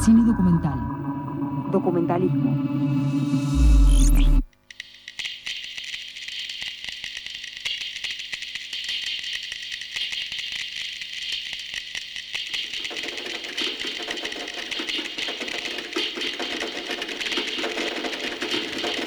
Cine 0.00 0.24
documental. 0.24 0.78
Documentalismo. 1.70 2.56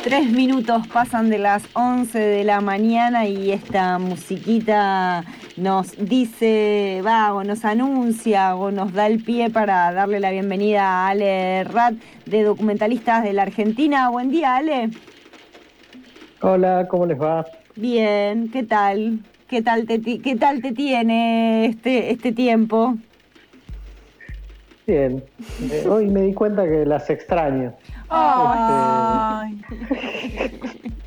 Tres 0.03 0.31
minutos 0.31 0.87
pasan 0.87 1.29
de 1.29 1.37
las 1.37 1.63
11 1.73 2.17
de 2.17 2.43
la 2.43 2.61
mañana 2.61 3.25
y 3.25 3.51
esta 3.51 3.99
musiquita 3.99 5.23
nos 5.59 5.95
dice, 5.97 7.01
va, 7.05 7.33
o 7.33 7.43
nos 7.43 7.65
anuncia 7.65 8.55
o 8.55 8.71
nos 8.71 8.93
da 8.93 9.07
el 9.07 9.23
pie 9.23 9.49
para 9.49 9.91
darle 9.91 10.19
la 10.19 10.31
bienvenida 10.31 10.83
a 10.83 11.09
Ale 11.09 11.63
Rat 11.65 11.95
de 12.25 12.43
Documentalistas 12.43 13.23
de 13.23 13.33
la 13.33 13.43
Argentina. 13.43 14.09
Buen 14.09 14.31
día, 14.31 14.55
Ale. 14.55 14.89
Hola, 16.41 16.87
¿cómo 16.89 17.05
les 17.05 17.19
va? 17.19 17.45
Bien, 17.75 18.49
¿qué 18.49 18.63
tal? 18.63 19.19
¿Qué 19.47 19.61
tal 19.61 19.85
te, 19.85 19.99
qué 20.01 20.35
tal 20.35 20.61
te 20.61 20.71
tiene 20.71 21.65
este, 21.65 22.11
este 22.11 22.31
tiempo? 22.31 22.95
Bien. 24.87 25.23
Eh, 25.71 25.85
hoy 25.87 26.07
me 26.07 26.21
di 26.21 26.33
cuenta 26.33 26.63
que 26.63 26.85
las 26.85 27.09
extraño. 27.09 27.73
Ay. 28.09 29.61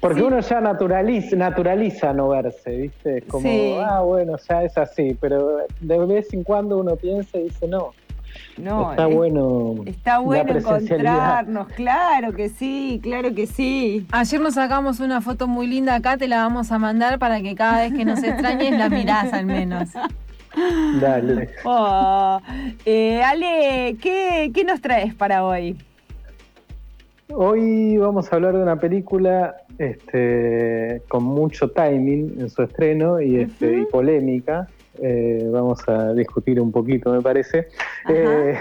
Porque 0.00 0.22
uno 0.22 0.40
ya 0.40 0.60
naturaliza, 0.60 1.36
naturaliza 1.36 2.12
no 2.12 2.28
verse, 2.28 2.70
¿viste? 2.76 3.18
Es 3.18 3.24
como, 3.24 3.48
Sí. 3.48 3.74
ah, 3.78 4.00
bueno, 4.00 4.36
ya 4.48 4.62
es 4.64 4.76
así. 4.76 5.16
Pero 5.20 5.58
de 5.80 5.98
vez 6.06 6.32
en 6.32 6.44
cuando 6.44 6.78
uno 6.78 6.96
piensa 6.96 7.38
y 7.38 7.44
dice, 7.44 7.66
no, 7.66 7.92
No, 8.58 8.90
está 8.90 9.08
es- 9.08 9.14
bueno. 9.16 9.74
Está 9.86 10.18
bueno 10.18 10.52
encontrarnos, 10.58 11.68
claro 11.68 12.32
que 12.32 12.48
sí, 12.48 13.00
claro 13.02 13.34
que 13.34 13.46
sí. 13.46 14.06
Ayer 14.12 14.40
nos 14.40 14.54
sacamos 14.54 15.00
una 15.00 15.20
foto 15.20 15.48
muy 15.48 15.66
linda 15.66 15.94
acá, 15.94 16.16
te 16.16 16.28
la 16.28 16.36
vamos 16.38 16.70
a 16.70 16.78
mandar 16.78 17.18
para 17.18 17.40
que 17.40 17.54
cada 17.54 17.80
vez 17.82 17.92
que 17.94 18.04
nos 18.04 18.22
extrañes 18.22 18.78
la 18.78 18.88
mirás 18.88 19.32
al 19.32 19.46
menos. 19.46 19.88
Dale. 21.00 21.48
Oh, 21.64 22.40
eh, 22.84 23.22
Ale, 23.22 23.96
¿qué, 24.02 24.50
¿qué 24.52 24.64
nos 24.64 24.80
traes 24.80 25.14
para 25.14 25.44
hoy? 25.44 25.76
Hoy 27.34 27.96
vamos 27.96 28.32
a 28.32 28.36
hablar 28.36 28.56
de 28.56 28.62
una 28.62 28.78
película 28.78 29.56
este, 29.78 31.02
con 31.08 31.24
mucho 31.24 31.70
timing 31.70 32.40
en 32.40 32.50
su 32.50 32.62
estreno 32.62 33.20
y, 33.20 33.40
este, 33.40 33.78
y 33.78 33.84
polémica. 33.86 34.68
Eh, 35.00 35.48
vamos 35.50 35.80
a 35.88 36.12
discutir 36.12 36.60
un 36.60 36.72
poquito, 36.72 37.12
me 37.12 37.20
parece. 37.20 37.68
Eh, 38.08 38.58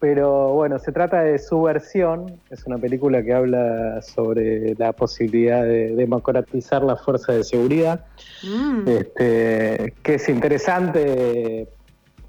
pero 0.00 0.52
bueno, 0.52 0.78
se 0.78 0.92
trata 0.92 1.22
de 1.22 1.38
Subversión. 1.38 2.40
Es 2.50 2.66
una 2.66 2.78
película 2.78 3.22
que 3.22 3.32
habla 3.32 4.02
sobre 4.02 4.74
la 4.74 4.92
posibilidad 4.92 5.62
de 5.62 5.94
democratizar 5.94 6.82
la 6.82 6.96
fuerza 6.96 7.32
de 7.32 7.44
seguridad. 7.44 8.04
Mm, 8.42 8.88
Este, 8.88 9.94
que 10.02 10.14
es 10.14 10.28
interesante 10.28 11.68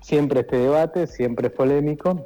siempre 0.02 0.42
este 0.42 0.58
debate, 0.58 1.08
siempre 1.08 1.48
es 1.48 1.54
polémico. 1.54 2.26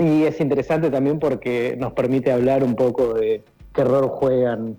Y 0.00 0.24
es 0.24 0.40
interesante 0.40 0.90
también 0.90 1.18
porque 1.18 1.76
nos 1.78 1.92
permite 1.92 2.32
hablar 2.32 2.64
un 2.64 2.74
poco 2.74 3.12
de 3.12 3.42
qué 3.74 3.84
rol 3.84 4.08
juegan 4.08 4.78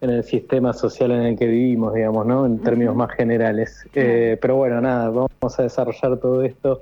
en 0.00 0.10
el 0.10 0.24
sistema 0.24 0.72
social 0.72 1.12
en 1.12 1.20
el 1.20 1.38
que 1.38 1.46
vivimos, 1.46 1.92
digamos, 1.92 2.24
¿no? 2.24 2.46
En 2.46 2.58
términos 2.60 2.96
más 2.96 3.10
generales. 3.12 3.86
Eh, 3.94 4.38
pero 4.40 4.56
bueno, 4.56 4.80
nada, 4.80 5.10
vamos 5.10 5.58
a 5.58 5.62
desarrollar 5.62 6.16
todo 6.18 6.42
esto 6.42 6.80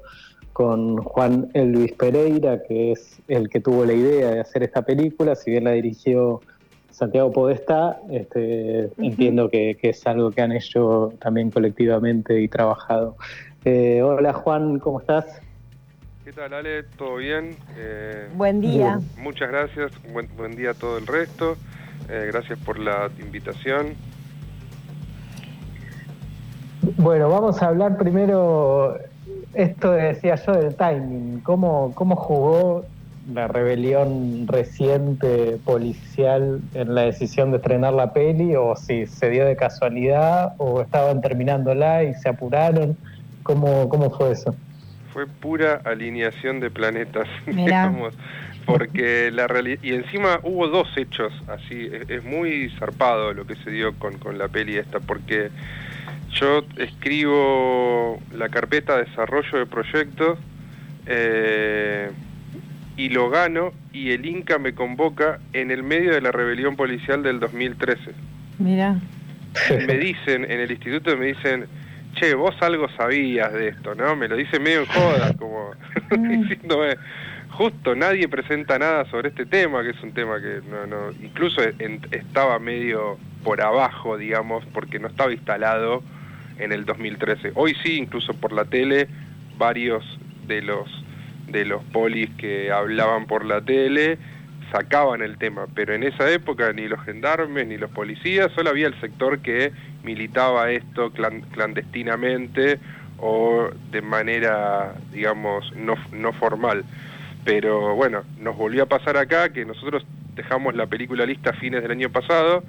con 0.53 0.99
Juan 0.99 1.51
Elvis 1.55 1.93
Pereira, 1.95 2.63
que 2.63 2.93
es 2.93 3.21
el 3.27 3.49
que 3.49 3.59
tuvo 3.59 3.85
la 3.85 3.95
idea 3.95 4.31
de 4.31 4.41
hacer 4.41 4.63
esta 4.63 4.83
película, 4.83 5.35
si 5.35 5.51
bien 5.51 5.65
la 5.65 5.73
dirigió 5.73 6.41
Santiago 6.91 7.33
Podestá, 7.33 8.01
este, 8.11 8.91
entiendo 8.99 9.49
que, 9.49 9.77
que 9.81 9.89
es 9.89 10.07
algo 10.07 10.31
que 10.31 10.43
han 10.43 10.53
hecho 10.53 11.15
también 11.21 11.51
colectivamente 11.51 12.41
y 12.41 12.47
trabajado. 12.47 13.17
Eh, 13.65 14.03
hola 14.03 14.33
Juan, 14.35 14.79
¿cómo 14.79 15.01
estás? 15.01 15.41
¿Qué 16.35 16.41
tal, 16.41 16.55
Ale? 16.55 16.85
¿Todo 16.97 17.17
bien? 17.17 17.57
Eh, 17.77 18.27
Buen 18.35 18.63
día. 18.63 18.99
muchas 19.19 19.51
gracias. 19.51 19.93
Buen, 20.15 20.27
buen 20.35 20.57
día 20.57 20.71
a 20.71 20.75
todo 20.75 20.97
el 20.97 21.07
resto. 21.07 21.59
Eh, 22.09 22.31
gracias 22.33 22.59
por 22.61 22.79
la 22.79 23.11
invitación. 23.23 23.89
Bueno, 26.97 27.29
vamos 27.29 27.63
a 27.63 27.67
hablar 27.67 27.99
primero, 27.99 28.97
esto 29.53 29.91
decía 29.93 30.37
yo 30.37 30.53
del 30.53 30.75
timing, 30.75 31.41
¿cómo, 31.41 31.93
cómo 31.95 32.17
jugó 32.17 32.87
la 33.31 33.47
rebelión 33.47 34.49
reciente 34.49 35.59
policial 35.67 36.63
en 36.73 36.95
la 36.95 37.03
decisión 37.03 37.51
de 37.51 37.59
estrenar 37.59 37.93
la 37.93 38.15
peli 38.15 38.57
o 38.57 38.75
si 38.75 39.07
se 39.07 39.29
dio 39.29 39.45
de 39.45 39.55
casualidad 39.55 40.55
o 40.57 40.81
estaban 40.81 41.21
terminándola 41.21 42.05
y 42.05 42.15
se 42.15 42.31
apuraron? 42.31 42.97
¿Cómo, 43.43 43.91
cómo 43.91 44.09
fue 44.11 44.33
eso? 44.33 44.57
Fue 45.13 45.27
pura 45.27 45.81
alineación 45.85 46.61
de 46.61 46.71
planetas, 46.71 47.29
Mirá. 47.47 47.89
digamos, 47.89 48.15
porque 48.65 49.31
la 49.33 49.47
realidad... 49.47 49.79
Y 49.83 49.93
encima 49.93 50.41
hubo 50.43 50.69
dos 50.69 50.89
hechos 50.97 51.33
así. 51.49 51.91
Es, 51.93 52.09
es 52.09 52.25
muy 52.25 52.71
zarpado 52.79 53.35
lo 53.35 53.47
que 53.47 53.57
se 53.57 53.71
dio 53.71 53.95
con, 53.99 54.19
con 54.19 54.39
la 54.39 54.49
peli 54.49 54.77
esta, 54.77 55.01
porque 55.01 55.51
yo 56.35 56.65
escribo 56.79 58.21
la 58.35 58.49
carpeta 58.49 58.97
de 58.97 59.05
desarrollo 59.05 59.59
de 59.59 59.67
proyectos 59.67 60.39
eh, 61.07 62.11
y 62.97 63.09
lo 63.11 63.29
gano 63.31 63.73
y 63.93 64.13
el 64.13 64.25
Inca 64.25 64.59
me 64.59 64.75
convoca 64.75 65.41
en 65.53 65.71
el 65.71 65.83
medio 65.83 66.13
de 66.13 66.21
la 66.21 66.33
rebelión 66.33 66.77
policial 66.77 67.23
del 67.23 67.41
2013. 67.41 68.13
Mira. 68.59 68.97
me 69.87 69.99
dicen 69.99 70.45
en 70.45 70.61
el 70.61 70.71
instituto 70.71 71.17
me 71.17 71.27
dicen 71.27 71.67
che 72.15 72.35
vos 72.35 72.55
algo 72.61 72.89
sabías 72.97 73.53
de 73.53 73.69
esto 73.69 73.95
no 73.95 74.15
me 74.17 74.29
lo 74.29 74.37
dicen 74.37 74.63
medio 74.63 74.81
en 74.81 74.87
joda 74.87 75.33
como 75.39 75.71
diciéndome 76.11 76.97
justo 77.51 77.95
nadie 77.95 78.29
presenta 78.29 78.79
nada 78.79 79.05
sobre 79.07 79.29
este 79.29 79.47
tema 79.47 79.83
que 79.83 79.91
es 79.91 80.03
un 80.03 80.13
tema 80.13 80.41
que 80.41 80.61
no 80.69 80.87
no 80.87 81.11
incluso 81.23 81.63
en- 81.63 82.01
estaba 82.11 82.59
medio 82.59 83.19
por 83.45 83.61
abajo 83.61 84.17
digamos 84.17 84.65
porque 84.73 84.99
no 84.99 85.09
estaba 85.09 85.33
instalado 85.33 86.03
en 86.59 86.73
el 86.73 86.85
2013 86.85 87.53
hoy 87.55 87.75
sí 87.83 87.97
incluso 87.99 88.35
por 88.35 88.53
la 88.53 88.65
tele 88.65 89.09
varios 89.59 90.05
de 90.47 90.63
los 90.63 90.89
de 91.49 91.65
los 91.65 91.83
polis 91.85 92.31
que 92.39 92.71
hablaban 92.71 93.27
por 93.27 93.45
la 93.45 93.61
tele 93.61 94.17
sacaban 94.73 95.21
el 95.21 95.37
tema, 95.37 95.67
pero 95.75 95.95
en 95.95 96.03
esa 96.03 96.31
época 96.31 96.73
ni 96.73 96.89
los 96.89 97.01
gendarmes 97.03 97.67
ni 97.67 97.77
los 97.77 97.91
policías, 97.91 98.51
solo 98.53 98.71
había 98.71 98.87
el 98.87 98.99
sector 99.01 99.41
que 99.41 99.73
militaba 100.03 100.71
esto 100.71 101.13
clan- 101.13 101.43
clandestinamente 101.53 102.79
o 103.19 103.69
de 103.91 104.03
manera, 104.03 104.95
digamos, 105.13 105.71
no, 105.77 105.95
no 106.13 106.33
formal. 106.33 106.85
Pero 107.45 107.95
bueno, 107.95 108.25
nos 108.41 108.57
volvió 108.57 108.85
a 108.85 108.87
pasar 108.87 109.17
acá 109.17 109.53
que 109.53 109.65
nosotros 109.65 110.05
dejamos 110.35 110.75
la 110.75 110.87
película 110.87 111.27
lista 111.27 111.51
a 111.51 111.53
fines 111.53 111.83
del 111.83 111.91
año 111.91 112.09
pasado, 112.09 112.65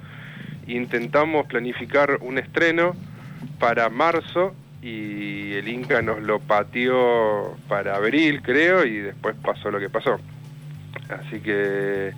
intentamos 0.66 1.46
planificar 1.46 2.18
un 2.20 2.38
estreno 2.38 2.94
para 3.58 3.88
marzo 3.88 4.54
y 4.82 5.54
el 5.54 5.68
Inca 5.68 6.02
nos 6.02 6.20
lo 6.20 6.40
pateó 6.40 7.56
para 7.68 7.96
abril, 7.96 8.42
creo, 8.42 8.84
y 8.84 8.98
después 8.98 9.34
pasó 9.42 9.70
lo 9.70 9.80
que 9.80 9.88
pasó. 9.88 10.20
Así 11.08 11.40
que 11.40 12.12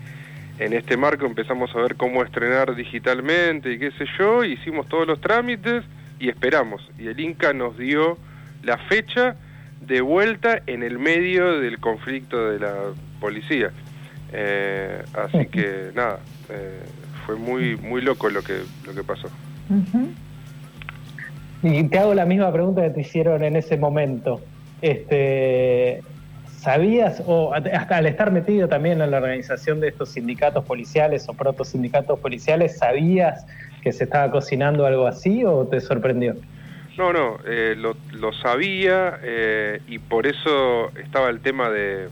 en 0.58 0.72
este 0.72 0.96
marco 0.96 1.26
empezamos 1.26 1.74
a 1.74 1.78
ver 1.78 1.96
cómo 1.96 2.22
estrenar 2.22 2.74
digitalmente 2.74 3.72
y 3.72 3.78
qué 3.78 3.90
sé 3.92 4.06
yo, 4.18 4.44
hicimos 4.44 4.88
todos 4.88 5.06
los 5.06 5.20
trámites 5.20 5.84
y 6.18 6.28
esperamos. 6.28 6.88
Y 6.98 7.08
el 7.08 7.20
Inca 7.20 7.52
nos 7.52 7.76
dio 7.76 8.16
la 8.62 8.78
fecha 8.78 9.36
de 9.80 10.00
vuelta 10.00 10.62
en 10.66 10.82
el 10.82 10.98
medio 10.98 11.60
del 11.60 11.78
conflicto 11.78 12.50
de 12.50 12.58
la 12.58 12.74
policía. 13.20 13.70
Eh, 14.32 15.02
así 15.14 15.46
que 15.46 15.90
nada, 15.94 16.20
eh, 16.50 16.80
fue 17.24 17.36
muy 17.36 17.76
muy 17.76 18.00
loco 18.00 18.30
lo 18.30 18.42
que 18.42 18.60
lo 18.86 18.94
que 18.94 19.02
pasó. 19.02 19.28
Y 21.62 21.84
te 21.84 21.98
hago 21.98 22.14
la 22.14 22.26
misma 22.26 22.52
pregunta 22.52 22.82
que 22.82 22.90
te 22.90 23.00
hicieron 23.00 23.44
en 23.44 23.56
ese 23.56 23.76
momento. 23.76 24.40
Este, 24.82 26.02
¿Sabías, 26.66 27.22
o 27.24 27.54
hasta 27.54 27.96
al 27.96 28.06
estar 28.06 28.32
metido 28.32 28.66
también 28.66 29.00
en 29.00 29.12
la 29.12 29.18
organización 29.18 29.78
de 29.78 29.86
estos 29.86 30.14
sindicatos 30.14 30.64
policiales 30.64 31.28
o 31.28 31.32
protosindicatos 31.32 32.18
policiales, 32.18 32.76
¿sabías 32.76 33.46
que 33.84 33.92
se 33.92 34.02
estaba 34.02 34.32
cocinando 34.32 34.84
algo 34.84 35.06
así 35.06 35.44
o 35.44 35.64
te 35.68 35.80
sorprendió? 35.80 36.34
No, 36.98 37.12
no, 37.12 37.38
eh, 37.46 37.76
lo, 37.78 37.96
lo 38.14 38.32
sabía 38.32 39.20
eh, 39.22 39.80
y 39.86 40.00
por 40.00 40.26
eso 40.26 40.90
estaba 40.96 41.30
el 41.30 41.38
tema 41.38 41.70
de, 41.70 42.08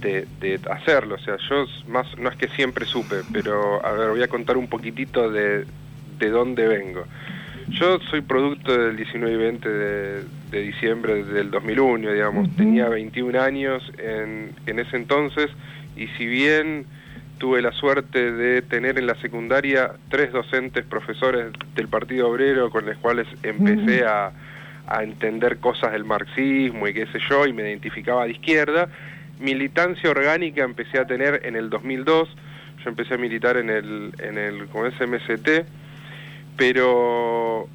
de, 0.00 0.26
de 0.40 0.58
hacerlo. 0.70 1.16
O 1.16 1.18
sea, 1.18 1.36
yo 1.50 1.66
más 1.88 2.06
no 2.16 2.30
es 2.30 2.36
que 2.36 2.48
siempre 2.56 2.86
supe, 2.86 3.16
pero 3.34 3.84
a 3.84 3.92
ver, 3.92 4.12
voy 4.12 4.22
a 4.22 4.28
contar 4.28 4.56
un 4.56 4.66
poquitito 4.66 5.30
de, 5.30 5.66
de 6.18 6.30
dónde 6.30 6.66
vengo. 6.68 7.04
Yo 7.68 7.98
soy 8.10 8.20
producto 8.20 8.76
del 8.76 8.96
19 8.96 9.34
y 9.34 9.36
20 9.36 9.68
de, 9.68 10.24
diciembre 10.62 11.24
del 11.24 11.50
2001, 11.50 12.12
digamos. 12.12 12.54
Tenía 12.56 12.88
21 12.88 13.40
años 13.40 13.82
en, 13.98 14.52
en 14.66 14.78
ese 14.78 14.96
entonces 14.96 15.50
y 15.96 16.06
si 16.18 16.26
bien 16.26 16.86
tuve 17.38 17.60
la 17.60 17.72
suerte 17.72 18.32
de 18.32 18.62
tener 18.62 18.98
en 18.98 19.06
la 19.06 19.14
secundaria 19.16 19.92
tres 20.08 20.32
docentes 20.32 20.84
profesores 20.84 21.52
del 21.74 21.88
Partido 21.88 22.28
Obrero 22.30 22.70
con 22.70 22.86
los 22.86 22.96
cuales 22.98 23.26
empecé 23.42 24.04
a, 24.04 24.32
a, 24.86 25.02
entender 25.02 25.58
cosas 25.58 25.92
del 25.92 26.04
marxismo 26.04 26.88
y 26.88 26.94
qué 26.94 27.06
sé 27.06 27.18
yo, 27.28 27.46
y 27.46 27.52
me 27.52 27.62
identificaba 27.62 28.24
de 28.24 28.32
izquierda. 28.32 28.88
Militancia 29.38 30.08
orgánica 30.10 30.64
empecé 30.64 30.98
a 30.98 31.06
tener 31.06 31.42
en 31.44 31.56
el 31.56 31.68
2002, 31.68 32.28
yo 32.82 32.90
empecé 32.90 33.14
a 33.14 33.18
militar 33.18 33.56
en 33.58 33.68
el, 33.68 34.12
en 34.18 34.38
el 34.38 34.66
con 34.68 34.90
SMST, 34.90 35.66
pero 36.56 37.68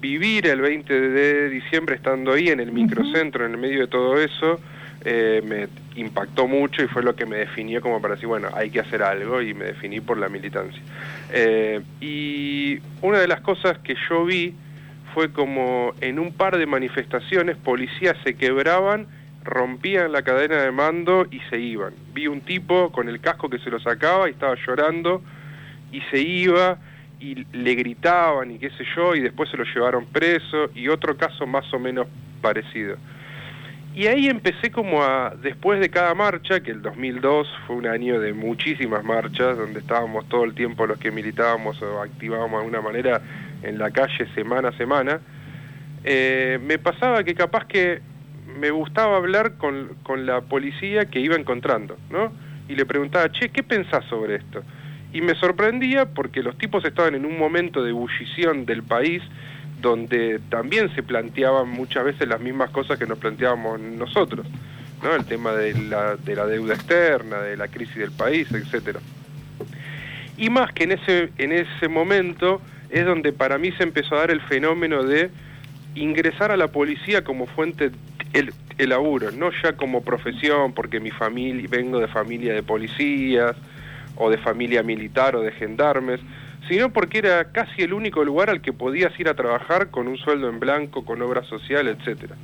vivir 0.00 0.46
el 0.46 0.60
20 0.60 1.00
de 1.00 1.50
diciembre 1.50 1.96
estando 1.96 2.32
ahí 2.32 2.48
en 2.48 2.60
el 2.60 2.72
microcentro, 2.72 3.46
en 3.46 3.52
el 3.52 3.58
medio 3.58 3.80
de 3.80 3.86
todo 3.86 4.20
eso, 4.20 4.60
eh, 5.04 5.40
me 5.44 5.68
impactó 6.00 6.46
mucho 6.48 6.82
y 6.82 6.88
fue 6.88 7.02
lo 7.02 7.14
que 7.14 7.26
me 7.26 7.36
definió 7.36 7.80
como 7.80 8.00
para 8.00 8.14
decir, 8.14 8.28
bueno, 8.28 8.48
hay 8.54 8.70
que 8.70 8.80
hacer 8.80 9.02
algo 9.02 9.40
y 9.40 9.54
me 9.54 9.66
definí 9.66 10.00
por 10.00 10.18
la 10.18 10.28
militancia. 10.28 10.82
Eh, 11.32 11.80
y 12.00 12.78
una 13.02 13.18
de 13.18 13.28
las 13.28 13.40
cosas 13.40 13.78
que 13.78 13.94
yo 14.08 14.24
vi 14.24 14.54
fue 15.14 15.32
como 15.32 15.94
en 16.00 16.18
un 16.18 16.32
par 16.32 16.58
de 16.58 16.66
manifestaciones 16.66 17.56
policías 17.56 18.16
se 18.24 18.34
quebraban, 18.34 19.06
rompían 19.44 20.12
la 20.12 20.22
cadena 20.22 20.56
de 20.56 20.72
mando 20.72 21.26
y 21.30 21.40
se 21.50 21.58
iban. 21.58 21.94
Vi 22.12 22.26
un 22.26 22.40
tipo 22.40 22.90
con 22.90 23.08
el 23.08 23.20
casco 23.20 23.48
que 23.48 23.58
se 23.58 23.70
lo 23.70 23.80
sacaba 23.80 24.28
y 24.28 24.32
estaba 24.32 24.56
llorando 24.66 25.22
y 25.92 26.00
se 26.10 26.20
iba 26.20 26.78
y 27.20 27.46
le 27.52 27.74
gritaban 27.74 28.50
y 28.50 28.58
qué 28.58 28.70
sé 28.70 28.84
yo 28.94 29.14
y 29.14 29.20
después 29.20 29.50
se 29.50 29.56
lo 29.56 29.64
llevaron 29.64 30.06
preso 30.06 30.70
y 30.74 30.88
otro 30.88 31.16
caso 31.16 31.46
más 31.46 31.72
o 31.72 31.78
menos 31.78 32.06
parecido. 32.40 32.96
Y 33.94 34.08
ahí 34.08 34.26
empecé 34.26 34.70
como 34.70 35.02
a, 35.02 35.34
después 35.42 35.80
de 35.80 35.88
cada 35.88 36.14
marcha, 36.14 36.60
que 36.60 36.70
el 36.70 36.82
2002 36.82 37.48
fue 37.66 37.76
un 37.76 37.86
año 37.86 38.20
de 38.20 38.34
muchísimas 38.34 39.02
marchas, 39.02 39.56
donde 39.56 39.80
estábamos 39.80 40.28
todo 40.28 40.44
el 40.44 40.54
tiempo 40.54 40.86
los 40.86 40.98
que 40.98 41.10
militábamos 41.10 41.80
o 41.80 42.02
activábamos 42.02 42.50
de 42.50 42.56
alguna 42.58 42.82
manera 42.82 43.22
en 43.62 43.78
la 43.78 43.90
calle 43.90 44.26
semana 44.34 44.68
a 44.68 44.72
semana, 44.72 45.20
eh, 46.04 46.58
me 46.62 46.78
pasaba 46.78 47.24
que 47.24 47.34
capaz 47.34 47.64
que 47.66 48.02
me 48.58 48.70
gustaba 48.70 49.16
hablar 49.16 49.54
con, 49.56 49.96
con 50.02 50.26
la 50.26 50.42
policía 50.42 51.06
que 51.06 51.20
iba 51.20 51.36
encontrando, 51.36 51.96
¿no? 52.10 52.32
Y 52.68 52.74
le 52.74 52.84
preguntaba, 52.84 53.30
che, 53.32 53.48
¿qué 53.48 53.62
pensás 53.62 54.04
sobre 54.06 54.36
esto? 54.36 54.62
Y 55.16 55.22
me 55.22 55.34
sorprendía 55.34 56.04
porque 56.04 56.42
los 56.42 56.58
tipos 56.58 56.84
estaban 56.84 57.14
en 57.14 57.24
un 57.24 57.38
momento 57.38 57.82
de 57.82 57.88
ebullición 57.88 58.66
del 58.66 58.82
país, 58.82 59.22
donde 59.80 60.40
también 60.50 60.94
se 60.94 61.02
planteaban 61.02 61.70
muchas 61.70 62.04
veces 62.04 62.28
las 62.28 62.38
mismas 62.38 62.68
cosas 62.68 62.98
que 62.98 63.06
nos 63.06 63.16
planteábamos 63.16 63.80
nosotros, 63.80 64.46
¿no? 65.02 65.14
El 65.14 65.24
tema 65.24 65.52
de 65.52 65.72
la, 65.72 66.16
de 66.16 66.36
la 66.36 66.44
deuda 66.44 66.74
externa, 66.74 67.38
de 67.38 67.56
la 67.56 67.68
crisis 67.68 67.96
del 67.96 68.12
país, 68.12 68.52
etcétera. 68.52 69.00
Y 70.36 70.50
más 70.50 70.70
que 70.74 70.84
en 70.84 70.92
ese, 70.92 71.32
en 71.38 71.52
ese 71.52 71.88
momento 71.88 72.60
es 72.90 73.06
donde 73.06 73.32
para 73.32 73.56
mí 73.56 73.72
se 73.72 73.84
empezó 73.84 74.16
a 74.16 74.18
dar 74.18 74.30
el 74.30 74.42
fenómeno 74.42 75.02
de 75.02 75.30
ingresar 75.94 76.50
a 76.50 76.58
la 76.58 76.68
policía 76.68 77.24
como 77.24 77.46
fuente 77.46 77.90
el, 78.34 78.52
el 78.76 78.90
laburo, 78.90 79.30
no 79.30 79.50
ya 79.62 79.78
como 79.78 80.04
profesión, 80.04 80.74
porque 80.74 81.00
mi 81.00 81.10
familia, 81.10 81.66
vengo 81.70 82.00
de 82.00 82.06
familia 82.06 82.52
de 82.52 82.62
policías, 82.62 83.56
o 84.16 84.30
de 84.30 84.38
familia 84.38 84.82
militar 84.82 85.36
o 85.36 85.42
de 85.42 85.52
gendarmes, 85.52 86.20
sino 86.68 86.92
porque 86.92 87.18
era 87.18 87.52
casi 87.52 87.82
el 87.82 87.92
único 87.92 88.24
lugar 88.24 88.50
al 88.50 88.60
que 88.60 88.72
podías 88.72 89.18
ir 89.20 89.28
a 89.28 89.34
trabajar 89.34 89.90
con 89.90 90.08
un 90.08 90.16
sueldo 90.16 90.48
en 90.48 90.58
blanco, 90.58 91.04
con 91.04 91.22
obra 91.22 91.44
social, 91.44 91.88
etcétera. 91.88 92.34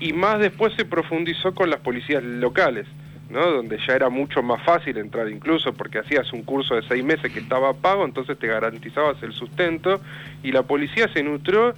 Y 0.00 0.12
más 0.12 0.38
después 0.38 0.74
se 0.74 0.84
profundizó 0.84 1.54
con 1.54 1.70
las 1.70 1.80
policías 1.80 2.22
locales, 2.22 2.86
¿no? 3.30 3.50
donde 3.50 3.78
ya 3.86 3.94
era 3.94 4.10
mucho 4.10 4.42
más 4.42 4.62
fácil 4.62 4.96
entrar 4.98 5.28
incluso 5.28 5.72
porque 5.72 5.98
hacías 5.98 6.32
un 6.32 6.42
curso 6.42 6.74
de 6.74 6.82
seis 6.82 7.04
meses 7.04 7.32
que 7.32 7.40
estaba 7.40 7.72
pago, 7.72 8.04
entonces 8.04 8.38
te 8.38 8.46
garantizabas 8.46 9.22
el 9.22 9.32
sustento 9.32 10.00
y 10.42 10.52
la 10.52 10.62
policía 10.62 11.08
se 11.12 11.22
nutrió 11.22 11.74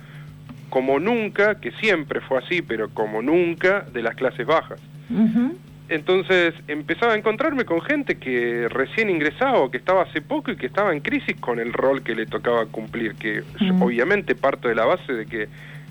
como 0.68 0.98
nunca, 0.98 1.60
que 1.60 1.70
siempre 1.72 2.20
fue 2.20 2.38
así, 2.38 2.60
pero 2.60 2.90
como 2.90 3.22
nunca, 3.22 3.82
de 3.92 4.02
las 4.02 4.14
clases 4.16 4.46
bajas. 4.46 4.80
Entonces 5.88 6.54
empezaba 6.66 7.12
a 7.12 7.16
encontrarme 7.16 7.64
con 7.64 7.80
gente 7.80 8.16
que 8.16 8.68
recién 8.68 9.08
ingresaba 9.08 9.58
o 9.58 9.70
que 9.70 9.76
estaba 9.76 10.02
hace 10.02 10.20
poco 10.20 10.50
y 10.50 10.56
que 10.56 10.66
estaba 10.66 10.92
en 10.92 11.00
crisis 11.00 11.36
con 11.38 11.60
el 11.60 11.72
rol 11.72 12.02
que 12.02 12.14
le 12.14 12.26
tocaba 12.26 12.66
cumplir, 12.66 13.14
que 13.14 13.44
obviamente 13.80 14.34
parto 14.34 14.68
de 14.68 14.74
la 14.74 14.84
base 14.84 15.12
de 15.12 15.26
que 15.26 15.48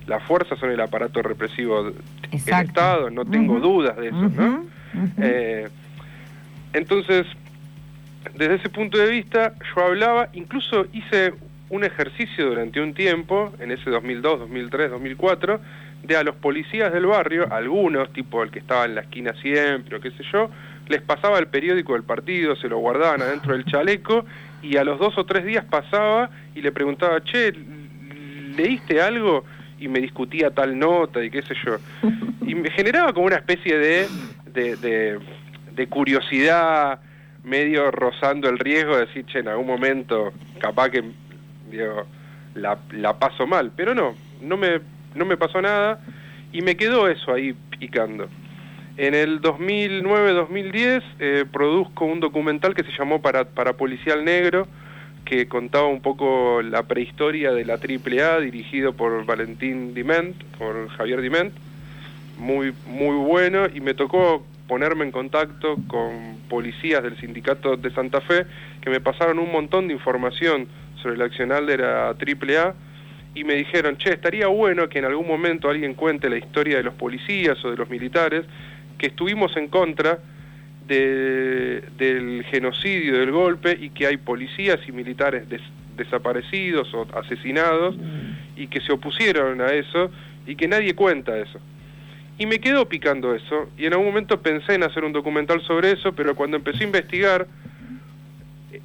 las 0.07 0.21
fuerzas 0.23 0.59
son 0.59 0.69
el 0.71 0.81
aparato 0.81 1.21
represivo 1.21 1.83
del 1.83 1.95
Estado, 2.31 3.09
no 3.09 3.25
tengo 3.25 3.59
dudas 3.59 3.95
de 3.97 4.07
eso, 4.09 4.29
¿no? 4.29 4.65
Eh, 5.17 5.69
entonces, 6.73 7.25
desde 8.35 8.55
ese 8.55 8.69
punto 8.69 8.97
de 8.97 9.09
vista, 9.09 9.53
yo 9.75 9.83
hablaba, 9.83 10.29
incluso 10.33 10.87
hice 10.91 11.33
un 11.69 11.83
ejercicio 11.83 12.47
durante 12.47 12.81
un 12.81 12.93
tiempo, 12.93 13.53
en 13.59 13.71
ese 13.71 13.89
2002, 13.89 14.39
2003, 14.39 14.91
2004, 14.91 15.59
de 16.07 16.17
a 16.17 16.23
los 16.23 16.35
policías 16.35 16.93
del 16.93 17.05
barrio, 17.05 17.51
algunos, 17.51 18.11
tipo 18.13 18.43
el 18.43 18.51
que 18.51 18.59
estaba 18.59 18.85
en 18.85 18.95
la 18.95 19.01
esquina 19.01 19.33
siempre 19.41 19.97
o 19.97 20.01
qué 20.01 20.11
sé 20.11 20.23
yo, 20.31 20.49
les 20.87 21.01
pasaba 21.01 21.39
el 21.39 21.47
periódico 21.47 21.93
del 21.93 22.03
partido, 22.03 22.55
se 22.55 22.67
lo 22.67 22.77
guardaban 22.77 23.21
adentro 23.21 23.53
del 23.53 23.65
chaleco 23.65 24.25
y 24.61 24.77
a 24.77 24.83
los 24.83 24.99
dos 24.99 25.17
o 25.17 25.25
tres 25.25 25.45
días 25.45 25.65
pasaba 25.65 26.29
y 26.53 26.61
le 26.61 26.71
preguntaba, 26.71 27.23
che, 27.23 27.53
¿leíste 28.55 29.01
algo? 29.01 29.43
Y 29.79 29.87
me 29.87 29.99
discutía 29.99 30.51
tal 30.51 30.77
nota 30.77 31.23
y 31.23 31.29
qué 31.29 31.41
sé 31.41 31.55
yo. 31.65 31.77
Y 32.45 32.55
me 32.55 32.69
generaba 32.71 33.13
como 33.13 33.27
una 33.27 33.35
especie 33.35 33.77
de, 33.77 34.07
de, 34.53 35.19
de, 35.73 35.87
curiosidad, 35.87 36.99
medio 37.43 37.91
rozando 37.91 38.49
el 38.49 38.57
riesgo 38.57 38.95
de 38.95 39.05
decir, 39.05 39.25
che, 39.25 39.39
en 39.39 39.49
algún 39.49 39.67
momento 39.67 40.31
capaz 40.59 40.89
que 40.89 41.03
digo, 41.69 42.05
la, 42.55 42.77
la 42.91 43.19
paso 43.19 43.45
mal. 43.45 43.71
Pero 43.75 43.93
no, 43.93 44.15
no 44.41 44.57
me 44.57 44.79
no 45.15 45.25
me 45.25 45.37
pasó 45.37 45.61
nada 45.61 45.99
y 46.51 46.61
me 46.61 46.77
quedó 46.77 47.07
eso 47.07 47.33
ahí 47.33 47.55
picando. 47.79 48.29
En 48.97 49.13
el 49.13 49.41
2009-2010 49.41 51.03
eh, 51.19 51.45
produzco 51.51 52.05
un 52.05 52.21
documental 52.21 52.73
que 52.73 52.83
se 52.83 52.91
llamó 52.97 53.21
para, 53.21 53.43
para 53.45 53.73
Policial 53.73 54.23
Negro, 54.23 54.67
que 55.25 55.47
contaba 55.47 55.87
un 55.87 56.01
poco 56.01 56.61
la 56.61 56.83
prehistoria 56.83 57.51
de 57.51 57.65
la 57.65 57.73
AAA, 57.73 58.39
dirigido 58.39 58.93
por 58.93 59.25
Valentín 59.25 59.93
Diment, 59.93 60.41
por 60.57 60.87
Javier 60.89 61.21
Diment, 61.21 61.53
muy, 62.37 62.73
muy 62.87 63.15
bueno, 63.17 63.65
y 63.73 63.81
me 63.81 63.95
tocó 63.95 64.45
ponerme 64.67 65.03
en 65.03 65.11
contacto 65.11 65.75
con 65.87 66.37
policías 66.49 67.03
del 67.03 67.17
sindicato 67.19 67.75
de 67.75 67.91
Santa 67.91 68.21
Fe, 68.21 68.45
que 68.81 68.89
me 68.89 69.01
pasaron 69.01 69.39
un 69.39 69.51
montón 69.51 69.87
de 69.87 69.93
información 69.93 70.67
sobre 71.01 71.15
el 71.15 71.21
accional 71.21 71.65
de 71.65 71.77
la 71.77 72.09
AAA, 72.09 72.73
y 73.35 73.43
me 73.43 73.53
dijeron, 73.55 73.97
che, 73.97 74.13
estaría 74.13 74.47
bueno 74.47 74.87
que 74.87 74.99
en 74.99 75.05
algún 75.05 75.27
momento 75.27 75.69
alguien 75.69 75.93
cuente 75.93 76.29
la 76.29 76.37
historia 76.37 76.77
de 76.77 76.83
los 76.83 76.93
policías 76.93 77.63
o 77.65 77.69
de 77.69 77.75
los 77.75 77.89
militares, 77.89 78.45
que 78.97 79.07
estuvimos 79.07 79.55
en 79.57 79.67
contra 79.67 80.19
del 80.87 82.45
genocidio, 82.49 83.19
del 83.19 83.31
golpe, 83.31 83.77
y 83.79 83.89
que 83.89 84.07
hay 84.07 84.17
policías 84.17 84.79
y 84.87 84.93
militares 84.93 85.43
desaparecidos 85.97 86.93
o 86.93 87.07
asesinados, 87.13 87.95
y 88.55 88.67
que 88.67 88.79
se 88.79 88.93
opusieron 88.93 89.59
a 89.59 89.73
eso, 89.73 90.09
y 90.47 90.55
que 90.55 90.69
nadie 90.69 90.95
cuenta 90.95 91.37
eso. 91.37 91.59
Y 92.37 92.45
me 92.45 92.59
quedó 92.59 92.87
picando 92.87 93.35
eso, 93.35 93.69
y 93.77 93.85
en 93.85 93.93
algún 93.93 94.07
momento 94.07 94.41
pensé 94.41 94.75
en 94.75 94.83
hacer 94.83 95.03
un 95.03 95.11
documental 95.11 95.61
sobre 95.61 95.91
eso, 95.91 96.13
pero 96.13 96.35
cuando 96.35 96.55
empecé 96.55 96.83
a 96.83 96.87
investigar, 96.87 97.47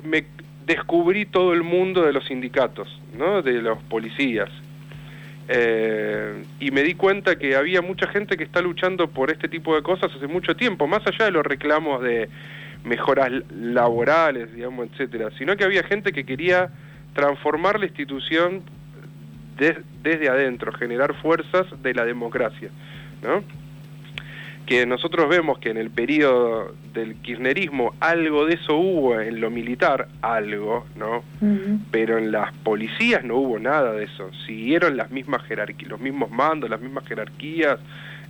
me 0.03 0.25
descubrí 0.67 1.27
todo 1.27 1.53
el 1.53 1.63
mundo 1.63 2.03
de 2.03 2.13
los 2.13 2.25
sindicatos, 2.27 2.89
¿no? 3.17 3.43
de 3.43 3.63
los 3.63 3.83
policías. 3.85 4.51
Eh, 5.49 6.45
y 6.61 6.71
me 6.71 6.83
di 6.83 6.95
cuenta 6.95 7.37
que 7.37 7.57
había 7.57 7.83
mucha 7.83 8.07
gente 8.07 8.37
que 8.37 8.45
está 8.45 8.61
luchando 8.61 9.09
por 9.09 9.33
este 9.33 9.49
tipo 9.49 9.75
de 9.75 9.83
cosas 9.83 10.13
hace 10.15 10.29
mucho 10.29 10.55
tiempo, 10.55 10.87
más 10.87 11.05
allá 11.07 11.25
de 11.25 11.33
los 11.33 11.45
reclamos 11.45 12.03
de 12.03 12.29
mejoras 12.85 13.31
laborales, 13.51 14.55
digamos, 14.55 14.89
etcétera, 14.93 15.31
sino 15.37 15.57
que 15.57 15.65
había 15.65 15.83
gente 15.83 16.13
que 16.13 16.25
quería 16.25 16.71
transformar 17.15 17.81
la 17.81 17.87
institución 17.87 18.63
desde 20.03 20.29
adentro, 20.29 20.73
generar 20.73 21.15
fuerzas 21.21 21.67
de 21.83 21.95
la 21.95 22.05
democracia, 22.05 22.71
¿no? 23.23 23.43
Que 24.71 24.87
nosotros 24.87 25.29
vemos 25.29 25.59
que 25.59 25.71
en 25.71 25.79
el 25.79 25.91
periodo 25.91 26.77
del 26.95 27.17
kirchnerismo 27.17 27.93
algo 27.99 28.47
de 28.47 28.55
eso 28.55 28.77
hubo 28.77 29.19
en 29.21 29.41
lo 29.41 29.51
militar, 29.51 30.07
algo, 30.23 30.87
¿no? 30.95 31.25
Pero 31.91 32.19
en 32.19 32.31
las 32.31 32.53
policías 32.59 33.25
no 33.25 33.35
hubo 33.35 33.59
nada 33.59 33.93
de 33.95 34.05
eso. 34.05 34.31
Siguieron 34.47 34.97
las 34.97 35.11
mismas 35.11 35.43
jerarquías, 35.43 35.91
los 35.91 35.99
mismos 35.99 36.31
mandos, 36.31 36.71
las 36.71 36.81
mismas 36.81 37.05
jerarquías, 37.05 37.81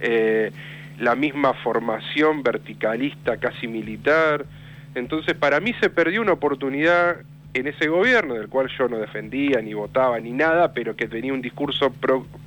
eh, 0.00 0.50
la 0.98 1.14
misma 1.14 1.52
formación 1.62 2.42
verticalista 2.42 3.36
casi 3.36 3.68
militar. 3.68 4.46
Entonces 4.94 5.34
para 5.34 5.60
mí 5.60 5.74
se 5.78 5.90
perdió 5.90 6.22
una 6.22 6.32
oportunidad 6.32 7.18
en 7.52 7.66
ese 7.66 7.88
gobierno, 7.88 8.32
del 8.32 8.48
cual 8.48 8.68
yo 8.78 8.88
no 8.88 8.96
defendía, 8.96 9.60
ni 9.60 9.74
votaba, 9.74 10.18
ni 10.18 10.32
nada, 10.32 10.72
pero 10.72 10.96
que 10.96 11.06
tenía 11.06 11.34
un 11.34 11.42
discurso 11.42 11.92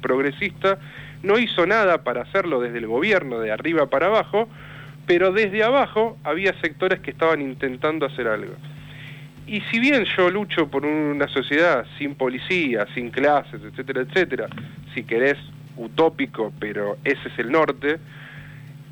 progresista, 0.01 0.79
no 1.23 1.39
hizo 1.39 1.65
nada 1.65 2.03
para 2.03 2.21
hacerlo 2.21 2.59
desde 2.59 2.77
el 2.77 2.87
gobierno, 2.87 3.39
de 3.39 3.51
arriba 3.51 3.87
para 3.87 4.07
abajo, 4.07 4.47
pero 5.07 5.31
desde 5.31 5.63
abajo 5.63 6.17
había 6.23 6.53
sectores 6.61 6.99
que 6.99 7.11
estaban 7.11 7.41
intentando 7.41 8.05
hacer 8.05 8.27
algo. 8.27 8.53
Y 9.47 9.61
si 9.71 9.79
bien 9.79 10.05
yo 10.17 10.29
lucho 10.29 10.69
por 10.69 10.85
una 10.85 11.27
sociedad 11.27 11.85
sin 11.97 12.15
policía, 12.15 12.85
sin 12.93 13.09
clases, 13.09 13.61
etcétera, 13.63 14.01
etcétera, 14.01 14.47
si 14.93 15.03
querés 15.03 15.37
utópico, 15.75 16.53
pero 16.59 16.97
ese 17.03 17.27
es 17.27 17.39
el 17.39 17.51
norte, 17.51 17.99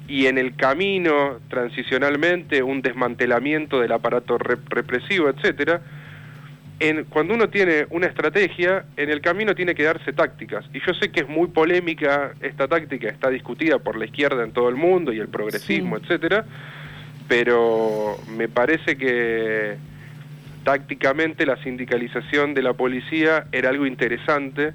y 0.08 0.26
en 0.26 0.38
el 0.38 0.56
camino, 0.56 1.40
transicionalmente, 1.48 2.64
un 2.64 2.82
desmantelamiento 2.82 3.80
del 3.80 3.94
aparato 3.94 4.38
represivo, 4.38 5.30
etcétera, 5.30 5.82
en, 6.82 7.04
cuando 7.06 7.36
uno 7.36 7.48
tiene 7.48 7.86
una 7.92 8.08
estrategia, 8.08 8.86
en 8.98 9.12
el 9.12 9.22
camino 9.22 9.54
tiene 9.54 9.76
que 9.76 9.84
darse 9.84 10.14
tácticas. 10.14 10.66
Y 10.74 10.80
yo 10.80 10.96
sé 10.96 11.12
que 11.12 11.22
es 11.22 11.30
muy 11.30 11.48
polémica 11.50 12.34
esta 12.42 12.68
táctica, 12.68 13.08
está 13.08 13.30
discutida 13.30 13.78
por 13.78 13.96
la 13.96 14.06
izquierda 14.06 14.44
en 14.44 14.52
todo 14.52 14.68
el 14.68 14.76
mundo 14.76 15.14
y 15.14 15.20
el 15.20 15.28
progresismo, 15.28 15.98
etcétera, 15.98 16.44
pero 17.28 18.18
me 18.36 18.48
parece 18.48 18.98
que 18.98 19.76
tácticamente 20.64 21.46
la 21.46 21.62
sindicalización 21.62 22.56
de 22.56 22.64
la 22.64 22.74
policía 22.74 23.46
era 23.52 23.70
algo 23.70 23.86
interesante 23.86 24.74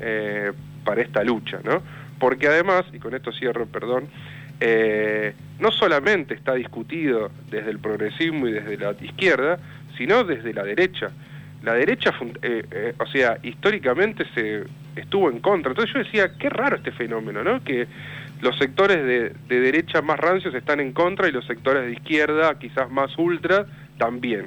eh, 0.00 0.50
para 0.84 1.02
esta 1.02 1.22
lucha, 1.22 1.60
¿no? 1.62 1.82
Porque 2.18 2.48
además, 2.48 2.84
y 2.92 2.98
con 2.98 3.14
esto 3.14 3.30
cierro, 3.30 3.66
perdón, 3.66 4.08
eh, 4.58 5.34
no 5.60 5.70
solamente 5.70 6.34
está 6.34 6.54
discutido 6.54 7.30
desde 7.48 7.70
el 7.70 7.78
progresismo 7.78 8.48
y 8.48 8.52
desde 8.52 8.76
la 8.76 8.92
izquierda, 9.00 9.60
sino 9.96 10.24
desde 10.24 10.52
la 10.52 10.64
derecha. 10.64 11.12
La 11.64 11.74
derecha, 11.74 12.12
eh, 12.42 12.94
o 12.98 13.06
sea, 13.06 13.38
históricamente 13.42 14.24
se 14.34 14.64
estuvo 14.96 15.30
en 15.30 15.40
contra. 15.40 15.70
Entonces 15.70 15.94
yo 15.94 16.02
decía, 16.02 16.36
qué 16.38 16.50
raro 16.50 16.76
este 16.76 16.92
fenómeno, 16.92 17.42
¿no? 17.42 17.64
Que 17.64 17.86
los 18.42 18.56
sectores 18.58 18.98
de, 18.98 19.32
de 19.48 19.60
derecha 19.60 20.02
más 20.02 20.20
rancios 20.20 20.54
están 20.54 20.80
en 20.80 20.92
contra 20.92 21.28
y 21.28 21.32
los 21.32 21.46
sectores 21.46 21.86
de 21.86 21.92
izquierda, 21.92 22.58
quizás 22.58 22.90
más 22.90 23.16
ultra, 23.16 23.66
también. 23.98 24.46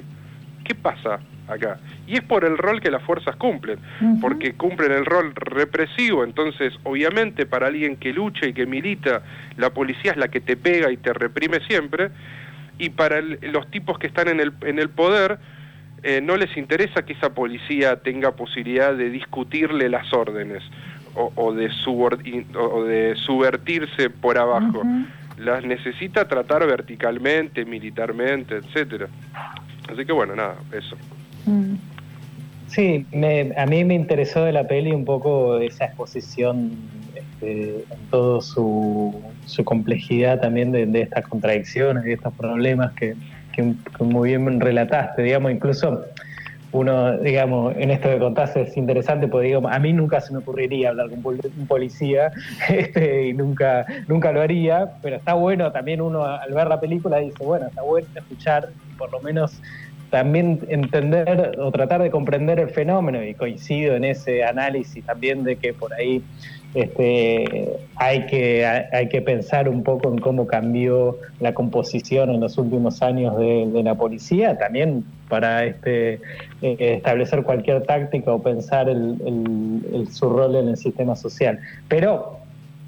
¿Qué 0.64 0.74
pasa 0.74 1.20
acá? 1.48 1.78
Y 2.06 2.14
es 2.14 2.22
por 2.22 2.44
el 2.44 2.58
rol 2.58 2.80
que 2.80 2.90
las 2.90 3.02
fuerzas 3.02 3.36
cumplen, 3.36 3.78
porque 4.20 4.52
cumplen 4.54 4.92
el 4.92 5.04
rol 5.04 5.34
represivo, 5.34 6.24
entonces 6.24 6.74
obviamente 6.84 7.46
para 7.46 7.68
alguien 7.68 7.96
que 7.96 8.12
lucha 8.12 8.46
y 8.46 8.52
que 8.52 8.66
milita, 8.66 9.22
la 9.56 9.70
policía 9.70 10.12
es 10.12 10.16
la 10.16 10.28
que 10.28 10.40
te 10.40 10.56
pega 10.56 10.92
y 10.92 10.96
te 10.98 11.12
reprime 11.12 11.60
siempre, 11.66 12.10
y 12.78 12.90
para 12.90 13.20
los 13.20 13.70
tipos 13.70 13.98
que 13.98 14.06
están 14.06 14.28
en 14.28 14.40
el, 14.40 14.52
en 14.62 14.78
el 14.78 14.90
poder, 14.90 15.38
eh, 16.02 16.20
no 16.20 16.36
les 16.36 16.56
interesa 16.56 17.04
que 17.04 17.12
esa 17.12 17.34
policía 17.34 17.96
tenga 17.96 18.32
posibilidad 18.32 18.94
de 18.94 19.10
discutirle 19.10 19.88
las 19.88 20.12
órdenes 20.12 20.62
o, 21.14 21.52
de, 21.52 21.70
o 22.56 22.84
de 22.84 23.16
subvertirse 23.16 24.10
por 24.10 24.38
abajo. 24.38 24.82
Las 25.36 25.64
necesita 25.64 26.26
tratar 26.26 26.66
verticalmente, 26.66 27.64
militarmente, 27.64 28.56
etcétera. 28.56 29.08
Así 29.90 30.04
que 30.04 30.12
bueno, 30.12 30.34
nada, 30.36 30.56
eso. 30.72 30.96
Mm. 31.46 31.74
Sí, 32.68 33.06
a 33.56 33.66
mí 33.66 33.84
me 33.84 33.94
interesó 33.94 34.44
de 34.44 34.52
la 34.52 34.68
peli 34.68 34.92
un 34.92 35.04
poco 35.04 35.58
esa 35.58 35.86
exposición 35.86 36.72
este, 37.14 37.84
en 37.90 38.10
toda 38.10 38.42
su, 38.42 39.14
complejidad 39.64 40.40
también 40.40 40.72
de, 40.72 41.00
estas 41.00 41.26
contradicciones 41.26 42.06
y 42.06 42.12
estos 42.12 42.34
problemas 42.34 42.92
que, 42.92 43.14
muy 44.00 44.30
bien 44.30 44.60
relataste, 44.60 45.22
digamos, 45.22 45.52
incluso 45.52 46.04
uno, 46.70 47.16
digamos, 47.18 47.74
en 47.76 47.90
esto 47.90 48.10
que 48.10 48.18
contaste 48.18 48.62
es 48.62 48.76
interesante 48.76 49.26
porque, 49.26 49.46
digamos, 49.48 49.72
a 49.72 49.78
mí 49.78 49.92
nunca 49.92 50.20
se 50.20 50.32
me 50.32 50.38
ocurriría 50.38 50.90
hablar 50.90 51.08
con 51.08 51.24
un 51.24 51.66
policía 51.66 52.30
este, 52.68 53.28
y 53.28 53.32
nunca, 53.32 53.86
nunca 54.06 54.32
lo 54.32 54.42
haría, 54.42 54.92
pero 55.02 55.16
está 55.16 55.34
bueno 55.34 55.72
también 55.72 56.00
uno 56.00 56.24
al 56.24 56.52
ver 56.52 56.68
la 56.68 56.78
película 56.78 57.18
dice, 57.18 57.42
bueno, 57.42 57.66
está 57.66 57.82
bueno 57.82 58.06
escuchar 58.14 58.68
por 58.98 59.10
lo 59.12 59.20
menos 59.20 59.60
también 60.10 60.60
entender 60.68 61.56
o 61.58 61.70
tratar 61.70 62.02
de 62.02 62.10
comprender 62.10 62.58
el 62.58 62.70
fenómeno 62.70 63.22
y 63.22 63.34
coincido 63.34 63.94
en 63.94 64.04
ese 64.04 64.42
análisis 64.42 65.04
también 65.04 65.44
de 65.44 65.56
que 65.56 65.74
por 65.74 65.92
ahí 65.92 66.22
este, 66.80 67.76
hay, 67.96 68.26
que, 68.26 68.64
hay 68.64 69.08
que 69.08 69.20
pensar 69.20 69.68
un 69.68 69.82
poco 69.82 70.08
en 70.08 70.18
cómo 70.18 70.46
cambió 70.46 71.18
la 71.40 71.52
composición 71.52 72.30
en 72.30 72.40
los 72.40 72.56
últimos 72.56 73.02
años 73.02 73.36
de, 73.36 73.82
la 73.82 73.94
policía, 73.96 74.56
también 74.58 75.04
para 75.28 75.64
este, 75.64 76.20
eh, 76.62 76.76
establecer 76.78 77.42
cualquier 77.42 77.82
táctica 77.82 78.32
o 78.32 78.42
pensar 78.42 78.88
el, 78.88 80.08
su 80.12 80.30
rol 80.30 80.56
en 80.56 80.68
el 80.68 80.76
sistema 80.76 81.16
social. 81.16 81.58
Pero 81.88 82.38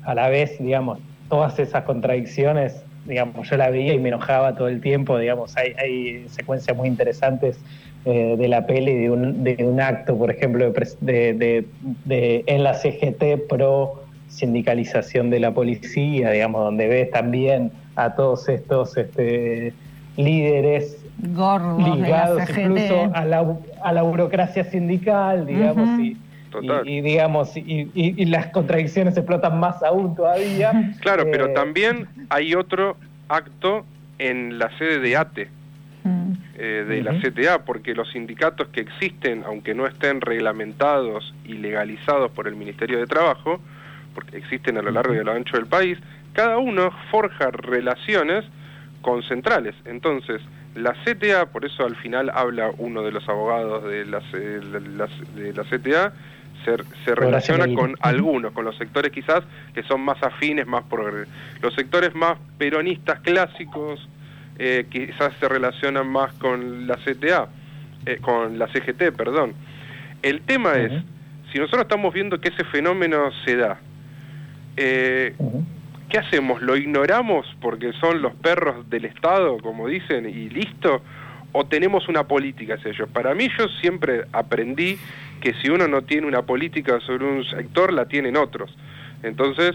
a 0.04 0.14
la 0.14 0.28
vez, 0.28 0.56
digamos, 0.59 0.99
todas 1.28 1.59
esas 1.59 1.85
contradicciones 1.85 2.82
digamos, 3.06 3.49
yo 3.49 3.56
la 3.56 3.70
veía 3.70 3.94
y 3.94 3.99
me 3.99 4.11
enojaba 4.11 4.54
todo 4.54 4.68
el 4.68 4.80
tiempo, 4.80 5.18
digamos, 5.18 5.56
hay 5.56 6.28
secuencias 6.28 6.76
muy 6.76 6.87
interesantes 6.87 7.59
eh, 8.04 8.37
de 8.38 8.49
la 8.49 8.66
peli 8.66 8.95
de 8.95 9.11
un, 9.11 9.45
de 9.45 9.57
un 9.64 9.80
acto, 9.80 10.16
por 10.16 10.30
ejemplo, 10.30 10.73
de, 11.00 11.64
de, 12.04 12.45
en 12.47 12.64
la 12.64 12.75
CGT 12.75 13.49
pro 13.49 14.02
sindicalización 14.28 15.30
de 15.30 15.40
la 15.40 15.52
policía, 15.52 16.30
digamos, 16.30 16.62
donde 16.64 16.87
ves 16.87 17.11
también 17.11 17.73
a 17.97 18.14
todos 18.14 18.49
estos 18.49 18.97
este, 18.97 19.75
líderes 20.16 21.04
ligados 21.19 22.49
incluso 22.49 23.11
a 23.12 23.25
la, 23.25 23.57
a 23.83 23.92
la 23.92 24.02
burocracia 24.02 24.64
sindical, 24.64 25.47
digamos, 25.47 26.00
y 26.00 26.16
y, 26.85 27.00
digamos, 27.00 27.57
y, 27.57 28.25
las 28.26 28.47
contradicciones 28.49 29.16
explotan 29.16 29.59
más 29.59 29.83
aún 29.83 30.14
todavía. 30.14 30.95
Claro, 31.00 31.25
pero 31.30 31.47
eh, 31.47 31.54
también 31.54 32.09
hay 32.28 32.54
otro 32.54 32.97
acto 33.28 33.85
en 34.19 34.59
la 34.59 34.76
sede 34.78 34.99
de 34.99 35.16
ATE. 35.16 35.49
Eh, 36.62 36.85
de 36.87 37.02
la 37.02 37.19
CTA, 37.19 37.64
porque 37.64 37.95
los 37.95 38.11
sindicatos 38.11 38.69
que 38.69 38.83
existen, 38.83 39.45
aunque 39.47 39.75
no 39.75 39.87
estén 39.87 40.21
reglamentados 40.21 41.33
y 41.47 41.55
legalizados 41.55 42.31
por 42.33 42.47
el 42.47 42.55
Ministerio 42.55 42.99
de 42.99 43.07
Trabajo, 43.07 43.62
porque 44.14 44.37
existen 44.37 44.76
a 44.76 44.83
lo 44.83 44.90
largo 44.90 45.14
y 45.14 45.19
a 45.19 45.23
lo 45.23 45.33
ancho 45.33 45.57
del 45.57 45.64
país, 45.64 45.97
cada 46.35 46.59
uno 46.59 46.90
forja 47.11 47.50
relaciones 47.50 48.45
con 49.00 49.23
centrales. 49.23 49.75
Entonces, 49.87 50.43
la 50.75 50.93
CTA, 51.02 51.47
por 51.47 51.64
eso 51.64 51.87
al 51.87 51.97
final 51.97 52.31
habla 52.35 52.73
uno 52.76 53.02
de 53.05 53.12
los 53.12 53.26
abogados 53.26 53.85
de 53.85 54.05
la, 54.05 54.21
de 54.21 55.52
la 55.55 55.64
CTA, 55.64 56.12
se, 57.07 57.14
relaciona 57.14 57.75
con 57.75 57.97
algunos, 58.00 58.52
con 58.52 58.67
los 58.67 58.76
sectores 58.76 59.12
quizás 59.12 59.43
que 59.73 59.83
son 59.83 60.02
más 60.02 60.23
afines, 60.23 60.67
más 60.67 60.85
por 60.85 61.26
los 61.62 61.75
sectores 61.75 62.14
más 62.14 62.37
peronistas 62.59 63.21
clásicos 63.21 64.07
eh, 64.62 64.85
quizás 64.90 65.33
se 65.40 65.49
relacionan 65.49 66.07
más 66.07 66.35
con 66.35 66.87
la 66.87 66.97
CTA, 66.97 67.49
eh, 68.05 68.19
con 68.21 68.59
la 68.59 68.67
CGT, 68.69 69.11
perdón. 69.17 69.55
El 70.21 70.43
tema 70.43 70.75
es, 70.75 70.93
si 71.50 71.59
nosotros 71.59 71.85
estamos 71.85 72.12
viendo 72.12 72.38
que 72.43 72.50
ese 72.50 72.64
fenómeno 72.64 73.31
se 73.47 73.57
da, 73.57 73.81
eh, 74.76 75.35
¿qué 76.11 76.19
hacemos? 76.19 76.61
¿Lo 76.61 76.76
ignoramos 76.76 77.47
porque 77.62 77.95
son 77.95 78.21
los 78.21 78.35
perros 78.35 78.90
del 78.90 79.07
Estado, 79.07 79.57
como 79.62 79.88
dicen, 79.88 80.29
y 80.29 80.50
listo? 80.50 81.00
¿O 81.52 81.64
tenemos 81.64 82.07
una 82.11 82.25
política 82.25 82.75
hacia 82.75 82.90
ellos? 82.90 83.09
Para 83.09 83.35
mí 83.35 83.49
yo 83.59 83.67
siempre 83.81 84.26
aprendí 84.31 84.99
que 85.40 85.55
si 85.55 85.71
uno 85.71 85.88
no 85.88 86.02
tiene 86.02 86.26
una 86.26 86.43
política 86.43 87.00
sobre 87.00 87.25
un 87.25 87.47
sector, 87.47 87.95
la 87.95 88.09
tienen 88.09 88.37
otros. 88.37 88.76
Entonces, 89.23 89.75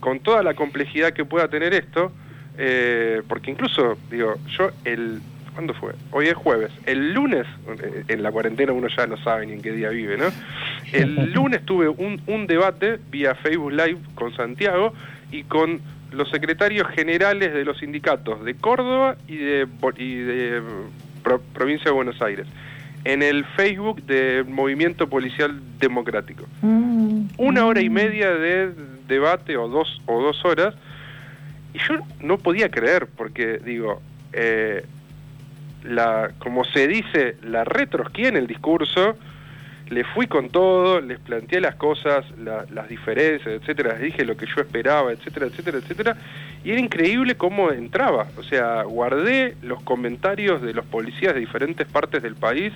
con 0.00 0.20
toda 0.20 0.42
la 0.42 0.54
complejidad 0.54 1.12
que 1.12 1.26
pueda 1.26 1.48
tener 1.48 1.74
esto, 1.74 2.10
eh, 2.58 3.22
porque 3.28 3.50
incluso, 3.50 3.98
digo, 4.10 4.36
yo 4.56 4.70
el... 4.84 5.20
¿Cuándo 5.52 5.72
fue? 5.74 5.92
Hoy 6.10 6.26
es 6.26 6.34
jueves. 6.34 6.72
El 6.84 7.14
lunes, 7.14 7.46
eh, 7.80 8.04
en 8.08 8.24
la 8.24 8.32
cuarentena 8.32 8.72
uno 8.72 8.88
ya 8.88 9.06
no 9.06 9.16
sabe 9.18 9.46
ni 9.46 9.52
en 9.52 9.62
qué 9.62 9.70
día 9.70 9.90
vive, 9.90 10.16
¿no? 10.16 10.24
El 10.92 11.32
lunes 11.32 11.64
tuve 11.64 11.88
un, 11.88 12.20
un 12.26 12.48
debate 12.48 12.98
vía 13.10 13.36
Facebook 13.36 13.70
Live 13.70 13.98
con 14.16 14.34
Santiago 14.34 14.92
y 15.30 15.44
con 15.44 15.80
los 16.10 16.28
secretarios 16.30 16.88
generales 16.88 17.54
de 17.54 17.64
los 17.64 17.78
sindicatos 17.78 18.44
de 18.44 18.54
Córdoba 18.54 19.16
y 19.28 19.36
de, 19.36 19.68
y 19.98 20.14
de 20.16 20.62
Provincia 21.52 21.84
de 21.84 21.90
Buenos 21.92 22.20
Aires 22.20 22.48
en 23.04 23.22
el 23.22 23.44
Facebook 23.44 24.02
del 24.04 24.46
Movimiento 24.46 25.08
Policial 25.08 25.60
Democrático. 25.78 26.46
Mm. 26.62 27.26
Una 27.36 27.66
hora 27.66 27.80
y 27.82 27.90
media 27.90 28.30
de 28.30 28.72
debate 29.06 29.56
o 29.56 29.68
dos 29.68 30.00
o 30.06 30.22
dos 30.22 30.42
horas 30.44 30.74
y 31.74 31.78
yo 31.78 31.98
no 32.20 32.38
podía 32.38 32.70
creer 32.70 33.08
porque 33.14 33.58
digo 33.58 34.00
eh, 34.32 34.86
la 35.82 36.30
como 36.38 36.64
se 36.64 36.88
dice 36.88 37.36
la 37.42 37.64
retrosquía 37.64 38.28
en 38.28 38.36
el 38.36 38.46
discurso 38.46 39.16
le 39.90 40.04
fui 40.04 40.26
con 40.26 40.48
todo 40.48 41.02
les 41.02 41.18
planteé 41.18 41.60
las 41.60 41.74
cosas 41.74 42.24
las 42.38 42.88
diferencias 42.88 43.60
etcétera 43.60 43.92
les 43.94 44.02
dije 44.02 44.24
lo 44.24 44.36
que 44.36 44.46
yo 44.46 44.62
esperaba 44.62 45.12
etcétera 45.12 45.46
etcétera 45.46 45.78
etcétera 45.78 46.16
y 46.64 46.70
era 46.70 46.80
increíble 46.80 47.36
cómo 47.36 47.70
entraba. 47.70 48.26
O 48.38 48.42
sea 48.42 48.82
guardé 48.84 49.56
los 49.62 49.82
comentarios 49.82 50.62
de 50.62 50.72
los 50.72 50.84
policías 50.86 51.34
de 51.34 51.40
diferentes 51.40 51.86
partes 51.86 52.22
del 52.22 52.34
país 52.34 52.72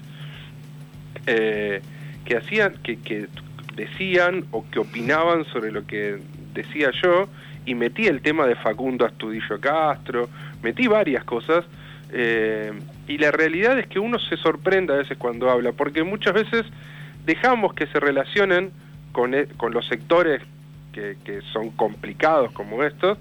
eh, 1.27 1.81
que 2.27 2.37
hacían, 2.37 2.75
que, 2.83 2.99
que 3.01 3.29
decían 3.75 4.45
o 4.51 4.65
que 4.71 4.79
opinaban 4.79 5.47
sobre 5.47 5.73
lo 5.73 5.87
que 5.87 6.19
decía 6.53 6.91
yo, 7.03 7.29
y 7.69 7.75
metí 7.75 8.07
el 8.07 8.23
tema 8.23 8.47
de 8.47 8.57
Facundo 8.57 9.05
Astudillo 9.05 9.61
Castro, 9.61 10.31
metí 10.63 10.87
varias 10.87 11.23
cosas, 11.25 11.67
eh, 12.11 12.73
y 13.07 13.19
la 13.19 13.31
realidad 13.31 13.79
es 13.79 13.87
que 13.87 13.99
uno 13.99 14.19
se 14.19 14.39
sorprende 14.39 14.95
a 14.95 14.97
veces 14.97 15.19
cuando 15.19 15.51
habla, 15.51 15.73
porque 15.73 16.03
muchas 16.03 16.33
veces 16.33 16.65
dejamos 17.27 17.75
que 17.75 17.87
se 17.89 18.01
relacionen 18.01 18.71
con, 19.13 19.35
e, 19.35 19.49
con 19.49 19.75
los 19.75 19.87
sectores 19.87 20.41
que, 20.93 21.17
que, 21.23 21.43
son 21.53 21.69
complicados 21.71 22.53
como 22.53 22.83
estos, 22.83 23.19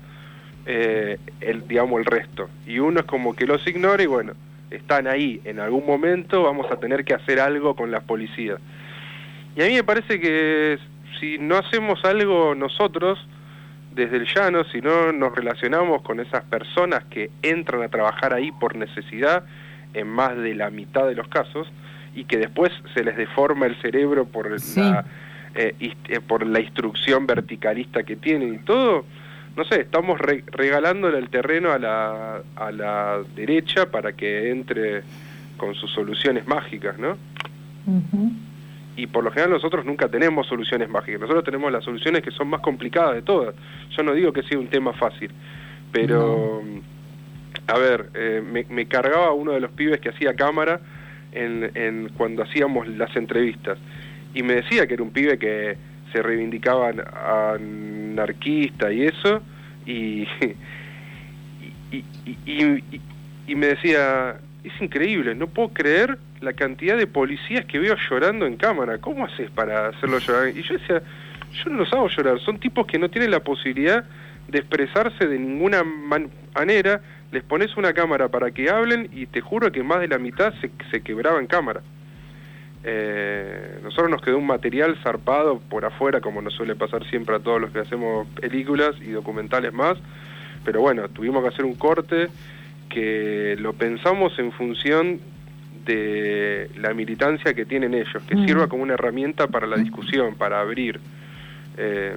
eh, 0.66 1.18
el, 1.42 1.68
digamos, 1.68 2.00
el 2.00 2.06
resto. 2.06 2.50
Y 2.66 2.80
uno 2.80 3.02
es 3.02 3.06
como 3.06 3.36
que 3.36 3.46
los 3.46 3.68
ignora 3.68 4.02
y 4.02 4.06
bueno, 4.06 4.32
están 4.72 5.08
ahí, 5.08 5.42
en 5.44 5.60
algún 5.60 5.86
momento 5.86 6.44
vamos 6.44 6.72
a 6.72 6.80
tener 6.80 7.04
que 7.04 7.14
hacer 7.14 7.42
algo 7.42 7.76
con 7.76 7.92
las 7.92 8.04
policías. 8.04 8.62
Y 9.58 9.62
a 9.62 9.66
mí 9.66 9.74
me 9.74 9.84
parece 9.84 10.22
que 10.22 10.80
si 11.20 11.38
no 11.38 11.58
hacemos 11.58 12.06
algo 12.06 12.56
nosotros, 12.56 13.20
desde 13.98 14.18
el 14.18 14.28
llano, 14.34 14.64
si 14.66 14.80
no 14.80 15.12
nos 15.12 15.36
relacionamos 15.36 16.04
con 16.04 16.20
esas 16.20 16.44
personas 16.46 17.04
que 17.06 17.32
entran 17.42 17.82
a 17.82 17.90
trabajar 17.90 18.32
ahí 18.34 18.52
por 18.52 18.76
necesidad, 18.76 19.44
en 19.94 20.08
más 20.08 20.38
de 20.38 20.54
la 20.54 20.70
mitad 20.70 21.08
de 21.08 21.16
los 21.16 21.28
casos, 21.28 21.68
y 22.16 22.26
que 22.26 22.38
después 22.38 22.72
se 22.94 23.04
les 23.04 23.18
deforma 23.18 23.66
el 23.66 23.76
cerebro 23.82 24.26
por, 24.26 24.50
la, 24.50 25.06
eh, 25.56 25.74
eh, 25.80 26.20
por 26.26 26.46
la 26.46 26.60
instrucción 26.60 27.26
verticalista 27.26 28.04
que 28.04 28.16
tienen 28.16 28.54
y 28.54 28.60
todo, 28.60 29.04
no 29.56 29.66
sé, 29.66 29.82
estamos 29.82 30.20
regalándole 30.20 31.18
el 31.18 31.30
terreno 31.30 31.72
a 31.72 31.80
la, 31.80 32.42
a 32.56 32.72
la 32.72 33.24
derecha 33.36 33.90
para 33.90 34.14
que 34.14 34.52
entre 34.52 35.02
con 35.58 35.74
sus 35.74 35.92
soluciones 35.92 36.48
mágicas, 36.48 37.00
¿no? 37.00 37.18
Y 38.98 39.06
por 39.06 39.24
lo 39.24 39.30
general 39.32 39.52
nosotros 39.52 39.86
nunca 39.86 40.10
tenemos 40.10 40.48
soluciones 40.48 40.90
mágicas, 40.90 41.22
nosotros 41.22 41.46
tenemos 41.46 41.72
las 41.72 41.84
soluciones 41.84 42.24
que 42.24 42.32
son 42.32 42.50
más 42.50 42.62
complicadas 42.62 43.14
de 43.14 43.22
todas. 43.22 43.54
Yo 43.96 44.02
no 44.04 44.14
digo 44.14 44.34
que 44.34 44.42
sea 44.42 44.58
un 44.58 44.68
tema 44.68 44.92
fácil, 44.94 45.32
pero, 45.92 46.64
a 47.68 47.78
ver, 47.78 48.10
eh, 48.16 48.66
me, 48.70 48.88
cargaba 48.88 49.32
uno 49.34 49.52
de 49.52 49.60
los 49.60 49.70
pibes 49.72 50.02
que 50.02 50.10
hacía 50.10 50.36
cámara 50.36 50.82
en, 51.32 51.72
en, 51.76 52.10
cuando 52.18 52.42
hacíamos 52.42 52.88
las 52.88 53.16
entrevistas. 53.16 53.78
Y 54.34 54.42
me 54.42 54.56
decía 54.56 54.88
que 54.88 54.96
era 54.96 55.04
un 55.04 55.12
pibe 55.12 55.38
que 55.38 55.78
se 56.12 56.24
reivindicaba 56.24 56.90
anarquista 57.54 58.92
y 58.92 59.04
eso, 59.04 59.44
y, 59.86 60.28
y, 61.92 62.04
y, 62.46 63.02
y 63.48 63.56
me 63.56 63.68
decía, 63.68 64.40
es 64.68 64.82
increíble, 64.82 65.36
no 65.36 65.48
puedo 65.48 65.70
creer 65.70 66.18
la 66.42 66.54
cantidad 66.54 66.98
de 66.98 67.08
policías 67.08 67.66
que 67.66 67.80
veo 67.80 67.96
llorando 68.10 68.46
en 68.46 68.58
cámara. 68.58 69.00
¿Cómo 69.00 69.26
haces 69.26 69.50
para 69.52 69.88
hacerlo 69.90 70.20
llorar? 70.20 70.50
Y 70.50 70.62
yo 70.62 70.78
decía, 70.78 71.02
yo 71.54 71.70
no 71.70 71.78
los 71.78 71.94
hago 71.94 72.08
llorar, 72.10 72.40
son 72.40 72.60
tipos 72.60 72.86
que 72.88 73.00
no 73.00 73.10
tienen 73.10 73.32
la 73.32 73.40
posibilidad 73.40 74.06
de 74.48 74.60
expresarse 74.60 75.28
de 75.28 75.40
ninguna 75.40 75.84
manera, 76.56 77.02
les 77.32 77.44
pones 77.44 77.76
una 77.76 77.94
cámara 77.94 78.30
para 78.30 78.52
que 78.52 78.70
hablen 78.70 79.10
y 79.12 79.26
te 79.26 79.42
juro 79.42 79.72
que 79.72 79.84
más 79.84 80.00
de 80.00 80.08
la 80.08 80.18
mitad 80.18 80.54
se, 80.62 80.72
se 80.90 81.02
quebraba 81.02 81.40
en 81.40 81.48
cámara. 81.48 81.82
Eh, 82.84 83.80
nosotros 83.84 84.10
nos 84.10 84.22
quedó 84.22 84.38
un 84.38 84.48
material 84.48 84.98
zarpado 85.04 85.60
por 85.60 85.84
afuera, 85.84 86.22
como 86.22 86.42
nos 86.42 86.54
suele 86.54 86.76
pasar 86.76 87.06
siempre 87.10 87.36
a 87.36 87.40
todos 87.40 87.60
los 87.60 87.72
que 87.72 87.80
hacemos 87.80 88.28
películas 88.40 88.96
y 89.02 89.10
documentales 89.12 89.74
más, 89.74 89.98
pero 90.64 90.82
bueno, 90.82 91.10
tuvimos 91.10 91.44
que 91.44 91.50
hacer 91.50 91.66
un 91.66 91.76
corte 91.76 92.30
que 92.90 93.56
lo 93.60 93.74
pensamos 93.74 94.38
en 94.40 94.52
función 94.52 95.20
de 95.86 96.70
la 96.78 96.94
militancia 96.94 97.54
que 97.54 97.66
tienen 97.66 97.94
ellos, 97.94 98.22
que 98.28 98.36
sirva 98.46 98.68
como 98.68 98.84
una 98.84 98.96
herramienta 98.96 99.48
para 99.48 99.66
la 99.66 99.78
discusión, 99.78 100.36
para 100.36 100.60
abrir. 100.60 101.00
Eh, 101.78 102.14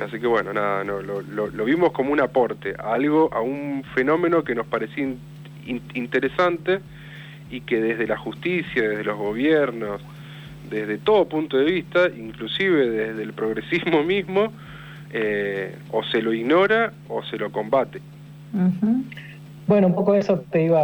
así 0.00 0.20
que 0.20 0.26
bueno, 0.26 0.52
nada, 0.52 0.84
no, 0.84 1.02
lo, 1.02 1.22
lo, 1.22 1.64
vimos 1.64 1.92
como 1.92 2.12
un 2.12 2.20
aporte 2.20 2.74
a 2.78 2.94
algo, 2.94 3.28
a 3.32 3.40
un 3.40 3.82
fenómeno 3.94 4.44
que 4.44 4.54
nos 4.54 4.66
parecía 4.66 5.08
interesante 5.94 6.80
y 7.50 7.62
que 7.62 7.80
desde 7.80 8.06
la 8.06 8.16
justicia, 8.16 8.88
desde 8.88 9.04
los 9.04 9.18
gobiernos, 9.18 10.00
desde 10.70 10.98
todo 10.98 11.28
punto 11.28 11.56
de 11.56 11.64
vista, 11.64 12.08
inclusive 12.08 12.88
desde 12.88 13.22
el 13.22 13.32
progresismo 13.32 14.02
mismo, 14.04 14.52
eh, 15.10 15.74
o 15.90 16.04
se 16.04 16.20
lo 16.22 16.32
ignora 16.32 16.92
o 17.08 17.22
se 17.24 17.36
lo 17.36 17.50
combate. 17.50 18.00
Bueno, 19.68 19.88
un 19.88 19.94
poco 19.94 20.14
eso 20.14 20.42
te 20.50 20.62
iba, 20.62 20.82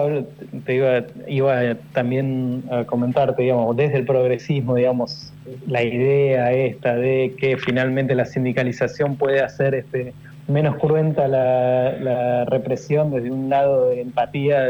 te 0.67 0.75
iba, 0.75 1.05
iba 1.27 1.75
también 1.95 2.65
a 2.71 2.85
comentarte, 2.85 3.41
digamos, 3.41 3.75
desde 3.75 3.97
el 3.97 4.05
progresismo, 4.05 4.75
digamos, 4.75 5.33
la 5.67 5.83
idea 5.83 6.53
esta 6.53 6.95
de 6.95 7.35
que 7.39 7.57
finalmente 7.57 8.15
la 8.15 8.27
sindicalización 8.27 9.17
puede 9.17 9.41
hacer 9.41 9.75
este 9.75 10.13
menos 10.49 10.77
cruenta 10.77 11.27
la, 11.27 12.45
represión 12.45 13.11
desde 13.11 13.31
un 13.31 13.49
lado 13.49 13.89
de 13.89 14.03
empatía 14.03 14.67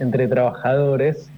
entre 0.00 0.28
trabajadores. 0.28 1.30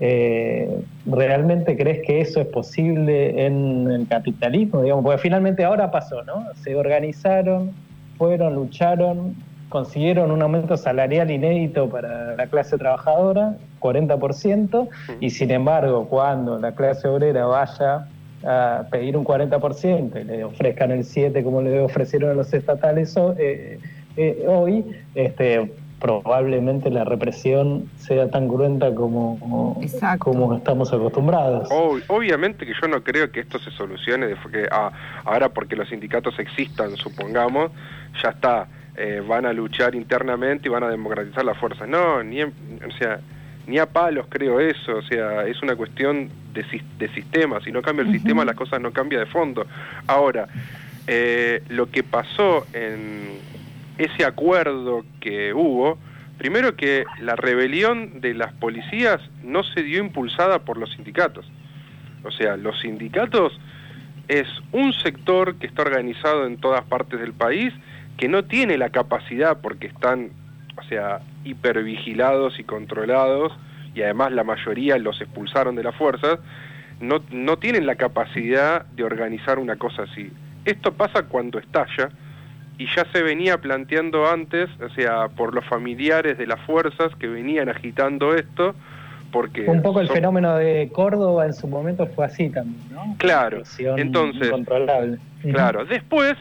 Eh, 0.00 0.68
¿Realmente 1.06 1.74
crees 1.78 2.04
que 2.06 2.20
eso 2.20 2.42
es 2.42 2.48
posible 2.48 3.46
en 3.46 3.90
el 3.90 4.06
capitalismo? 4.08 4.82
Digamos, 4.82 5.04
porque 5.04 5.22
finalmente 5.22 5.64
ahora 5.64 5.90
pasó, 5.90 6.22
¿no? 6.24 6.44
Se 6.62 6.76
organizaron, 6.76 7.70
fueron, 8.18 8.56
lucharon, 8.56 9.34
consiguieron 9.72 10.30
un 10.30 10.42
aumento 10.42 10.76
salarial 10.76 11.30
inédito 11.30 11.88
para 11.88 12.36
la 12.36 12.46
clase 12.46 12.76
trabajadora, 12.76 13.56
40%, 13.80 14.88
y 15.18 15.30
sin 15.30 15.50
embargo, 15.50 16.08
cuando 16.10 16.58
la 16.58 16.72
clase 16.74 17.08
obrera 17.08 17.46
vaya 17.46 18.06
a 18.44 18.84
pedir 18.90 19.16
un 19.16 19.24
40% 19.24 20.20
y 20.20 20.24
le 20.24 20.44
ofrezcan 20.44 20.90
el 20.90 21.04
7% 21.04 21.42
como 21.42 21.62
le 21.62 21.80
ofrecieron 21.80 22.28
a 22.28 22.34
los 22.34 22.52
estatales 22.52 23.16
eh, 23.38 23.78
eh, 24.18 24.44
hoy, 24.46 24.84
este, 25.14 25.72
probablemente 25.98 26.90
la 26.90 27.04
represión 27.04 27.88
sea 27.96 28.28
tan 28.28 28.48
cruenta 28.48 28.94
como, 28.94 29.38
como, 30.18 30.54
estamos 30.54 30.92
acostumbrados. 30.92 31.70
obviamente 32.08 32.66
que 32.66 32.74
yo 32.78 32.88
no 32.88 33.02
creo 33.02 33.32
que 33.32 33.40
esto 33.40 33.58
se 33.58 33.70
solucione 33.70 34.26
de, 34.26 34.36
que, 34.52 34.68
ah, 34.70 34.92
ahora 35.24 35.48
porque 35.48 35.76
los 35.76 35.88
sindicatos 35.88 36.38
existan, 36.38 36.94
supongamos, 36.96 37.70
ya 38.22 38.28
está 38.28 38.66
eh, 38.96 39.22
van 39.26 39.46
a 39.46 39.52
luchar 39.52 39.94
internamente 39.94 40.68
y 40.68 40.70
van 40.70 40.84
a 40.84 40.88
democratizar 40.88 41.44
las 41.44 41.56
fuerzas. 41.58 41.88
No, 41.88 42.22
ni, 42.22 42.42
o 42.42 42.50
sea, 42.98 43.20
ni 43.66 43.78
a 43.78 43.86
palos 43.86 44.26
creo 44.28 44.60
eso, 44.60 44.96
o 44.96 45.02
sea, 45.02 45.46
es 45.46 45.62
una 45.62 45.76
cuestión 45.76 46.30
de, 46.52 46.64
de 46.98 47.08
sistema, 47.08 47.60
si 47.60 47.72
no 47.72 47.80
cambia 47.80 48.04
el 48.04 48.12
sistema 48.12 48.44
las 48.44 48.56
cosas 48.56 48.80
no 48.80 48.92
cambian 48.92 49.24
de 49.24 49.30
fondo. 49.30 49.66
Ahora, 50.06 50.48
eh, 51.06 51.62
lo 51.68 51.90
que 51.90 52.02
pasó 52.02 52.66
en 52.72 53.38
ese 53.98 54.24
acuerdo 54.24 55.04
que 55.20 55.52
hubo, 55.52 55.98
primero 56.38 56.76
que 56.76 57.04
la 57.20 57.36
rebelión 57.36 58.20
de 58.20 58.34
las 58.34 58.52
policías 58.52 59.20
no 59.42 59.62
se 59.64 59.82
dio 59.82 60.00
impulsada 60.00 60.60
por 60.60 60.76
los 60.76 60.92
sindicatos. 60.92 61.50
O 62.24 62.30
sea, 62.30 62.56
los 62.56 62.80
sindicatos 62.80 63.58
es 64.28 64.46
un 64.70 64.92
sector 64.92 65.56
que 65.56 65.66
está 65.66 65.82
organizado 65.82 66.46
en 66.46 66.56
todas 66.56 66.84
partes 66.84 67.20
del 67.20 67.32
país 67.32 67.72
que 68.16 68.28
no 68.28 68.44
tiene 68.44 68.78
la 68.78 68.90
capacidad 68.90 69.58
porque 69.60 69.88
están, 69.88 70.30
o 70.76 70.82
sea, 70.84 71.20
hipervigilados 71.44 72.58
y 72.58 72.64
controlados, 72.64 73.52
y 73.94 74.02
además 74.02 74.32
la 74.32 74.44
mayoría 74.44 74.96
los 74.98 75.20
expulsaron 75.20 75.76
de 75.76 75.82
las 75.82 75.94
fuerzas, 75.94 76.38
no, 77.00 77.22
no 77.30 77.58
tienen 77.58 77.86
la 77.86 77.96
capacidad 77.96 78.86
de 78.86 79.04
organizar 79.04 79.58
una 79.58 79.76
cosa 79.76 80.04
así. 80.04 80.30
Esto 80.64 80.92
pasa 80.92 81.24
cuando 81.24 81.58
estalla, 81.58 82.10
y 82.78 82.86
ya 82.94 83.04
se 83.12 83.22
venía 83.22 83.58
planteando 83.58 84.28
antes, 84.28 84.68
o 84.80 84.88
sea, 84.90 85.28
por 85.28 85.54
los 85.54 85.64
familiares 85.66 86.38
de 86.38 86.46
las 86.46 86.60
fuerzas 86.60 87.14
que 87.16 87.28
venían 87.28 87.68
agitando 87.68 88.34
esto, 88.34 88.74
porque... 89.30 89.62
Un 89.62 89.82
poco 89.82 90.00
el 90.00 90.08
fenómeno 90.08 90.56
de 90.56 90.90
Córdoba 90.92 91.46
en 91.46 91.54
su 91.54 91.66
momento 91.66 92.06
fue 92.06 92.26
así 92.26 92.50
también, 92.50 92.80
¿no? 92.90 93.14
Claro, 93.18 93.62
entonces... 93.96 94.50
Claro, 95.42 95.84
después 95.84 96.36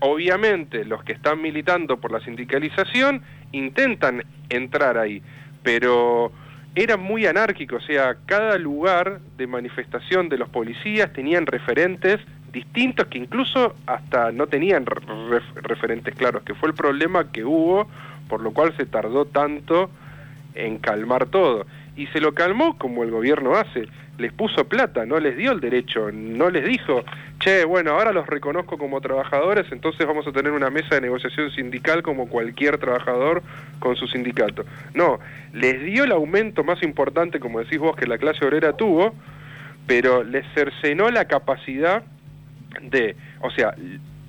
obviamente 0.00 0.84
los 0.84 1.02
que 1.04 1.12
están 1.12 1.42
militando 1.42 1.98
por 1.98 2.12
la 2.12 2.20
sindicalización 2.20 3.22
intentan 3.52 4.24
entrar 4.48 4.98
ahí, 4.98 5.22
pero 5.62 6.32
era 6.74 6.96
muy 6.96 7.26
anárquico, 7.26 7.76
o 7.76 7.80
sea, 7.80 8.16
cada 8.26 8.56
lugar 8.58 9.20
de 9.36 9.46
manifestación 9.46 10.28
de 10.28 10.38
los 10.38 10.48
policías 10.48 11.12
tenían 11.12 11.46
referentes 11.46 12.20
distintos 12.52 13.06
que 13.08 13.18
incluso 13.18 13.74
hasta 13.86 14.32
no 14.32 14.46
tenían 14.46 14.86
referentes 15.62 16.14
claros, 16.14 16.42
que 16.42 16.54
fue 16.54 16.68
el 16.68 16.74
problema 16.74 17.30
que 17.30 17.44
hubo, 17.44 17.88
por 18.28 18.42
lo 18.42 18.52
cual 18.52 18.74
se 18.76 18.86
tardó 18.86 19.26
tanto 19.26 19.90
en 20.54 20.78
calmar 20.78 21.26
todo. 21.26 21.66
Y 21.96 22.06
se 22.08 22.20
lo 22.20 22.34
calmó 22.34 22.78
como 22.78 23.02
el 23.02 23.10
gobierno 23.10 23.54
hace, 23.54 23.88
les 24.18 24.32
puso 24.32 24.68
plata, 24.68 25.06
no 25.06 25.20
les 25.20 25.36
dio 25.36 25.52
el 25.52 25.60
derecho, 25.60 26.10
no 26.12 26.50
les 26.50 26.64
dijo, 26.64 27.04
che, 27.38 27.64
bueno, 27.64 27.92
ahora 27.92 28.12
los 28.12 28.26
reconozco 28.26 28.76
como 28.76 29.00
trabajadores, 29.00 29.70
entonces 29.70 30.06
vamos 30.06 30.26
a 30.26 30.32
tener 30.32 30.50
una 30.52 30.70
mesa 30.70 30.96
de 30.96 31.02
negociación 31.02 31.52
sindical 31.52 32.02
como 32.02 32.28
cualquier 32.28 32.78
trabajador 32.78 33.42
con 33.78 33.94
su 33.94 34.08
sindicato. 34.08 34.64
No, 34.94 35.20
les 35.52 35.84
dio 35.84 36.02
el 36.04 36.10
aumento 36.10 36.64
más 36.64 36.82
importante, 36.82 37.38
como 37.38 37.60
decís 37.60 37.78
vos, 37.78 37.96
que 37.96 38.06
la 38.06 38.18
clase 38.18 38.44
obrera 38.44 38.76
tuvo, 38.76 39.14
pero 39.86 40.24
les 40.24 40.44
cercenó 40.52 41.10
la 41.10 41.26
capacidad 41.26 42.02
de, 42.82 43.14
o 43.40 43.50
sea, 43.52 43.74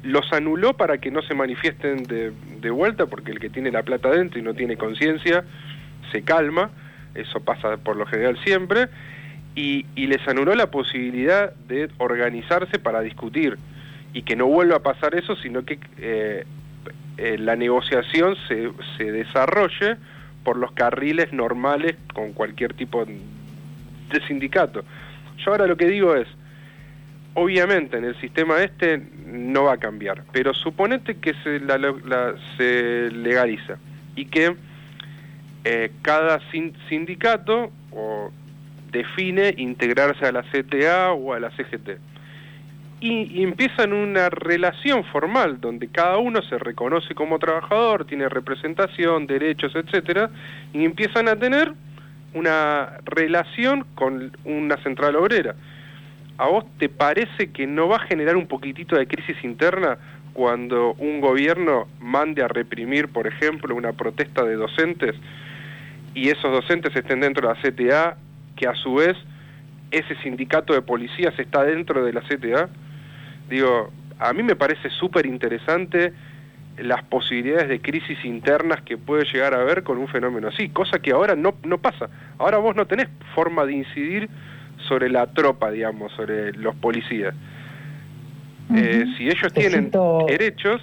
los 0.03 0.31
anuló 0.31 0.73
para 0.73 0.99
que 0.99 1.09
no 1.09 1.23
se 1.23 1.33
manifiesten 1.33 2.03
de, 2.03 2.31
de 2.61 2.69
vuelta, 2.69 3.07
porque 3.07 3.31
el 3.31 3.39
que 3.39 3.49
tiene 3.49 3.71
la 3.71 3.81
plata 3.81 4.11
dentro 4.11 4.39
y 4.39 4.43
no 4.43 4.53
tiene 4.53 4.77
conciencia, 4.77 5.43
se 6.11 6.21
calma, 6.21 6.69
eso 7.15 7.39
pasa 7.39 7.77
por 7.77 7.95
lo 7.95 8.05
general 8.05 8.37
siempre, 8.43 8.87
y, 9.95 10.07
les 10.07 10.25
anuló 10.27 10.55
la 10.55 10.71
posibilidad 10.71 11.53
de 11.67 11.89
organizarse 11.97 12.79
para 12.79 13.01
discutir, 13.01 13.57
y 14.13 14.21
que 14.23 14.35
no 14.35 14.47
vuelva 14.47 14.77
a 14.77 14.79
pasar 14.79 15.15
eso, 15.15 15.35
sino 15.35 15.65
que 15.65 15.79
eh, 15.97 16.45
eh, 17.17 17.37
la 17.37 17.55
negociación 17.55 18.35
se, 18.47 18.71
se 18.97 19.11
desarrolle 19.11 19.97
por 20.43 20.57
los 20.57 20.71
carriles 20.71 21.33
normales 21.33 21.95
con 22.13 22.31
cualquier 22.33 22.73
tipo 22.73 23.05
de 23.05 24.27
sindicato. 24.27 24.83
Yo 25.37 25.51
ahora 25.51 25.67
lo 25.67 25.75
que 25.77 25.87
digo 25.87 26.15
es, 26.15 26.27
obviamente 27.33 27.97
en 27.97 28.05
el 28.05 28.15
sistema 28.19 28.61
este 28.63 29.01
no 29.27 29.65
va 29.65 29.73
a 29.73 29.77
cambiar, 29.77 30.23
pero 30.31 30.53
suponete 30.53 31.17
que 31.17 31.33
se, 31.43 31.61
se 32.57 33.11
legaliza 33.11 33.77
y 34.15 34.25
que 34.25 34.55
eh, 35.65 35.91
cada 36.01 36.39
sindicato 36.89 37.71
o 37.91 38.31
define 38.91 39.53
integrarse 39.57 40.25
a 40.25 40.31
la 40.31 40.43
CTA 40.43 41.13
o 41.13 41.33
a 41.33 41.39
la 41.39 41.51
CGT. 41.51 41.97
Y, 43.01 43.43
empiezan 43.43 43.93
una 43.93 44.29
relación 44.29 45.05
formal 45.05 45.61
donde 45.61 45.87
cada 45.87 46.17
uno 46.17 46.41
se 46.41 46.57
reconoce 46.57 47.15
como 47.15 47.39
trabajador, 47.39 48.05
tiene 48.05 48.27
representación, 48.27 49.25
derechos, 49.25 49.73
etcétera, 49.73 50.29
y 50.73 50.83
empiezan 50.83 51.29
a 51.29 51.37
tener 51.37 51.73
una 52.33 52.97
relación 53.05 53.85
con 53.95 54.35
una 54.43 54.75
central 54.83 55.15
obrera. 55.15 55.55
¿A 56.37 56.47
vos 56.47 56.65
te 56.77 56.89
parece 56.89 57.51
que 57.51 57.67
no 57.67 57.87
va 57.87 57.97
a 57.97 58.07
generar 58.07 58.35
un 58.35 58.47
poquitito 58.47 58.97
de 58.97 59.07
crisis 59.07 59.43
interna 59.43 59.97
cuando 60.33 60.93
un 60.93 61.21
gobierno 61.21 61.87
mande 61.99 62.43
a 62.43 62.47
reprimir, 62.47 63.07
por 63.07 63.27
ejemplo, 63.27 63.75
una 63.75 63.93
protesta 63.93 64.43
de 64.43 64.55
docentes 64.55 65.15
y 66.13 66.29
esos 66.29 66.51
docentes 66.51 66.95
estén 66.95 67.21
dentro 67.21 67.47
de 67.47 67.53
la 67.53 67.61
CTA, 67.61 68.17
que 68.59 68.67
a 68.67 68.75
su 68.75 68.95
vez 68.95 69.17
ese 69.89 70.15
sindicato 70.17 70.73
de 70.73 70.81
policías 70.81 71.33
está 71.39 71.63
dentro 71.63 72.03
de 72.03 72.11
la 72.11 72.21
CTA? 72.21 72.69
Digo, 73.49 73.89
a 74.19 74.33
mí 74.33 74.43
me 74.43 74.55
parece 74.55 74.89
súper 74.89 75.25
interesante 75.25 76.13
las 76.77 77.03
posibilidades 77.03 77.69
de 77.69 77.81
crisis 77.81 78.23
internas 78.25 78.81
que 78.81 78.97
puede 78.97 79.23
llegar 79.25 79.53
a 79.53 79.61
haber 79.61 79.83
con 79.83 79.97
un 79.97 80.09
fenómeno 80.09 80.49
así, 80.49 80.69
cosa 80.69 80.99
que 80.99 81.11
ahora 81.11 81.35
no, 81.35 81.55
no 81.63 81.77
pasa. 81.77 82.09
Ahora 82.37 82.57
vos 82.57 82.75
no 82.75 82.85
tenés 82.85 83.07
forma 83.33 83.65
de 83.65 83.73
incidir 83.73 84.29
sobre 84.87 85.09
la 85.09 85.27
tropa, 85.27 85.71
digamos, 85.71 86.11
sobre 86.13 86.51
los 86.53 86.75
policías. 86.75 87.33
eh, 88.75 89.05
si 89.17 89.29
ellos 89.29 89.53
tienen 89.53 89.89
derechos 90.27 90.81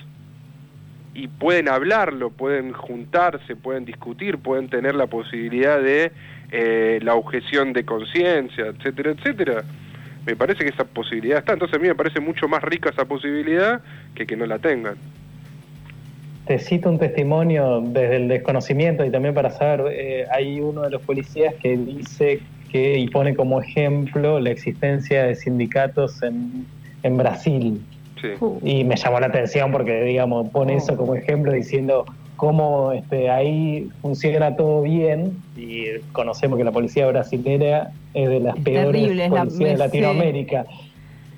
y 1.15 1.29
pueden 1.29 1.69
hablarlo, 1.69 2.31
pueden 2.31 2.73
juntarse, 2.73 3.55
pueden 3.55 3.85
discutir, 3.85 4.39
pueden 4.39 4.69
tener 4.69 4.95
la 4.95 5.07
posibilidad 5.07 5.81
de 5.81 6.13
eh, 6.51 6.99
la 7.03 7.15
objeción 7.15 7.73
de 7.73 7.85
conciencia, 7.85 8.67
etcétera, 8.67 9.11
etcétera, 9.13 9.65
me 10.25 10.37
parece 10.37 10.65
que 10.65 10.71
esa 10.71 10.85
posibilidad 10.85 11.39
está. 11.39 11.53
Entonces 11.53 11.79
a 11.79 11.81
mí 11.81 11.89
me 11.89 11.95
parece 11.95 12.21
mucho 12.21 12.49
más 12.49 12.63
rica 12.63 12.91
esa 12.91 13.05
posibilidad 13.05 13.81
que 14.15 14.27
que 14.27 14.37
no 14.37 14.47
la 14.47 14.59
tengan 14.59 14.97
te 16.47 16.59
cito 16.59 16.89
un 16.89 16.99
testimonio 16.99 17.81
desde 17.81 18.17
el 18.17 18.29
desconocimiento 18.29 19.05
y 19.05 19.11
también 19.11 19.35
para 19.35 19.51
saber, 19.51 19.93
eh, 19.93 20.27
hay 20.31 20.61
uno 20.61 20.83
de 20.83 20.91
los 20.91 21.03
policías 21.03 21.55
que 21.57 21.77
dice 21.77 22.41
que 22.71 22.99
y 22.99 23.09
pone 23.09 23.35
como 23.35 23.61
ejemplo 23.61 24.39
la 24.39 24.51
existencia 24.51 25.25
de 25.25 25.35
sindicatos 25.35 26.23
en, 26.23 26.67
en 27.03 27.17
Brasil. 27.17 27.83
Sí. 28.21 28.29
Y 28.63 28.85
me 28.85 28.97
llamó 28.97 29.21
la 29.21 29.27
atención 29.27 29.73
porque, 29.73 30.03
digamos, 30.05 30.49
pone 30.51 30.75
oh. 30.75 30.79
eso 30.79 30.97
como 30.97 31.15
ejemplo 31.15 31.53
diciendo 31.53 32.07
cómo 32.37 32.93
este, 32.93 33.31
ahí 33.31 33.91
funciona 34.03 34.57
todo 34.57 34.83
bien 34.83 35.37
y 35.57 35.87
conocemos 36.13 36.59
que 36.59 36.65
la 36.65 36.73
policía 36.73 37.07
brasileña 37.07 37.91
es 38.15 38.29
de 38.29 38.41
las 38.41 38.57
es 38.57 38.63
peores 38.63 38.93
terrible, 38.93 39.29
policías 39.29 39.61
la, 39.61 39.69
de 39.69 39.77
Latinoamérica. 39.77 40.67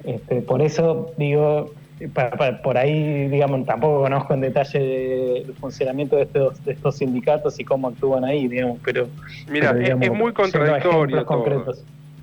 Este, 0.05 0.43
por 0.43 0.63
eso 0.63 1.13
digo, 1.17 1.71
para, 2.13 2.31
para, 2.31 2.63
por 2.63 2.77
ahí, 2.77 3.29
digamos, 3.29 3.67
tampoco 3.67 4.03
conozco 4.03 4.35
en 4.35 4.41
detalle 4.41 5.39
el 5.43 5.55
funcionamiento 5.55 6.17
de 6.17 6.23
estos, 6.23 6.65
de 6.65 6.73
estos 6.73 6.97
sindicatos 6.97 7.59
y 7.59 7.65
cómo 7.65 7.89
actúan 7.89 8.25
ahí, 8.25 8.49
digamos, 8.49 8.79
pero... 8.85 9.09
Mira, 9.51 9.71
pero, 9.71 9.81
digamos, 9.81 10.07
es, 10.07 10.13
muy 10.13 10.33
contradictorio 10.33 11.25
todo. 11.25 11.75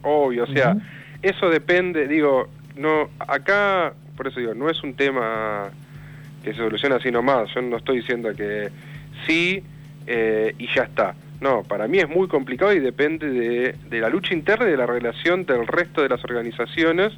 Obvio, 0.04 0.44
o 0.44 0.48
sea, 0.48 0.72
uh 0.72 0.76
-huh. 0.76 0.82
eso 1.24 1.50
depende, 1.50 2.08
digo, 2.08 2.48
no 2.76 3.10
acá, 3.20 3.94
por 4.16 4.28
eso 4.28 4.40
digo, 4.40 4.54
no 4.54 4.70
es 4.70 4.84
un 4.84 4.94
tema 4.94 5.72
que 6.46 6.52
se 6.54 6.60
soluciona 6.60 6.98
así 6.98 7.12
nomás, 7.12 7.50
yo 7.56 7.62
no 7.64 7.78
estoy 7.78 7.98
diciendo 7.98 8.32
que 8.36 8.70
sí 9.26 9.64
eh, 10.06 10.54
y 10.60 10.68
ya 10.74 10.84
está. 10.84 11.16
No, 11.42 11.64
para 11.64 11.88
mí 11.88 11.98
es 11.98 12.08
muy 12.08 12.28
complicado 12.28 12.72
y 12.72 12.80
depende 12.80 13.76
de, 13.90 14.00
la 14.00 14.10
lucha 14.10 14.34
interna 14.34 14.68
y 14.68 14.72
de 14.72 14.78
la 14.78 14.86
relación 14.86 15.46
del 15.46 15.66
resto 15.66 16.04
de 16.04 16.10
las 16.10 16.24
organizaciones 16.24 17.14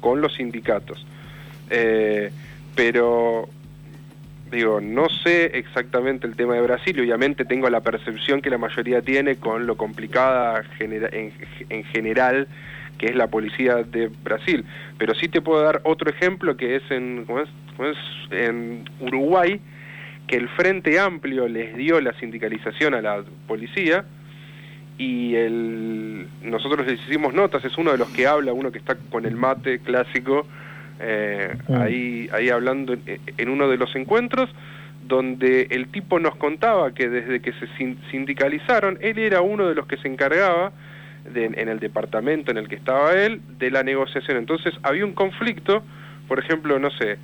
con 0.00 0.20
los 0.20 0.34
sindicatos. 0.34 1.04
Eh, 1.68 2.30
pero 2.76 3.48
digo, 4.52 4.80
no 4.80 5.08
sé 5.08 5.46
exactamente 5.58 6.26
el 6.28 6.36
tema 6.36 6.54
de 6.54 6.60
Brasil, 6.60 6.98
obviamente 7.00 7.44
tengo 7.44 7.68
la 7.68 7.80
percepción 7.80 8.40
que 8.40 8.50
la 8.50 8.58
mayoría 8.58 9.02
tiene 9.02 9.36
con 9.36 9.66
lo 9.66 9.76
complicada 9.76 10.62
genera 10.78 11.08
en, 11.10 11.32
en, 11.70 11.84
general 11.84 12.46
que 13.04 13.10
es 13.10 13.16
la 13.16 13.26
policía 13.26 13.82
de 13.82 14.08
Brasil, 14.08 14.64
pero 14.96 15.14
sí 15.14 15.28
te 15.28 15.42
puedo 15.42 15.62
dar 15.62 15.82
otro 15.84 16.08
ejemplo 16.08 16.56
que 16.56 16.76
es 16.76 16.82
en, 16.90 17.26
¿cómo 17.26 17.40
es? 17.40 17.50
¿Cómo 17.76 17.90
es? 17.90 17.98
en 18.30 18.88
Uruguay, 18.98 19.60
que 20.26 20.36
el 20.36 20.48
Frente 20.48 20.98
Amplio 20.98 21.46
les 21.46 21.76
dio 21.76 22.00
la 22.00 22.14
sindicalización 22.14 22.94
a 22.94 23.02
la 23.02 23.22
policía 23.46 24.06
y 24.96 25.34
el, 25.34 26.28
nosotros 26.44 26.86
les 26.86 26.98
hicimos 26.98 27.34
notas, 27.34 27.62
es 27.66 27.76
uno 27.76 27.92
de 27.92 27.98
los 27.98 28.08
que 28.08 28.26
habla, 28.26 28.54
uno 28.54 28.72
que 28.72 28.78
está 28.78 28.96
con 29.10 29.26
el 29.26 29.36
mate 29.36 29.80
clásico, 29.80 30.46
eh, 30.98 31.54
mm. 31.68 31.74
ahí, 31.74 32.30
ahí 32.32 32.48
hablando 32.48 32.94
en, 32.94 33.20
en, 33.36 33.48
uno 33.50 33.68
de 33.68 33.76
los 33.76 33.94
encuentros, 33.96 34.48
donde 35.06 35.66
el 35.72 35.88
tipo 35.88 36.18
nos 36.20 36.36
contaba 36.36 36.94
que 36.94 37.10
desde 37.10 37.40
que 37.40 37.52
se 37.52 37.68
sindicalizaron, 38.10 38.96
él 39.02 39.18
era 39.18 39.42
uno 39.42 39.68
de 39.68 39.74
los 39.74 39.86
que 39.86 39.98
se 39.98 40.08
encargaba, 40.08 40.72
de, 41.32 41.46
en 41.46 41.68
el 41.68 41.78
departamento 41.78 42.50
en 42.50 42.58
el 42.58 42.68
que 42.68 42.76
estaba 42.76 43.12
él, 43.12 43.40
de 43.58 43.70
la 43.70 43.82
negociación. 43.82 44.36
Entonces 44.36 44.74
había 44.82 45.04
un 45.04 45.12
conflicto, 45.12 45.82
por 46.28 46.38
ejemplo, 46.38 46.78
no 46.78 46.90
sé, 46.90 47.18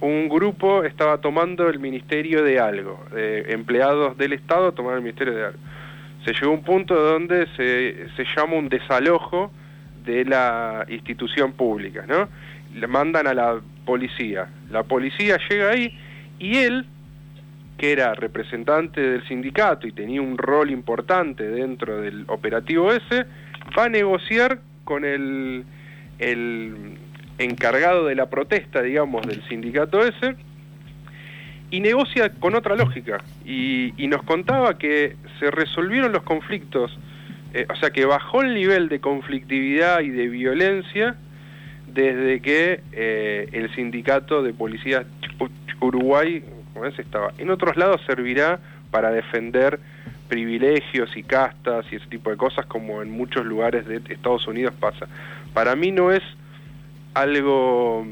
un 0.00 0.28
grupo 0.28 0.84
estaba 0.84 1.18
tomando 1.18 1.68
el 1.68 1.78
ministerio 1.78 2.42
de 2.42 2.58
algo, 2.58 3.04
eh, 3.16 3.46
empleados 3.48 4.16
del 4.16 4.32
Estado 4.32 4.72
tomaron 4.72 4.98
el 4.98 5.04
ministerio 5.04 5.34
de 5.34 5.44
algo. 5.46 5.58
Se 6.24 6.32
llegó 6.32 6.52
a 6.52 6.54
un 6.54 6.62
punto 6.62 6.94
donde 6.94 7.46
se, 7.56 8.08
se 8.16 8.24
llama 8.34 8.54
un 8.54 8.68
desalojo 8.68 9.52
de 10.04 10.24
la 10.24 10.86
institución 10.88 11.52
pública, 11.52 12.04
¿no? 12.06 12.28
le 12.74 12.86
mandan 12.86 13.26
a 13.26 13.34
la 13.34 13.60
policía. 13.84 14.48
La 14.70 14.82
policía 14.82 15.38
llega 15.48 15.70
ahí 15.70 15.96
y 16.38 16.56
él, 16.58 16.86
que 17.76 17.92
era 17.92 18.14
representante 18.14 19.00
del 19.00 19.26
sindicato 19.26 19.86
y 19.86 19.92
tenía 19.92 20.22
un 20.22 20.38
rol 20.38 20.70
importante 20.70 21.44
dentro 21.48 22.00
del 22.00 22.24
operativo 22.28 22.92
ese, 22.92 23.26
va 23.76 23.84
a 23.84 23.88
negociar 23.88 24.60
con 24.84 25.04
el, 25.04 25.64
el 26.18 26.98
encargado 27.38 28.06
de 28.06 28.14
la 28.14 28.30
protesta, 28.30 28.82
digamos, 28.82 29.26
del 29.26 29.42
sindicato 29.48 30.02
ese, 30.04 30.36
y 31.70 31.80
negocia 31.80 32.30
con 32.30 32.54
otra 32.54 32.76
lógica. 32.76 33.18
Y, 33.44 33.92
nos 34.08 34.22
contaba 34.22 34.78
que 34.78 35.16
se 35.40 35.50
resolvieron 35.50 36.12
los 36.12 36.22
conflictos, 36.22 36.96
eh, 37.52 37.66
o 37.68 37.76
sea, 37.76 37.90
que 37.90 38.04
bajó 38.04 38.42
el 38.42 38.54
nivel 38.54 38.88
de 38.88 39.00
conflictividad 39.00 40.00
y 40.00 40.10
de 40.10 40.28
violencia 40.28 41.16
desde 41.92 42.40
que 42.40 42.80
eh, 42.92 43.48
el 43.52 43.74
sindicato 43.74 44.42
de 44.42 44.52
policías 44.52 45.06
Uruguay 45.80 46.42
En 47.38 47.50
otros 47.50 47.76
lados 47.76 48.00
servirá 48.06 48.58
para 48.90 49.10
defender 49.10 49.78
privilegios 50.28 51.16
y 51.16 51.22
castas 51.22 51.84
y 51.90 51.96
ese 51.96 52.06
tipo 52.06 52.30
de 52.30 52.36
cosas 52.36 52.66
como 52.66 53.02
en 53.02 53.10
muchos 53.10 53.44
lugares 53.44 53.86
de 53.86 54.00
Estados 54.08 54.46
Unidos 54.46 54.74
pasa. 54.78 55.06
Para 55.52 55.76
mí 55.76 55.92
no 55.92 56.10
es 56.10 56.22
algo 57.14 58.04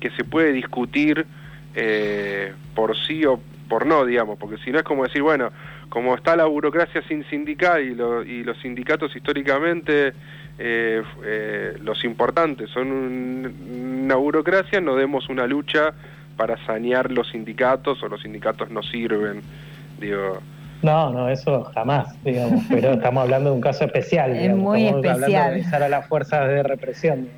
que 0.00 0.10
se 0.10 0.24
puede 0.24 0.52
discutir 0.52 1.26
eh, 1.74 2.52
por 2.74 2.96
sí 2.96 3.24
o 3.24 3.40
por 3.68 3.86
no, 3.86 4.04
digamos, 4.04 4.38
porque 4.38 4.58
si 4.58 4.70
no 4.70 4.78
es 4.78 4.84
como 4.84 5.04
decir, 5.04 5.22
bueno, 5.22 5.50
como 5.88 6.14
está 6.14 6.36
la 6.36 6.46
burocracia 6.46 7.02
sin 7.08 7.24
sindical 7.28 7.82
y, 7.82 7.94
lo, 7.94 8.22
y 8.22 8.44
los 8.44 8.58
sindicatos 8.58 9.14
históricamente 9.14 10.12
eh, 10.58 11.02
eh, 11.24 11.76
los 11.82 12.04
importantes 12.04 12.68
son 12.70 12.92
un, 12.92 14.02
una 14.04 14.16
burocracia, 14.16 14.80
no 14.80 14.96
demos 14.96 15.28
una 15.28 15.46
lucha 15.46 15.94
para 16.36 16.56
sanear 16.66 17.10
los 17.10 17.30
sindicatos 17.30 18.02
o 18.02 18.08
los 18.08 18.22
sindicatos 18.22 18.70
no 18.70 18.82
sirven. 18.82 19.42
Digo, 20.00 20.38
No, 20.82 21.12
no, 21.12 21.28
eso 21.28 21.64
jamás, 21.74 22.14
digamos, 22.24 22.64
pero 22.68 22.92
estamos 22.92 23.22
hablando 23.22 23.50
de 23.50 23.56
un 23.56 23.62
caso 23.62 23.84
especial. 23.84 24.36
Es 24.36 24.54
muy 24.54 24.86
especial. 24.86 25.22
Hablando 25.24 25.78
de 25.78 25.84
a 25.84 25.88
las 25.88 26.06
fuerzas 26.06 26.48
de 26.48 26.62
represión 26.62 27.28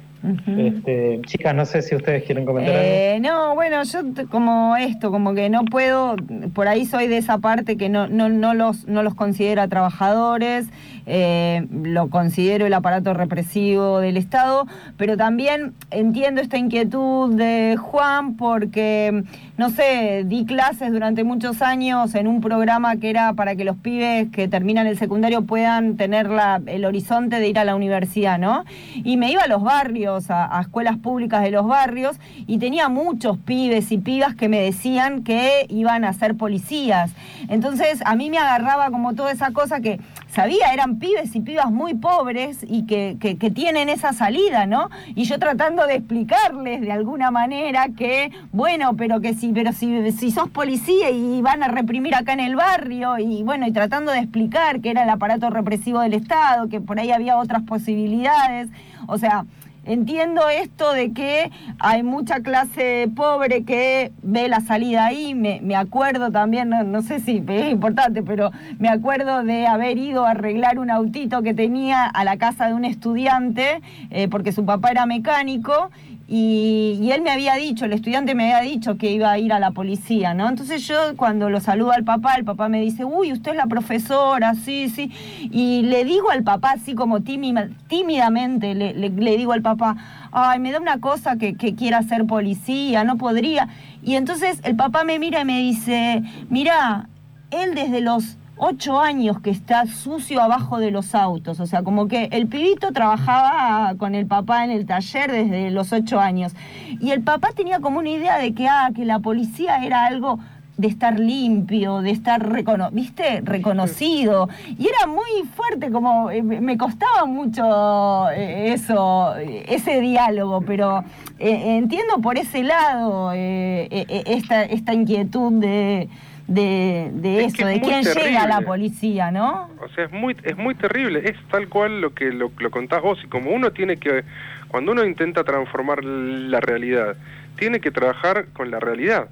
este, 0.56 1.20
chicas, 1.26 1.54
no 1.54 1.66
sé 1.66 1.82
si 1.82 1.94
ustedes 1.94 2.24
quieren 2.24 2.46
comentar 2.46 2.74
eh, 2.74 3.18
No, 3.20 3.54
bueno, 3.54 3.82
yo 3.82 4.00
como 4.30 4.74
esto, 4.76 5.10
como 5.10 5.34
que 5.34 5.50
no 5.50 5.66
puedo, 5.66 6.16
por 6.54 6.66
ahí 6.66 6.86
soy 6.86 7.08
de 7.08 7.18
esa 7.18 7.38
parte 7.38 7.76
que 7.76 7.90
no, 7.90 8.06
no, 8.06 8.30
no, 8.30 8.54
los, 8.54 8.86
no 8.86 9.02
los 9.02 9.14
considera 9.14 9.68
trabajadores, 9.68 10.66
eh, 11.06 11.66
lo 11.70 12.08
considero 12.08 12.66
el 12.66 12.74
aparato 12.74 13.14
represivo 13.14 14.00
del 14.00 14.16
Estado, 14.16 14.66
pero 14.96 15.16
también 15.16 15.74
entiendo 15.90 16.40
esta 16.40 16.56
inquietud 16.56 17.34
de 17.34 17.76
Juan 17.76 18.36
porque, 18.36 19.24
no 19.56 19.70
sé, 19.70 20.24
di 20.26 20.46
clases 20.46 20.92
durante 20.92 21.24
muchos 21.24 21.62
años 21.62 22.14
en 22.14 22.26
un 22.26 22.40
programa 22.40 22.96
que 22.96 23.10
era 23.10 23.32
para 23.34 23.56
que 23.56 23.64
los 23.64 23.76
pibes 23.76 24.30
que 24.30 24.48
terminan 24.48 24.86
el 24.86 24.98
secundario 24.98 25.42
puedan 25.42 25.96
tener 25.96 26.30
la, 26.30 26.60
el 26.66 26.84
horizonte 26.84 27.38
de 27.38 27.48
ir 27.48 27.58
a 27.58 27.64
la 27.64 27.74
universidad, 27.74 28.38
¿no? 28.38 28.64
Y 28.94 29.16
me 29.16 29.30
iba 29.30 29.42
a 29.42 29.48
los 29.48 29.62
barrios 29.62 30.30
a, 30.30 30.60
escuelas 30.60 30.96
públicas 30.98 31.42
de 31.42 31.50
los 31.50 31.66
barrios 31.66 32.16
y 32.46 32.58
tenía 32.58 32.88
muchos 32.88 33.38
pibes 33.38 33.92
y 33.92 33.98
pibas 33.98 34.34
que 34.34 34.48
me 34.48 34.60
decían 34.60 35.22
que 35.22 35.66
iban 35.68 36.04
a 36.04 36.12
ser 36.12 36.34
policías. 36.34 37.12
Entonces 37.48 38.00
a 38.04 38.16
mí 38.16 38.30
me 38.30 38.38
agarraba 38.38 38.90
como 38.90 39.14
toda 39.14 39.32
esa 39.32 39.50
cosa 39.50 39.80
que 39.80 40.00
sabía, 40.34 40.72
eran 40.72 40.98
pibes 40.98 41.34
y 41.36 41.40
pibas 41.40 41.70
muy 41.70 41.94
pobres 41.94 42.58
y 42.68 42.86
que, 42.86 43.16
tienen 43.54 43.88
esa 43.88 44.12
salida, 44.12 44.66
¿no? 44.66 44.90
Y 45.14 45.24
yo 45.24 45.38
tratando 45.38 45.86
de 45.86 45.94
explicarles 45.96 46.80
de 46.80 46.90
alguna 46.90 47.30
manera 47.30 47.88
que, 47.96 48.32
bueno, 48.52 48.96
pero 48.96 49.20
que 49.20 49.34
sí, 49.34 49.52
pero 49.54 49.72
si, 49.72 50.10
si 50.12 50.30
sos 50.32 50.48
policía 50.50 51.10
y 51.10 51.40
van 51.40 51.62
a 51.62 51.68
reprimir 51.68 52.14
acá 52.14 52.32
en 52.32 52.40
el 52.40 52.56
barrio, 52.56 53.18
y 53.18 53.42
bueno, 53.44 53.66
y 53.66 53.72
tratando 53.72 54.12
de 54.12 54.18
explicar 54.18 54.80
que 54.80 54.90
era 54.90 55.04
el 55.04 55.08
aparato 55.08 55.50
represivo 55.50 56.00
del 56.00 56.14
Estado, 56.14 56.68
que 56.68 56.80
por 56.80 56.98
ahí 56.98 57.12
había 57.12 57.36
otras 57.36 57.62
posibilidades. 57.62 58.68
O 59.06 59.18
sea, 59.18 59.44
Entiendo 59.86 60.48
esto 60.48 60.92
de 60.92 61.12
que 61.12 61.50
hay 61.78 62.02
mucha 62.02 62.40
clase 62.40 63.10
pobre 63.14 63.64
que 63.64 64.12
ve 64.22 64.48
la 64.48 64.60
salida 64.60 65.04
ahí. 65.04 65.34
Me, 65.34 65.76
acuerdo 65.76 66.30
también, 66.30 66.70
no, 66.70 67.02
sé 67.02 67.20
si 67.20 67.44
es 67.46 67.70
importante, 67.70 68.22
pero 68.22 68.50
me 68.78 68.88
acuerdo 68.88 69.42
de 69.44 69.66
haber 69.66 69.98
ido 69.98 70.24
a 70.24 70.30
arreglar 70.30 70.78
un 70.78 70.90
autito 70.90 71.42
que 71.42 71.52
tenía 71.52 72.04
a 72.06 72.24
la 72.24 72.38
casa 72.38 72.66
de 72.66 72.74
un 72.74 72.86
estudiante, 72.86 73.82
eh, 74.10 74.28
porque 74.28 74.52
su 74.52 74.64
papá 74.64 74.90
era 74.90 75.04
mecánico, 75.04 75.90
y, 76.26 77.10
él 77.12 77.20
me 77.20 77.30
había 77.30 77.54
dicho, 77.54 77.84
el 77.84 77.92
estudiante 77.92 78.34
me 78.34 78.54
había 78.54 78.70
dicho 78.70 78.96
que 78.96 79.12
iba 79.12 79.30
a 79.30 79.38
ir 79.38 79.52
a 79.52 79.58
la 79.58 79.72
policía, 79.72 80.32
¿no? 80.32 80.48
Entonces 80.48 80.86
yo 80.86 80.96
cuando 81.16 81.50
lo 81.50 81.60
saludo 81.60 81.92
al 81.92 82.04
papá, 82.04 82.34
el 82.36 82.44
papá 82.44 82.68
me 82.68 82.80
dice, 82.80 83.04
uy, 83.04 83.32
usted 83.32 83.52
es 83.52 83.56
la 83.56 83.66
profesora, 83.66 84.54
sí, 84.54 84.88
sí. 84.88 85.12
Y 85.50 85.82
le 85.82 86.04
digo 86.04 86.30
al 86.30 86.42
papá, 86.42 86.72
así 86.72 86.94
como 86.94 87.20
tímidamente, 87.20 88.74
le, 88.74 89.36
digo 89.36 89.52
al 89.52 89.62
papá, 89.62 89.96
ay, 90.32 90.60
me 90.60 90.72
da 90.72 90.80
una 90.80 90.98
cosa 90.98 91.36
que, 91.36 91.56
que 91.56 91.74
quiera 91.74 92.02
ser 92.02 92.24
policía, 92.26 93.04
no 93.04 93.18
podría. 93.18 93.68
Y 94.02 94.14
entonces 94.14 94.60
el 94.64 94.76
papá 94.76 95.04
me 95.04 95.18
mira 95.18 95.42
y 95.42 95.44
me 95.44 95.58
dice, 95.60 96.22
mira, 96.48 97.08
él 97.50 97.74
desde 97.74 98.00
los 98.00 98.38
ocho 98.56 99.00
años 99.00 99.40
que 99.40 99.50
está 99.50 99.86
sucio 99.86 100.40
abajo 100.40 100.78
de 100.78 100.90
los 100.90 101.14
autos. 101.14 101.60
O 101.60 101.66
sea, 101.66 101.82
como 101.82 102.08
que 102.08 102.28
el 102.32 102.46
pibito 102.46 102.92
trabajaba 102.92 103.94
con 103.96 104.14
el 104.14 104.26
papá 104.26 104.64
en 104.64 104.70
el 104.70 104.86
taller 104.86 105.30
desde 105.30 105.70
los 105.70 105.92
ocho 105.92 106.20
años. 106.20 106.52
Y 107.00 107.10
el 107.10 107.22
papá 107.22 107.50
tenía 107.54 107.80
como 107.80 107.98
una 107.98 108.10
idea 108.10 108.38
de 108.38 108.54
que, 108.54 108.68
ah, 108.68 108.90
que 108.94 109.04
la 109.04 109.18
policía 109.18 109.84
era 109.84 110.06
algo 110.06 110.38
de 110.76 110.88
estar 110.88 111.20
limpio, 111.20 112.00
de 112.00 112.10
estar 112.10 112.64
¿viste? 112.92 113.40
reconocido. 113.42 114.48
Y 114.76 114.88
era 114.88 115.06
muy 115.06 115.48
fuerte, 115.54 115.90
como 115.90 116.30
eh, 116.30 116.42
me 116.42 116.76
costaba 116.76 117.26
mucho 117.26 118.30
eh, 118.30 118.72
eso, 118.72 119.36
ese 119.36 120.00
diálogo, 120.00 120.62
pero 120.62 121.04
eh, 121.38 121.76
entiendo 121.76 122.18
por 122.20 122.38
ese 122.38 122.64
lado 122.64 123.32
esta, 123.32 124.64
esta 124.64 124.94
inquietud 124.94 125.52
de 125.60 126.08
de, 126.46 127.10
de 127.12 127.44
eso, 127.44 127.66
de 127.66 127.80
quién 127.80 128.02
llega 128.02 128.42
a 128.42 128.48
la 128.48 128.60
policía, 128.60 129.30
¿no? 129.30 129.70
O 129.80 129.88
sea, 129.88 130.04
es 130.04 130.12
muy, 130.12 130.36
es 130.42 130.56
muy 130.56 130.74
terrible, 130.74 131.22
es 131.24 131.36
tal 131.50 131.68
cual 131.68 132.00
lo 132.00 132.14
que 132.14 132.30
lo, 132.30 132.50
lo 132.58 132.70
contás 132.70 133.02
vos, 133.02 133.18
y 133.24 133.28
como 133.28 133.50
uno 133.50 133.72
tiene 133.72 133.96
que, 133.96 134.24
cuando 134.68 134.92
uno 134.92 135.04
intenta 135.04 135.44
transformar 135.44 136.04
la 136.04 136.60
realidad, 136.60 137.16
tiene 137.56 137.80
que 137.80 137.90
trabajar 137.90 138.46
con 138.52 138.70
la 138.70 138.80
realidad, 138.80 139.28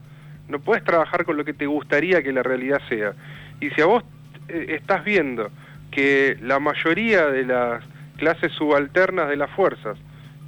no 0.49 0.59
puedes 0.61 0.85
trabajar 0.85 1.25
con 1.25 1.37
lo 1.37 1.45
que 1.45 1.53
te 1.53 1.67
gustaría 1.67 2.23
que 2.23 2.33
la 2.33 2.43
realidad 2.43 2.81
sea. 2.89 3.13
Y 3.61 3.71
si 3.71 3.81
a 3.81 3.87
vos 3.87 4.05
eh, 4.49 4.77
estás 4.81 5.05
viendo 5.05 5.51
que 5.91 6.37
la 6.41 6.59
mayoría 6.59 7.27
de 7.27 7.45
las 7.45 7.85
clases 8.17 8.53
subalternas 8.53 9.29
de 9.29 9.37
las 9.37 9.51
fuerzas 9.51 9.99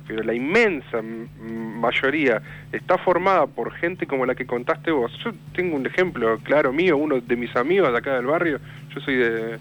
pero 0.07 0.23
la 0.23 0.35
inmensa 0.35 1.01
mayoría 1.03 2.43
está 2.73 2.99
formada 2.99 3.47
por 3.47 3.73
gente 3.73 4.07
como 4.07 4.27
la 4.27 4.35
que 4.35 4.47
contaste 4.47 4.90
vos. 4.90 5.12
Yo 5.25 5.33
tengo 5.55 5.77
un 5.77 5.87
ejemplo 5.87 6.38
claro 6.43 6.73
mío, 6.73 6.97
uno 6.97 7.21
de 7.21 7.37
mis 7.37 7.55
amigos 7.57 7.90
de 7.93 7.99
acá 7.99 8.14
del 8.14 8.27
barrio, 8.27 8.61
yo 8.95 9.01
soy 9.01 9.17
de 9.17 9.59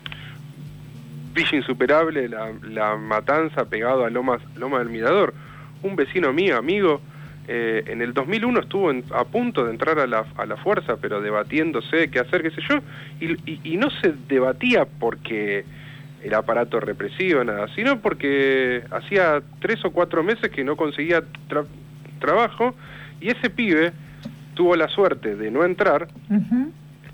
Villa 1.34 1.58
Insuperable, 1.58 2.30
la, 2.30 2.96
Matanza, 2.98 3.66
pegado 3.66 4.06
a 4.06 4.10
Lomas, 4.10 4.42
Loma 4.56 4.80
del 4.80 4.90
Mirador. 4.90 5.34
Un 5.82 5.96
vecino 5.96 6.32
mío, 6.32 6.58
amigo, 6.58 7.02
eh, 7.48 7.84
en 7.88 8.02
el 8.02 8.14
2001 8.14 8.60
estuvo 8.62 8.92
a 9.16 9.26
punto 9.26 9.66
de 9.66 9.72
entrar 9.72 10.00
a 10.00 10.08
la, 10.08 10.26
a 10.38 10.46
la 10.46 10.58
fuerza, 10.58 10.98
pero 10.98 11.22
debatiéndose 11.22 12.10
qué 12.10 12.20
hacer, 12.20 12.44
qué 12.44 12.52
sé 12.52 12.62
yo, 12.70 12.80
y 13.20 13.78
no 13.78 13.90
se 13.90 14.14
debatía 14.28 14.86
porque 14.86 15.66
el 16.24 16.34
aparato 16.34 16.80
represivo, 16.80 17.44
nada, 17.44 17.68
sino 17.76 18.00
porque 18.00 18.84
hacía 18.92 19.42
tres 19.60 19.84
o 19.84 19.92
cuatro 19.92 20.24
meses 20.24 20.50
que 20.50 20.64
no 20.64 20.76
conseguía 20.76 21.24
trabajo 22.20 22.74
y 23.20 23.30
ese 23.30 23.50
pibe 23.50 23.92
tuvo 24.54 24.76
la 24.76 24.88
suerte 24.88 25.36
de 25.36 25.52
no 25.52 25.66
entrar 25.66 26.08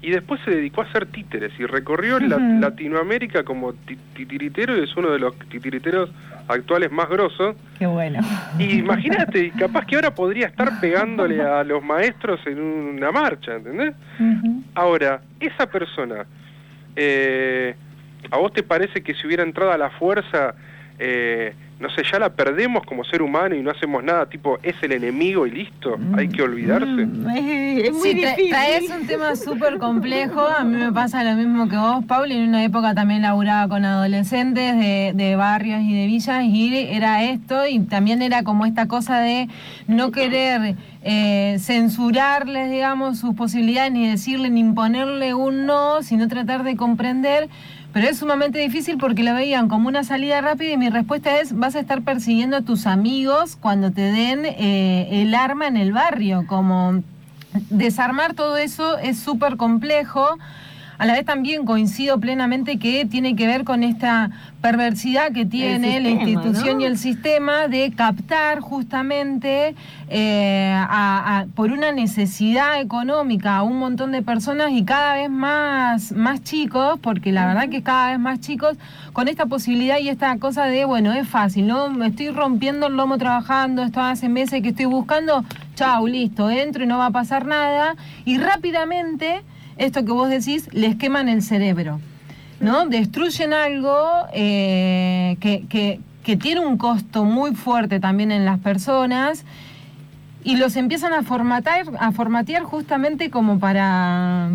y 0.02 0.12
después 0.12 0.40
se 0.46 0.52
dedicó 0.52 0.82
a 0.82 0.86
hacer 0.86 1.08
títeres 1.08 1.52
y 1.60 1.66
recorrió 1.66 2.20
Latinoamérica 2.20 3.44
como 3.44 3.74
titiritero 4.16 4.78
y 4.78 4.84
es 4.84 4.96
uno 4.96 5.12
de 5.12 5.20
los 5.20 5.38
titiriteros 5.50 6.10
actuales 6.48 6.92
más 6.92 7.10
grosos. 7.10 7.56
Qué 7.78 7.86
bueno. 7.86 8.20
Y 8.58 8.80
imagínate, 8.80 9.52
capaz 9.52 9.86
que 9.86 9.96
ahora 9.96 10.14
podría 10.14 10.48
estar 10.48 10.80
pegándole 10.80 11.42
a 11.42 11.64
los 11.64 11.84
maestros 11.84 12.40
en 12.48 12.60
una 12.60 13.12
marcha, 13.12 13.56
¿entendés? 13.56 13.94
Ahora, 14.76 15.22
esa 15.40 15.66
persona... 15.68 16.26
Eh, 16.96 17.76
¿A 18.32 18.38
vos 18.38 18.54
te 18.54 18.64
parece 18.64 19.02
que 19.02 19.14
si 19.14 19.26
hubiera 19.26 19.44
entrado 19.44 19.72
a 19.72 19.78
la 19.78 19.90
fuerza, 19.92 20.56
eh, 21.00 21.54
no 21.80 21.90
sé, 21.92 22.04
ya 22.12 22.20
la 22.20 22.30
perdemos 22.30 22.86
como 22.86 23.06
ser 23.06 23.22
humano 23.22 23.56
y 23.56 23.62
no 23.62 23.72
hacemos 23.72 24.04
nada, 24.04 24.26
tipo, 24.26 24.60
es 24.62 24.76
el 24.82 24.92
enemigo 24.92 25.48
y 25.48 25.52
listo, 25.52 25.98
hay 26.18 26.28
que 26.28 26.42
olvidarse? 26.42 26.86
Mm, 26.86 27.30
es, 27.30 27.94
muy 27.94 28.14
difícil. 28.14 28.54
Es 28.54 28.90
un 28.90 29.08
tema 29.08 29.34
súper 29.38 29.78
complejo, 29.78 30.42
a 30.46 30.66
mí 30.66 30.76
me 30.76 30.92
pasa 30.92 31.24
lo 31.24 31.36
mismo 31.38 31.70
que 31.70 31.78
vos, 31.78 32.04
Pauli, 32.04 32.36
en 32.36 32.50
una 32.50 32.66
época 32.66 32.94
también 32.94 33.22
laburaba 33.22 33.70
con 33.70 33.86
adolescentes 33.86 34.78
de, 34.78 35.14
de 35.16 35.36
barrios 35.38 35.82
y 35.82 35.94
de 35.94 36.06
villas 36.08 36.44
y 36.44 36.90
era 36.92 37.24
esto 37.24 37.66
y 37.66 37.80
también 37.80 38.22
era 38.22 38.44
como 38.44 38.66
esta 38.66 38.88
cosa 38.88 39.20
de 39.22 39.48
no 39.88 40.12
querer... 40.12 40.76
Eh, 41.02 41.56
censurarles, 41.60 42.70
digamos, 42.70 43.20
sus 43.20 43.34
posibilidades, 43.34 43.94
ni 43.94 44.10
decirle, 44.10 44.50
ni 44.50 44.60
imponerle 44.60 45.34
un 45.34 45.66
no, 45.66 46.04
sino 46.04 46.28
tratar 46.28 46.64
de 46.64 46.76
comprender 46.76 47.48
pero 47.94 48.08
es 48.08 48.18
sumamente 48.18 48.60
difícil 48.60 48.98
porque 48.98 49.24
lo 49.24 49.34
veían 49.34 49.68
como 49.68 49.88
una 49.88 50.04
salida 50.04 50.42
rápida 50.42 50.72
y 50.72 50.78
mi 50.78 50.90
respuesta 50.90 51.40
es, 51.40 51.58
vas 51.58 51.76
a 51.76 51.80
estar 51.80 52.02
persiguiendo 52.04 52.58
a 52.58 52.62
tus 52.62 52.86
amigos 52.86 53.56
cuando 53.56 53.92
te 53.92 54.02
den 54.02 54.46
eh, 54.46 55.22
el 55.22 55.34
arma 55.34 55.68
en 55.68 55.78
el 55.78 55.92
barrio, 55.92 56.46
como 56.48 57.02
desarmar 57.70 58.36
todo 58.36 58.58
eso 58.58 58.98
es 59.00 59.20
súper 59.20 59.58
complejo. 59.58 60.38
A 61.00 61.06
la 61.06 61.14
vez 61.14 61.24
también 61.24 61.66
coincido 61.66 62.20
plenamente 62.20 62.78
que 62.78 63.06
tiene 63.06 63.38
que 63.38 63.48
ver 63.48 63.64
con 63.64 63.86
esta 63.86 64.32
perversidad 64.62 65.32
que 65.32 65.46
tiene 65.46 66.02
la 66.02 66.10
institución 66.10 66.82
y 66.82 66.84
el 66.84 66.98
sistema 66.98 67.70
de 67.70 67.94
captar 67.96 68.60
justamente 68.60 69.76
eh, 70.10 70.78
por 71.56 71.72
una 71.72 71.94
necesidad 71.94 72.82
económica 72.82 73.56
a 73.56 73.64
un 73.64 73.80
montón 73.80 74.12
de 74.12 74.22
personas 74.24 74.72
y 74.72 74.84
cada 74.84 75.14
vez 75.14 75.30
más, 75.30 76.12
más 76.12 76.44
chicos, 76.44 77.00
porque 77.02 77.32
la 77.32 77.46
verdad 77.46 77.70
que 77.70 77.82
cada 77.82 78.12
vez 78.12 78.20
más 78.20 78.42
chicos, 78.42 78.76
con 79.14 79.30
esta 79.30 79.46
posibilidad 79.46 80.00
y 80.00 80.10
esta 80.10 80.38
cosa 80.38 80.66
de, 80.66 80.84
bueno, 80.84 81.14
es 81.14 81.26
fácil, 81.26 81.68
¿no? 81.68 81.90
Me 81.90 82.08
estoy 82.08 82.32
rompiendo 82.32 82.88
el 82.88 82.98
lomo 82.98 83.18
trabajando, 83.18 83.84
esto 83.84 84.02
hace 84.02 84.28
meses 84.28 84.62
que 84.62 84.70
estoy 84.70 84.86
buscando, 84.86 85.46
chau, 85.76 86.08
listo, 86.08 86.50
entro 86.50 86.84
y 86.84 86.88
no 86.88 86.98
va 86.98 87.06
a 87.06 87.12
pasar 87.12 87.46
nada, 87.46 87.96
y 88.26 88.38
rápidamente 88.38 89.44
esto 89.80 90.06
que 90.06 90.12
vos 90.12 90.30
decís, 90.30 90.70
les 90.74 90.96
queman 90.96 91.30
el 91.30 91.42
cerebro, 91.42 92.00
¿no? 92.60 92.86
Destruyen 92.86 93.54
algo 93.54 93.98
eh, 94.34 95.38
que, 95.40 95.64
que, 95.70 96.00
tiene 96.38 96.60
un 96.60 96.78
costo 96.78 97.26
muy 97.26 97.56
fuerte 97.56 98.00
también 98.00 98.32
en 98.32 98.46
las 98.46 98.60
personas 98.60 99.46
y 100.44 100.58
los 100.58 100.76
empiezan 100.76 101.12
a 101.12 101.24
formatar, 101.24 101.86
a 102.00 102.12
formatear 102.12 102.62
justamente 102.62 103.32
como 103.32 103.60
para 103.60 104.52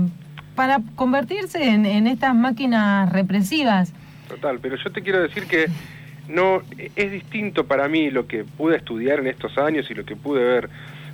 para 0.54 0.78
convertirse 0.94 1.64
en, 1.68 1.84
en 1.84 2.06
estas 2.06 2.32
máquinas 2.32 3.10
represivas. 3.12 3.92
Total, 4.28 4.60
pero 4.60 4.76
yo 4.76 4.92
te 4.92 5.02
quiero 5.02 5.20
decir 5.20 5.46
que 5.46 5.66
no 6.28 6.62
es 6.96 7.10
distinto 7.10 7.66
para 7.66 7.88
mí 7.88 8.10
lo 8.10 8.26
que 8.26 8.44
pude 8.44 8.76
estudiar 8.76 9.18
en 9.18 9.26
estos 9.26 9.58
años 9.58 9.90
y 9.90 9.94
lo 9.94 10.04
que 10.04 10.14
pude 10.14 10.44
ver. 10.44 10.70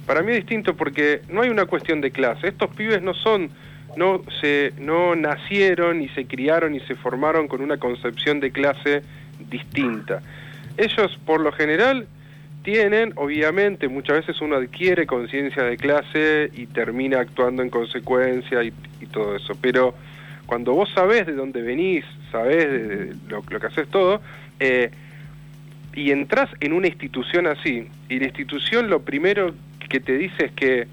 Para 0.06 0.22
mí 0.22 0.32
es 0.32 0.36
distinto 0.38 0.76
porque 0.76 1.22
no 1.30 1.42
hay 1.42 1.48
una 1.48 1.64
cuestión 1.64 2.00
de 2.02 2.10
clase. 2.10 2.48
Estos 2.48 2.70
pibes 2.74 3.02
no 3.02 3.14
son 3.14 3.50
no 3.96 4.22
se 4.40 4.72
no 4.78 5.14
nacieron 5.14 6.02
y 6.02 6.08
se 6.10 6.26
criaron 6.26 6.74
y 6.74 6.80
se 6.80 6.94
formaron 6.94 7.48
con 7.48 7.60
una 7.60 7.78
concepción 7.78 8.40
de 8.40 8.50
clase 8.50 9.02
distinta. 9.50 10.22
Ellos 10.76 11.18
por 11.26 11.40
lo 11.40 11.52
general 11.52 12.06
tienen, 12.62 13.12
obviamente, 13.16 13.88
muchas 13.88 14.18
veces 14.18 14.40
uno 14.40 14.56
adquiere 14.56 15.06
conciencia 15.06 15.62
de 15.64 15.76
clase 15.76 16.50
y 16.54 16.66
termina 16.66 17.20
actuando 17.20 17.62
en 17.62 17.70
consecuencia 17.70 18.62
y, 18.62 18.72
todo 19.12 19.34
eso, 19.34 19.54
pero 19.60 19.94
cuando 20.46 20.72
vos 20.72 20.88
sabés 20.94 21.26
de 21.26 21.32
dónde 21.32 21.62
venís, 21.62 22.04
sabés 22.30 22.70
de 22.70 23.14
lo, 23.28 23.42
que 23.42 23.66
haces 23.66 23.88
todo, 23.88 24.20
eh, 24.60 24.90
y 25.94 26.12
entras 26.12 26.48
en 26.60 26.72
una 26.72 26.86
institución 26.86 27.46
así, 27.46 27.88
y 28.08 28.18
la 28.20 28.26
institución 28.26 28.88
lo 28.88 29.02
primero 29.02 29.54
que 29.88 29.98
te 30.00 30.16
dice 30.16 30.46
es 30.46 30.52
que 30.52 30.86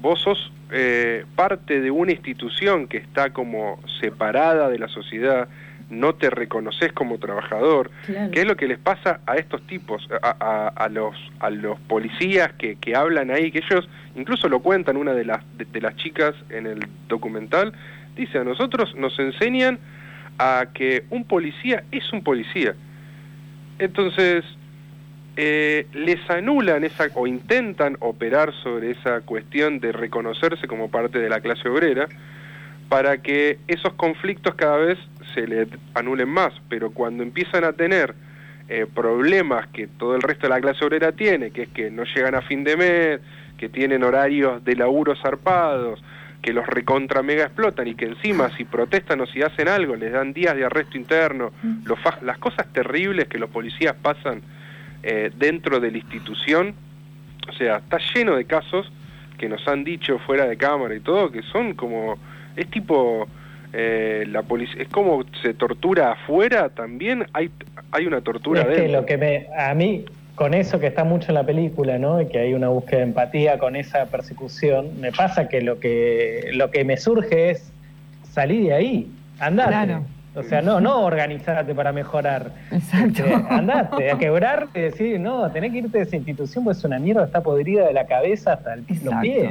vos 0.00 0.20
sos 0.20 0.52
eh, 0.72 1.24
parte 1.36 1.80
de 1.80 1.90
una 1.90 2.12
institución 2.12 2.88
que 2.88 2.96
está 2.96 3.32
como 3.32 3.78
separada 4.00 4.68
de 4.68 4.78
la 4.78 4.88
sociedad, 4.88 5.48
no 5.90 6.14
te 6.14 6.30
reconoces 6.30 6.92
como 6.92 7.18
trabajador, 7.18 7.90
¿qué 8.06 8.40
es 8.40 8.46
lo 8.46 8.56
que 8.56 8.66
les 8.66 8.78
pasa 8.78 9.20
a 9.26 9.36
estos 9.36 9.60
tipos, 9.66 10.08
a, 10.22 10.88
los, 10.90 11.14
a 11.38 11.50
los 11.50 11.78
policías 11.80 12.54
que, 12.54 12.76
que, 12.76 12.96
hablan 12.96 13.30
ahí, 13.30 13.52
que 13.52 13.58
ellos 13.58 13.86
incluso 14.16 14.48
lo 14.48 14.60
cuentan 14.60 14.96
una 14.96 15.12
de 15.12 15.26
las, 15.26 15.44
de 15.58 15.80
las 15.80 15.94
chicas 15.96 16.34
en 16.48 16.66
el 16.66 16.80
documental, 17.08 17.74
dice, 18.16 18.38
a 18.38 18.44
nosotros 18.44 18.94
nos 18.96 19.18
enseñan 19.18 19.78
a 20.38 20.68
que 20.72 21.04
un 21.10 21.24
policía 21.24 21.84
es 21.92 22.10
un 22.12 22.24
policía. 22.24 22.74
Entonces, 23.78 24.44
eh, 25.36 25.86
les 25.94 26.18
anulan 26.30 26.84
esa 26.84 27.08
o 27.14 27.26
intentan 27.26 27.96
operar 28.00 28.52
sobre 28.62 28.90
esa 28.90 29.22
cuestión 29.22 29.80
de 29.80 29.92
reconocerse 29.92 30.66
como 30.66 30.90
parte 30.90 31.18
de 31.18 31.28
la 31.28 31.40
clase 31.40 31.68
obrera 31.68 32.08
para 32.88 33.22
que 33.22 33.58
esos 33.68 33.94
conflictos 33.94 34.54
cada 34.54 34.76
vez 34.76 34.98
se 35.34 35.46
les 35.46 35.68
anulen 35.94 36.28
más, 36.28 36.52
pero 36.68 36.90
cuando 36.90 37.22
empiezan 37.22 37.64
a 37.64 37.72
tener 37.72 38.14
eh, 38.68 38.86
problemas 38.94 39.68
que 39.68 39.86
todo 39.86 40.14
el 40.14 40.20
resto 40.20 40.46
de 40.46 40.50
la 40.50 40.60
clase 40.60 40.84
obrera 40.84 41.12
tiene, 41.12 41.50
que 41.50 41.62
es 41.62 41.68
que 41.70 41.90
no 41.90 42.04
llegan 42.04 42.34
a 42.34 42.42
fin 42.42 42.64
de 42.64 42.76
mes, 42.76 43.20
que 43.56 43.70
tienen 43.70 44.04
horarios 44.04 44.62
de 44.64 44.76
laburo 44.76 45.16
zarpados, 45.16 46.02
que 46.42 46.52
los 46.52 46.66
recontra 46.66 47.22
mega 47.22 47.44
explotan 47.44 47.86
y 47.86 47.94
que 47.94 48.04
encima 48.04 48.50
si 48.56 48.64
protestan 48.64 49.20
o 49.22 49.26
si 49.26 49.40
hacen 49.40 49.68
algo 49.68 49.96
les 49.96 50.12
dan 50.12 50.34
días 50.34 50.56
de 50.56 50.64
arresto 50.66 50.98
interno, 50.98 51.52
mm. 51.62 51.84
las 52.22 52.38
cosas 52.38 52.70
terribles 52.72 53.28
que 53.28 53.38
los 53.38 53.48
policías 53.48 53.94
pasan 53.94 54.42
eh, 55.02 55.30
dentro 55.36 55.80
de 55.80 55.90
la 55.90 55.98
institución, 55.98 56.74
o 57.48 57.52
sea, 57.52 57.78
está 57.78 57.98
lleno 58.14 58.36
de 58.36 58.44
casos 58.44 58.90
que 59.38 59.48
nos 59.48 59.66
han 59.66 59.82
dicho 59.82 60.18
fuera 60.20 60.46
de 60.46 60.56
cámara 60.56 60.94
y 60.94 61.00
todo, 61.00 61.30
que 61.30 61.42
son 61.42 61.74
como, 61.74 62.16
es 62.56 62.68
tipo, 62.68 63.26
eh, 63.72 64.24
la 64.28 64.42
policía, 64.42 64.82
es 64.82 64.88
como 64.88 65.24
se 65.42 65.54
tortura 65.54 66.12
afuera, 66.12 66.68
también 66.68 67.26
hay, 67.32 67.50
hay 67.90 68.06
una 68.06 68.20
tortura. 68.20 68.66
Que 68.68 68.88
lo 68.88 69.04
que 69.04 69.16
me, 69.16 69.48
a 69.58 69.74
mí, 69.74 70.04
con 70.36 70.54
eso 70.54 70.78
que 70.78 70.86
está 70.86 71.04
mucho 71.04 71.28
en 71.28 71.34
la 71.34 71.44
película, 71.44 71.98
¿no? 71.98 72.20
Y 72.20 72.26
que 72.26 72.38
hay 72.38 72.54
una 72.54 72.68
búsqueda 72.68 72.98
de 72.98 73.06
empatía 73.06 73.58
con 73.58 73.74
esa 73.74 74.06
persecución, 74.06 75.00
me 75.00 75.10
pasa 75.10 75.48
que 75.48 75.60
lo 75.60 75.80
que, 75.80 76.50
lo 76.52 76.70
que 76.70 76.84
me 76.84 76.96
surge 76.96 77.50
es 77.50 77.72
salir 78.30 78.64
de 78.64 78.74
ahí, 78.74 79.10
andar. 79.40 79.68
Claro. 79.68 80.04
O 80.34 80.42
sea, 80.42 80.62
no, 80.62 80.80
no 80.80 81.02
organizarte 81.02 81.74
para 81.74 81.92
mejorar. 81.92 82.52
Exacto. 82.70 83.22
Este, 83.24 83.34
andate 83.50 84.10
a 84.10 84.18
quebrarte 84.18 84.78
y 84.78 84.82
decir, 84.82 85.20
no, 85.20 85.50
tenés 85.50 85.72
que 85.72 85.78
irte 85.78 85.98
de 85.98 86.04
esa 86.04 86.16
institución 86.16 86.64
porque 86.64 86.78
es 86.78 86.84
una 86.84 86.98
mierda, 86.98 87.24
está 87.24 87.42
podrida 87.42 87.86
de 87.86 87.92
la 87.92 88.06
cabeza 88.06 88.54
hasta 88.54 88.74
el, 88.74 88.84
los 89.04 89.14
pies. 89.20 89.50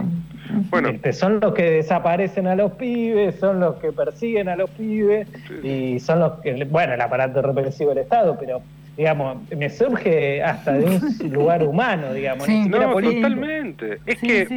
Bueno. 0.70 0.89
Este, 0.89 1.13
son 1.13 1.39
los 1.39 1.54
que 1.54 1.70
desaparecen 1.70 2.48
a 2.48 2.56
los 2.56 2.72
pibes, 2.74 3.36
son 3.39 3.60
los 3.60 3.76
que 3.76 3.91
persiguen 3.91 4.50
a 4.50 4.56
los 4.56 4.70
pibes 4.72 5.28
y 5.63 6.00
son 6.00 6.20
los 6.20 6.39
que, 6.39 6.65
bueno, 6.65 6.94
el 6.94 7.02
aparato 7.02 7.41
represivo 7.44 7.89
del 7.89 8.00
Estado, 8.00 8.36
pero 8.39 8.62
digamos, 8.98 9.38
me 9.56 9.70
surge 9.70 10.44
hasta 10.44 10.74
de 10.74 10.86
un 10.86 11.32
lugar 11.32 11.63
humano, 11.63 12.12
digamos. 12.12 12.46
Sí. 12.46 12.67
no, 12.67 12.91
totalmente. 12.91 14.00
Es 14.08 14.20
que 14.20 14.48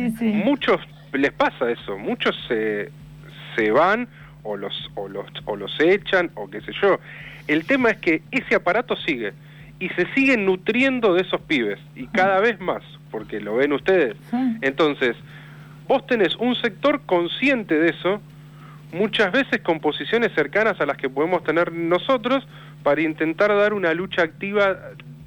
muchos 0.44 0.80
les 1.12 1.32
pasa 1.32 1.70
eso, 1.70 1.98
muchos 1.98 2.34
se, 2.48 2.90
se 3.54 3.70
van 3.70 4.08
o 4.44 4.56
los, 4.56 4.90
o 4.94 5.08
los, 5.08 5.26
o 5.46 5.56
los 5.56 5.78
echan, 5.80 6.30
o 6.34 6.48
qué 6.48 6.60
sé 6.60 6.72
yo. 6.80 7.00
El 7.48 7.66
tema 7.66 7.90
es 7.90 7.98
que 7.98 8.22
ese 8.30 8.54
aparato 8.54 8.96
sigue 8.96 9.32
y 9.80 9.88
se 9.90 10.06
sigue 10.14 10.36
nutriendo 10.36 11.14
de 11.14 11.22
esos 11.22 11.40
pibes 11.42 11.78
y 11.96 12.06
cada 12.06 12.40
vez 12.40 12.60
más, 12.60 12.82
porque 13.10 13.40
lo 13.40 13.56
ven 13.56 13.72
ustedes. 13.72 14.16
Entonces, 14.62 15.16
vos 15.88 16.06
tenés 16.06 16.36
un 16.36 16.54
sector 16.56 17.02
consciente 17.04 17.78
de 17.78 17.90
eso, 17.90 18.20
muchas 18.92 19.32
veces 19.32 19.60
con 19.60 19.80
posiciones 19.80 20.32
cercanas 20.34 20.80
a 20.80 20.86
las 20.86 20.96
que 20.96 21.08
podemos 21.08 21.42
tener 21.42 21.72
nosotros 21.72 22.46
para 22.82 23.00
intentar 23.02 23.54
dar 23.54 23.74
una 23.74 23.92
lucha 23.92 24.22
activa 24.22 24.78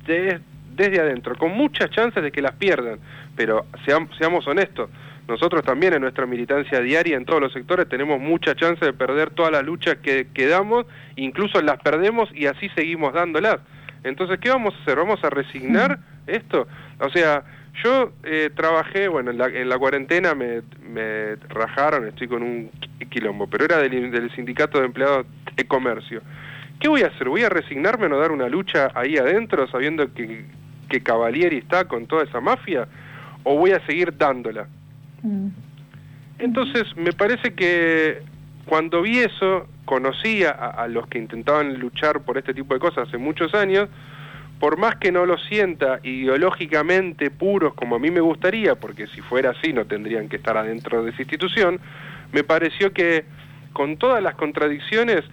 desde 0.05 1.01
adentro, 1.01 1.35
con 1.35 1.51
muchas 1.51 1.89
chances 1.91 2.23
de 2.23 2.31
que 2.31 2.41
las 2.41 2.53
pierdan, 2.53 2.99
pero 3.35 3.65
seamos 3.85 4.47
honestos, 4.47 4.89
nosotros 5.27 5.63
también 5.63 5.93
en 5.93 6.01
nuestra 6.01 6.25
militancia 6.25 6.79
diaria 6.79 7.17
en 7.17 7.25
todos 7.25 7.41
los 7.41 7.51
sectores 7.51 7.89
tenemos 7.89 8.19
mucha 8.19 8.55
chance 8.55 8.83
de 8.83 8.93
perder 8.93 9.31
todas 9.31 9.51
las 9.51 9.63
luchas 9.63 9.97
que, 9.97 10.27
que 10.33 10.47
damos, 10.47 10.85
incluso 11.15 11.61
las 11.61 11.79
perdemos 11.79 12.29
y 12.33 12.45
así 12.45 12.69
seguimos 12.69 13.13
dándolas. 13.13 13.57
Entonces, 14.03 14.39
¿qué 14.39 14.49
vamos 14.49 14.73
a 14.73 14.81
hacer? 14.81 14.97
¿Vamos 14.97 15.21
a 15.23 15.29
resignar 15.29 15.99
esto? 16.27 16.67
O 16.99 17.09
sea, 17.09 17.43
yo 17.83 18.13
eh, 18.23 18.49
trabajé, 18.55 19.07
bueno, 19.07 19.31
en 19.31 19.37
la, 19.37 19.47
en 19.47 19.67
la 19.67 19.77
cuarentena 19.77 20.33
me, 20.33 20.61
me, 20.87 21.35
rajaron, 21.49 22.07
estoy 22.07 22.27
con 22.27 22.41
un 22.41 22.71
quilombo, 23.09 23.47
pero 23.47 23.65
era 23.65 23.77
del, 23.79 24.11
del 24.11 24.33
sindicato 24.33 24.79
de 24.79 24.85
empleados 24.85 25.25
de 25.55 25.67
comercio. 25.67 26.21
¿Qué 26.79 26.87
voy 26.87 27.01
a 27.01 27.07
hacer? 27.07 27.27
¿Voy 27.27 27.43
a 27.43 27.49
resignarme 27.49 28.05
a 28.05 28.09
no 28.09 28.17
dar 28.17 28.31
una 28.31 28.47
lucha 28.47 28.91
ahí 28.93 29.17
adentro 29.17 29.67
sabiendo 29.67 30.13
que, 30.13 30.45
que 30.89 31.01
Cavalieri 31.01 31.57
está 31.57 31.85
con 31.85 32.07
toda 32.07 32.23
esa 32.23 32.39
mafia? 32.39 32.87
¿O 33.43 33.57
voy 33.57 33.71
a 33.71 33.85
seguir 33.85 34.15
dándola? 34.15 34.67
Mm. 35.27 35.49
Entonces, 36.39 36.95
me 36.95 37.11
parece 37.13 37.53
que 37.53 38.21
cuando 38.65 39.01
vi 39.01 39.19
eso, 39.19 39.67
conocí 39.85 40.43
a, 40.43 40.87
los 40.89 41.07
que 41.07 41.17
intentaban 41.17 41.79
luchar 41.79 42.21
por 42.21 42.37
este 42.37 42.53
tipo 42.53 42.73
de 42.73 42.79
cosas 42.79 43.07
hace 43.07 43.17
muchos 43.17 43.53
años, 43.53 43.89
por 44.59 44.77
más 44.77 44.97
que 44.97 45.11
no 45.11 45.25
lo 45.25 45.37
sienta 45.37 45.99
ideológicamente 46.03 47.31
puros 47.31 47.73
como 47.73 47.95
a 47.95 47.99
mí 47.99 48.11
me 48.11 48.19
gustaría, 48.19 48.75
porque 48.75 49.07
si 49.07 49.21
fuera 49.21 49.51
así 49.51 49.71
no 49.71 49.85
tendrían 49.85 50.29
que 50.29 50.35
estar 50.35 50.57
adentro 50.57 51.03
de 51.03 51.11
esa 51.11 51.21
institución, 51.21 51.79
me 52.33 52.43
pareció 52.43 52.91
que 52.91 53.25
con 53.73 53.97
todas 53.97 54.21
las 54.21 54.35
contradicciones 54.35 55.23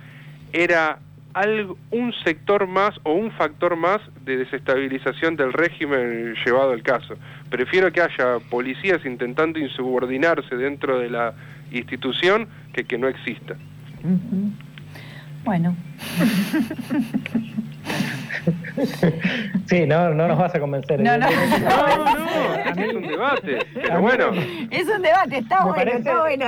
era 0.52 0.98
algo, 1.34 1.76
un 1.90 2.12
sector 2.24 2.66
más 2.66 2.94
o 3.02 3.12
un 3.12 3.30
factor 3.32 3.76
más 3.76 4.00
de 4.24 4.38
desestabilización 4.38 5.36
del 5.36 5.52
régimen 5.52 6.34
llevado 6.44 6.70
al 6.70 6.82
caso. 6.82 7.16
Prefiero 7.50 7.92
que 7.92 8.00
haya 8.00 8.38
policías 8.50 9.04
intentando 9.04 9.58
insubordinarse 9.58 10.56
dentro 10.56 10.98
de 10.98 11.10
la 11.10 11.34
institución 11.72 12.48
que 12.72 12.84
que 12.84 12.96
no 12.98 13.08
exista. 13.08 13.56
Bueno. 15.44 15.76
Sí, 19.66 19.86
no, 19.86 20.12
no 20.12 20.28
nos 20.28 20.38
vas 20.38 20.54
a 20.54 20.60
convencer. 20.60 21.00
No, 21.00 21.16
no, 21.16 21.26
no, 21.26 22.82
es 22.82 22.94
un 22.94 23.02
debate. 23.02 23.58
Pero 23.74 24.00
bueno. 24.00 24.32
Es 24.70 24.86
un 24.88 25.02
debate, 25.02 25.38
está 25.38 25.64
bueno, 25.64 25.90
está 25.90 26.20
bueno. 26.20 26.46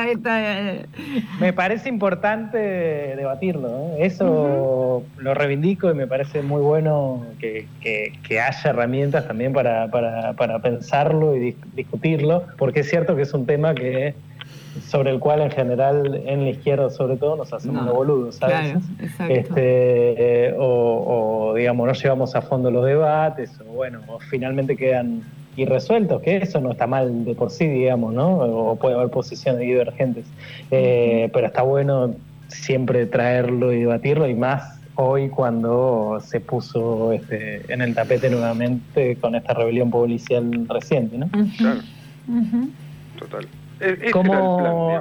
Me 1.40 1.52
parece 1.52 1.88
importante 1.88 2.58
debatirlo. 2.58 3.94
Eso 3.98 5.02
lo 5.16 5.34
reivindico 5.34 5.90
y 5.90 5.94
me 5.94 6.06
parece 6.06 6.42
muy 6.42 6.60
bueno 6.60 7.24
que, 7.38 7.66
que, 7.80 8.40
haya 8.40 8.70
herramientas 8.70 9.26
también 9.26 9.52
para, 9.52 9.88
para, 9.90 10.34
para 10.34 10.58
pensarlo 10.58 11.34
y 11.34 11.56
discutirlo, 11.74 12.44
porque 12.58 12.80
es 12.80 12.90
cierto 12.90 13.16
que 13.16 13.22
es 13.22 13.32
un 13.32 13.46
tema 13.46 13.74
que 13.74 14.14
sobre 14.86 15.10
el 15.10 15.18
cual 15.18 15.40
en 15.40 15.50
general 15.50 16.22
en 16.26 16.44
la 16.44 16.50
izquierda 16.50 16.90
sobre 16.90 17.16
todo 17.16 17.36
nos 17.36 17.52
hacemos 17.52 17.84
los 17.84 17.94
boludos, 17.94 18.36
¿sabes? 18.36 18.76
este, 19.28 20.54
o, 20.58 21.54
digamos 21.56 21.86
no 21.86 21.92
llevamos 21.92 22.34
a 22.34 22.42
fondo 22.42 22.70
los 22.70 22.84
debates, 22.84 23.52
o 23.60 23.72
bueno, 23.72 24.00
finalmente 24.30 24.76
quedan 24.76 25.22
irresueltos, 25.56 26.22
que 26.22 26.36
eso 26.36 26.60
no 26.60 26.72
está 26.72 26.86
mal 26.86 27.24
de 27.24 27.34
por 27.34 27.50
sí, 27.50 27.66
digamos, 27.66 28.12
¿no? 28.12 28.38
O 28.38 28.76
puede 28.76 28.94
haber 28.94 29.08
posiciones 29.08 29.60
divergentes, 29.62 30.26
eh, 30.70 31.30
pero 31.32 31.46
está 31.46 31.62
bueno 31.62 32.14
siempre 32.48 33.06
traerlo 33.06 33.72
y 33.72 33.80
debatirlo 33.80 34.28
y 34.28 34.34
más 34.34 34.78
hoy 34.96 35.28
cuando 35.28 36.18
se 36.24 36.40
puso 36.40 37.12
este, 37.12 37.70
en 37.72 37.82
el 37.82 37.94
tapete 37.94 38.30
nuevamente 38.30 39.16
con 39.16 39.34
esta 39.34 39.54
rebelión 39.54 39.90
policial 39.90 40.66
reciente, 40.68 41.18
¿no? 41.18 41.28
Claro. 41.58 41.80
Total. 43.18 43.46
Como, 44.12 45.00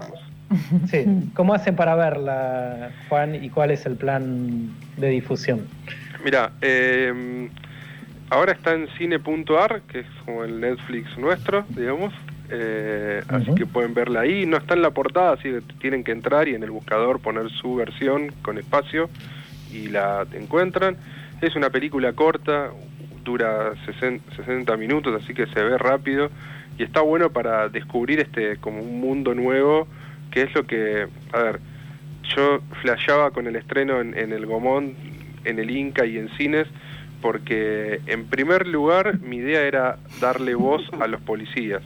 Sí, 0.89 1.05
¿cómo 1.33 1.53
hacen 1.53 1.75
para 1.75 1.95
verla, 1.95 2.91
Juan, 3.09 3.35
y 3.35 3.49
cuál 3.49 3.71
es 3.71 3.85
el 3.85 3.95
plan 3.95 4.69
de 4.97 5.09
difusión? 5.09 5.67
Mira, 6.23 6.51
eh, 6.61 7.49
ahora 8.29 8.53
está 8.53 8.73
en 8.73 8.87
cine.ar, 8.97 9.81
que 9.81 9.99
es 9.99 10.07
como 10.25 10.43
el 10.43 10.59
Netflix 10.59 11.17
nuestro, 11.17 11.65
digamos, 11.69 12.13
eh, 12.49 13.23
así 13.27 13.53
que 13.55 13.65
pueden 13.65 13.93
verla 13.93 14.21
ahí. 14.21 14.45
No 14.45 14.57
está 14.57 14.75
en 14.75 14.81
la 14.81 14.91
portada, 14.91 15.33
así 15.33 15.43
que 15.49 15.61
tienen 15.79 16.03
que 16.03 16.11
entrar 16.11 16.47
y 16.47 16.55
en 16.55 16.63
el 16.63 16.71
buscador 16.71 17.19
poner 17.19 17.49
su 17.49 17.75
versión 17.75 18.31
con 18.41 18.57
espacio 18.57 19.09
y 19.71 19.87
la 19.87 20.25
encuentran. 20.33 20.97
Es 21.41 21.55
una 21.55 21.69
película 21.69 22.13
corta, 22.13 22.69
dura 23.23 23.73
60 23.85 24.77
minutos, 24.77 25.21
así 25.21 25.33
que 25.33 25.47
se 25.47 25.63
ve 25.63 25.77
rápido 25.77 26.29
y 26.77 26.83
está 26.83 27.01
bueno 27.01 27.29
para 27.29 27.69
descubrir 27.69 28.19
este 28.19 28.57
como 28.57 28.81
un 28.81 28.99
mundo 28.99 29.33
nuevo, 29.33 29.87
que 30.31 30.43
es 30.43 30.53
lo 30.55 30.65
que, 30.65 31.07
a 31.31 31.39
ver, 31.39 31.59
yo 32.35 32.59
flasheaba 32.81 33.31
con 33.31 33.47
el 33.47 33.55
estreno 33.55 34.01
en, 34.01 34.17
en 34.17 34.33
el 34.33 34.45
Gomón, 34.45 34.93
en 35.45 35.59
el 35.59 35.71
Inca 35.71 36.05
y 36.05 36.17
en 36.17 36.29
cines, 36.37 36.67
porque 37.21 38.01
en 38.07 38.25
primer 38.25 38.67
lugar 38.67 39.19
mi 39.19 39.37
idea 39.37 39.61
era 39.61 39.97
darle 40.19 40.55
voz 40.55 40.83
a 40.99 41.07
los 41.07 41.21
policías, 41.21 41.81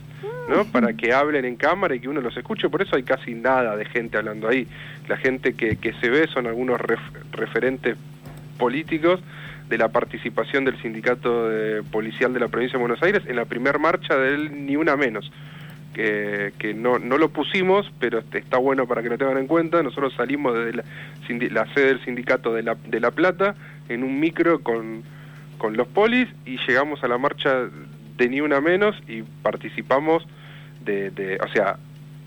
¿no? 0.50 0.66
Para 0.66 0.94
que 0.94 1.14
hablen 1.14 1.46
en 1.46 1.56
cámara 1.56 1.96
y 1.96 2.00
que 2.00 2.10
uno 2.10 2.22
los 2.22 2.36
escuche, 2.36 2.70
por 2.70 2.82
eso 2.82 2.96
hay 2.96 3.04
casi 3.04 3.36
nada 3.36 3.76
de 3.76 3.86
gente 3.86 4.18
hablando 4.18 4.48
ahí. 4.48 4.68
La 5.08 5.18
gente 5.18 5.54
que, 5.54 5.78
que 5.78 5.94
se 5.94 6.10
ve 6.10 6.28
son 6.28 6.48
algunos 6.48 6.80
referentes 7.32 7.96
políticos 8.58 9.20
de 9.70 9.78
la 9.78 9.90
participación 9.90 10.66
del 10.66 10.82
sindicato 10.82 11.48
de 11.48 11.84
policial 11.84 12.34
de 12.34 12.40
la 12.40 12.48
provincia 12.48 12.78
de 12.78 12.82
Buenos 12.82 13.02
Aires 13.02 13.24
en 13.28 13.36
la 13.36 13.46
primer 13.46 13.80
marcha 13.80 14.18
del 14.18 14.66
Ni 14.66 14.76
Una 14.76 14.96
Menos. 14.96 15.32
Que, 15.94 16.54
que 16.60 16.74
no, 16.74 17.00
no 17.00 17.18
lo 17.18 17.30
pusimos, 17.30 17.92
pero 18.00 18.20
está 18.20 18.58
bueno 18.58 18.88
para 18.88 19.02
que 19.02 19.10
lo 19.10 19.18
tengan 19.18 19.38
en 19.38 19.48
cuenta. 19.48 19.82
Nosotros 19.84 20.14
salimos 20.16 20.54
desde 20.54 20.74
la, 20.74 20.84
la 21.52 21.74
sede 21.74 21.88
del 21.88 22.06
sindicato 22.06 22.54
de 22.54 22.64
La, 22.64 22.76
de 22.76 23.00
la 23.00 23.12
Plata 23.12 23.56
en 23.90 24.04
un 24.04 24.20
micro 24.20 24.60
con 24.60 25.04
con 25.60 25.78
los 25.78 25.88
polis 25.88 26.28
y 26.46 26.58
llegamos 26.66 27.04
a 27.04 27.08
la 27.08 27.20
marcha 27.20 27.70
de 28.18 28.30
Ni 28.30 28.42
Una 28.42 28.60
Menos 28.60 28.96
y 29.08 29.22
participamos 29.22 30.26
de, 30.84 31.38
o 31.44 31.48
sea, 31.50 31.78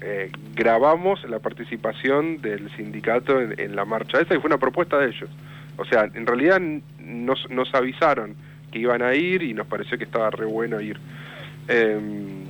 eh, 0.01 0.31
grabamos 0.55 1.29
la 1.29 1.41
participación 1.41 2.41
del 2.41 2.71
sindicato 2.77 3.41
en, 3.41 3.75
la 3.75 3.85
marcha. 3.85 4.21
Esa 4.21 4.39
fue 4.39 4.47
una 4.47 4.59
propuesta 4.59 4.99
de 4.99 5.09
ellos. 5.09 5.31
O 5.77 5.85
sea, 5.85 6.09
en 6.15 6.27
realidad 6.27 6.61
nos, 6.99 7.49
nos 7.51 7.75
avisaron 7.75 8.35
que 8.71 8.79
iban 8.79 9.03
a 9.03 9.15
ir 9.15 9.43
y 9.43 9.55
nos 9.55 9.67
pareció 9.67 9.99
que 9.99 10.05
estaba 10.05 10.31
re 10.31 10.47
bueno 10.47 10.81
ir. 10.81 10.99
Em, 11.69 12.45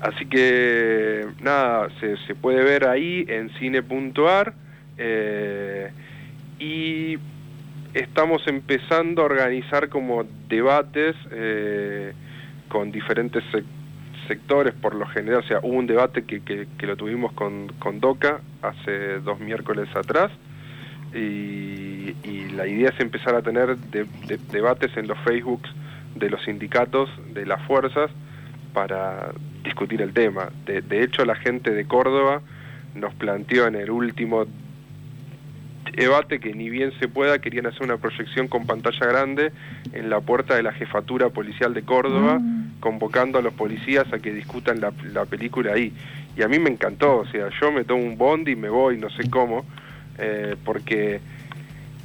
así 0.00 0.26
que, 0.26 1.26
nada, 1.40 1.88
se, 2.00 2.16
se, 2.26 2.34
puede 2.34 2.62
ver 2.64 2.86
ahí 2.86 3.24
en 3.28 3.50
cine.ar. 3.58 4.54
Eh, 4.98 5.90
y 6.58 7.18
estamos 7.94 8.46
empezando 8.46 9.22
a 9.22 9.24
organizar 9.26 9.88
como 9.88 10.24
debates 10.48 11.16
eh, 11.30 12.12
con 12.68 12.92
diferentes 12.92 13.42
sectores 14.28 14.72
por 14.74 14.94
lo 14.94 15.06
general, 15.06 15.40
o 15.40 15.46
sea, 15.46 15.58
hubo 15.62 15.76
un 15.76 15.86
debate 15.86 16.24
que, 16.24 16.40
que, 16.40 16.86
lo 16.86 16.96
tuvimos 16.96 17.32
con, 17.32 17.68
con, 17.78 18.00
DOCA 18.00 18.40
hace 18.62 19.18
dos 19.20 19.40
miércoles 19.40 19.88
atrás 19.94 20.30
y, 21.14 22.14
la 22.54 22.66
idea 22.66 22.90
es 22.90 23.00
empezar 23.00 23.34
a 23.34 23.40
tener 23.40 23.78
debates 23.78 24.94
en 24.98 25.08
los 25.08 25.18
Facebooks 25.20 25.70
de 26.14 26.28
los 26.28 26.42
sindicatos, 26.44 27.08
de 27.32 27.46
las 27.46 27.62
fuerzas, 27.62 28.10
para 28.74 29.32
discutir 29.64 30.02
el 30.02 30.12
tema. 30.12 30.50
De, 30.66 30.82
de 30.82 31.02
hecho, 31.02 31.24
la 31.24 31.34
gente 31.34 31.70
de 31.70 31.86
Córdoba 31.86 32.42
nos 32.94 33.14
planteó 33.14 33.66
en 33.66 33.76
el 33.76 33.90
último 33.90 34.46
debate 35.96 36.40
que 36.40 36.54
ni 36.54 36.70
bien 36.70 36.92
se 36.98 37.08
pueda 37.08 37.38
querían 37.38 37.66
hacer 37.66 37.82
una 37.82 37.98
proyección 37.98 38.48
con 38.48 38.66
pantalla 38.66 39.06
grande 39.06 39.52
en 39.92 40.10
la 40.10 40.20
puerta 40.20 40.54
de 40.54 40.62
la 40.62 40.72
jefatura 40.72 41.28
policial 41.30 41.74
de 41.74 41.82
Córdoba, 41.82 42.38
mm. 42.38 42.80
convocando 42.80 43.38
a 43.38 43.42
los 43.42 43.52
policías 43.54 44.10
a 44.12 44.18
que 44.18 44.32
discutan 44.32 44.80
la, 44.80 44.92
película 45.24 45.72
ahí. 45.74 45.92
Y 46.36 46.42
a 46.42 46.48
mí 46.48 46.58
me 46.58 46.70
encantó, 46.70 47.18
o 47.18 47.26
sea, 47.26 47.48
yo 47.60 47.72
me 47.72 47.84
tomo 47.84 48.02
un 48.02 48.16
bondi 48.16 48.52
y 48.52 48.56
me 48.56 48.70
voy, 48.70 48.96
no 48.96 49.10
sé 49.10 49.28
cómo, 49.28 49.66
eh, 50.22 50.56
porque 50.64 51.20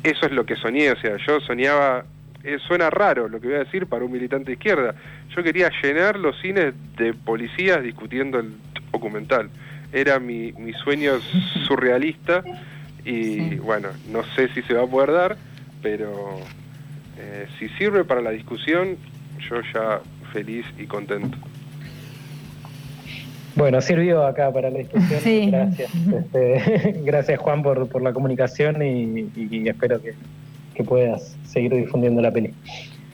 eso 0.03 0.26
es 0.26 0.32
lo 0.32 0.45
que 0.45 0.55
soñé, 0.55 0.91
o 0.91 0.99
sea, 0.99 1.18
yo 1.18 1.39
soñaba, 1.39 2.03
eh, 2.43 2.57
suena 2.68 2.89
raro 2.89 3.28
lo 3.28 3.39
que 3.39 3.47
voy 3.47 3.55
a 3.57 3.59
decir 3.59 3.86
para 3.86 4.05
un 4.05 4.11
militante 4.11 4.47
de 4.47 4.53
izquierda, 4.53 4.95
yo 5.36 5.43
quería 5.43 5.70
llenar 5.84 6.18
los 6.18 6.39
cines 6.41 6.74
de 6.97 7.13
policías 7.13 7.84
discutiendo 7.84 8.39
el 8.39 8.53
documental. 8.91 9.49
Era 9.93 10.20
mi, 10.20 10.51
mi 10.53 10.74
sueño 10.74 11.20
surrealista 11.68 12.43
y 13.05 13.55
bueno, 13.57 13.89
no 14.11 14.24
sé 14.36 14.49
si 14.49 14.63
se 14.63 14.74
va 14.74 14.84
a 14.84 14.88
poder 14.88 15.11
dar, 15.11 15.38
pero 15.84 16.39
eh, 17.18 17.47
si 17.59 17.70
sirve 17.70 18.03
para 18.03 18.22
la 18.22 18.32
discusión, 18.32 18.97
yo 19.47 19.61
ya 19.74 20.01
feliz 20.34 20.65
y 20.80 20.88
contento. 20.88 21.38
Bueno, 23.58 23.82
sirvió 23.82 24.26
acá 24.26 24.51
para 24.51 24.70
la 24.70 24.78
discusión. 24.78 25.51
Gracias. 25.51 25.91
Este, 25.95 27.01
gracias 27.03 27.39
Juan 27.39 27.64
por, 27.64 27.89
por 27.89 28.03
la 28.03 28.14
comunicación 28.14 28.82
y, 28.84 29.68
espero 29.68 29.99
que, 30.01 30.14
que, 30.76 30.84
puedas 30.84 31.36
seguir 31.43 31.74
difundiendo 31.74 32.22
la 32.22 32.32
peli. 32.32 32.53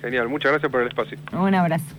Genial, 0.01 0.27
muchas 0.27 0.51
gracias 0.51 0.69
por 0.69 0.81
el 0.81 0.89
espacio. 0.89 1.17
Un 1.31 1.55
abrazo. 1.55 1.95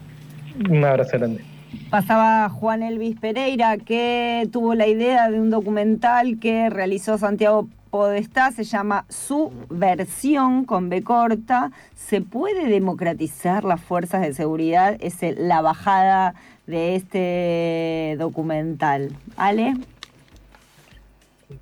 Un 0.69 0.85
abrazo 0.85 1.19
grande. 1.19 1.43
Pasaba 1.89 2.49
Juan 2.51 2.83
Elvis 2.83 3.19
Pereira, 3.19 3.79
que 3.79 4.47
tuvo 4.53 4.75
la 4.75 4.87
idea 4.87 5.31
de 5.31 5.41
un 5.41 5.51
documental 5.51 6.39
que 6.39 6.69
realizó 6.69 7.17
Santiago 7.17 7.67
Podestá, 7.91 8.51
se 8.51 8.65
llama 8.65 9.05
Su 9.09 9.53
versión 9.71 10.65
con 10.65 10.89
B 10.89 11.03
corta. 11.03 11.71
¿Se 11.95 12.21
puede 12.21 12.67
democratizar 12.67 13.65
las 13.65 13.81
fuerzas 13.81 14.23
de 14.23 14.35
seguridad? 14.35 14.97
Es 14.99 15.19
la 15.39 15.63
bajada 15.63 16.35
de 16.67 16.95
este 16.95 18.17
documental. 18.19 19.11
¿Ale? 19.37 19.75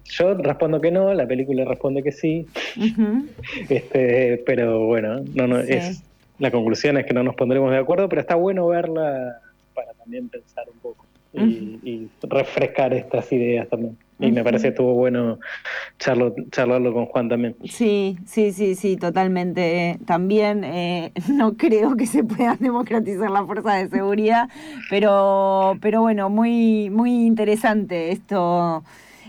Yo 0.05 0.34
respondo 0.34 0.80
que 0.80 0.90
no, 0.90 1.12
la 1.14 1.26
película 1.26 1.64
responde 1.64 2.03
que 2.03 2.12
sí. 2.12 2.46
este, 3.68 4.42
pero 4.46 4.86
bueno, 4.86 5.22
no, 5.34 5.46
no, 5.46 5.59
es, 5.59 6.03
la 6.38 6.50
conclusión 6.50 6.98
es 6.98 7.07
que 7.07 7.14
no 7.14 7.22
nos 7.22 7.34
pondremos 7.34 7.70
de 7.70 7.78
acuerdo, 7.78 8.09
pero 8.09 8.20
está 8.20 8.34
bueno 8.34 8.66
verla 8.66 9.40
para 9.74 9.92
también 9.94 10.28
pensar 10.28 10.64
un 10.72 10.78
poco 10.78 11.07
y 11.34 12.09
refrescar 12.22 12.92
estas 12.92 13.32
ideas 13.32 13.68
también. 13.68 13.96
Y 14.19 14.31
me 14.31 14.45
parece 14.45 14.65
que 14.65 14.69
estuvo 14.69 14.95
bueno 14.95 15.39
charlo, 15.99 16.35
charlarlo 16.51 16.93
con 16.93 17.07
Juan 17.07 17.29
también. 17.29 17.57
Sí, 17.65 18.17
sí, 18.27 18.53
sí, 18.53 18.75
sí, 18.75 18.97
totalmente. 18.97 19.99
También 20.07 20.65
eh, 20.65 21.13
no 21.29 21.57
creo 21.57 21.97
que 21.97 22.07
se 22.07 22.23
pueda 22.23 22.57
democratizar 22.59 23.31
la 23.31 23.45
fuerza 23.45 23.75
de 23.75 23.89
seguridad, 23.89 24.49
pero, 24.91 25.77
pero 25.81 26.03
bueno, 26.03 26.31
muy, 26.31 26.91
muy 26.91 27.27
interesante 27.27 28.13
esto. 28.13 28.85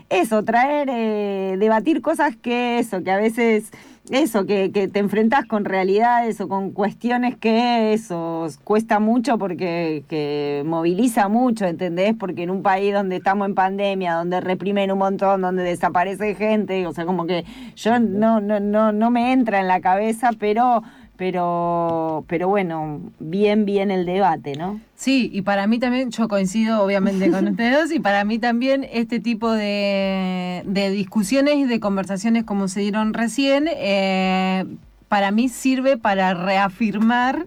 Eso, 0.09 0.43
traer, 0.43 0.89
eh, 0.91 1.55
debatir 1.57 2.01
cosas 2.01 2.35
que 2.35 2.77
eso, 2.77 3.03
que 3.03 3.09
a 3.09 3.17
veces 3.17 3.71
eso, 4.11 4.45
que, 4.45 4.71
que, 4.71 4.89
te 4.89 4.99
enfrentas 4.99 5.45
con 5.45 5.63
realidades 5.63 6.41
o 6.41 6.49
con 6.49 6.71
cuestiones 6.71 7.37
que 7.37 7.93
eso 7.93 8.47
cuesta 8.65 8.99
mucho 8.99 9.37
porque 9.37 10.03
que 10.09 10.63
moviliza 10.65 11.29
mucho, 11.29 11.65
¿entendés? 11.65 12.13
Porque 12.19 12.43
en 12.43 12.49
un 12.49 12.63
país 12.63 12.93
donde 12.93 13.15
estamos 13.15 13.47
en 13.47 13.55
pandemia, 13.55 14.15
donde 14.15 14.41
reprimen 14.41 14.91
un 14.91 14.97
montón, 14.97 15.41
donde 15.41 15.63
desaparece 15.63 16.35
gente, 16.35 16.85
o 16.85 16.93
sea, 16.93 17.05
como 17.05 17.25
que 17.25 17.45
yo 17.75 17.97
no, 17.99 18.41
no, 18.41 18.59
no, 18.59 18.91
no 18.91 19.09
me 19.09 19.31
entra 19.31 19.61
en 19.61 19.67
la 19.67 19.79
cabeza, 19.79 20.31
pero 20.37 20.83
pero, 21.17 22.25
pero 22.27 22.47
bueno, 22.47 23.01
bien, 23.19 23.65
bien 23.65 23.91
el 23.91 24.05
debate, 24.05 24.55
¿no? 24.55 24.81
Sí, 24.95 25.29
y 25.31 25.41
para 25.43 25.67
mí 25.67 25.79
también, 25.79 26.11
yo 26.11 26.27
coincido 26.27 26.83
obviamente 26.83 27.29
con 27.29 27.47
ustedes 27.49 27.91
y 27.91 27.99
para 27.99 28.23
mí 28.25 28.39
también 28.39 28.87
este 28.91 29.19
tipo 29.19 29.51
de, 29.51 30.63
de 30.65 30.89
discusiones 30.91 31.55
y 31.55 31.65
de 31.65 31.79
conversaciones 31.79 32.43
como 32.43 32.67
se 32.67 32.81
dieron 32.81 33.13
recién, 33.13 33.67
eh, 33.69 34.65
para 35.13 35.29
mí 35.29 35.47
sirve 35.47 35.95
para 35.95 36.33
reafirmar 36.33 37.45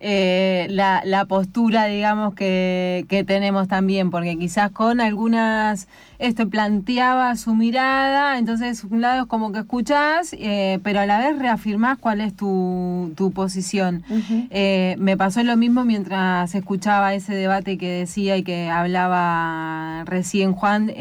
eh, 0.00 0.66
la, 0.68 1.02
la, 1.04 1.26
postura, 1.26 1.84
digamos, 1.84 2.34
que, 2.34 3.06
que, 3.08 3.22
tenemos 3.22 3.68
también, 3.68 4.10
porque 4.10 4.36
quizás 4.36 4.72
con 4.72 5.00
algunas, 5.00 5.86
esto 6.18 6.48
planteaba 6.48 7.36
su 7.36 7.54
mirada, 7.54 8.36
entonces 8.36 8.82
un 8.82 9.00
lado 9.00 9.22
es 9.22 9.28
como 9.28 9.52
que 9.52 9.60
escuchás, 9.60 10.32
eh, 10.32 10.80
pero 10.82 10.98
a 10.98 11.06
la 11.06 11.20
vez 11.20 11.38
reafirmás 11.38 11.98
cuál 11.98 12.20
es 12.20 12.34
tu, 12.34 13.12
tu 13.16 13.30
posición. 13.30 14.02
Eh, 14.50 14.96
me 14.98 15.16
pasó 15.16 15.40
lo 15.44 15.56
mismo 15.56 15.84
mientras 15.84 16.52
escuchaba 16.52 17.14
ese 17.14 17.36
debate 17.36 17.78
que 17.78 17.92
decía 17.92 18.36
y 18.36 18.42
que 18.42 18.70
hablaba 18.70 20.02
recién 20.04 20.52
Juan, 20.52 20.92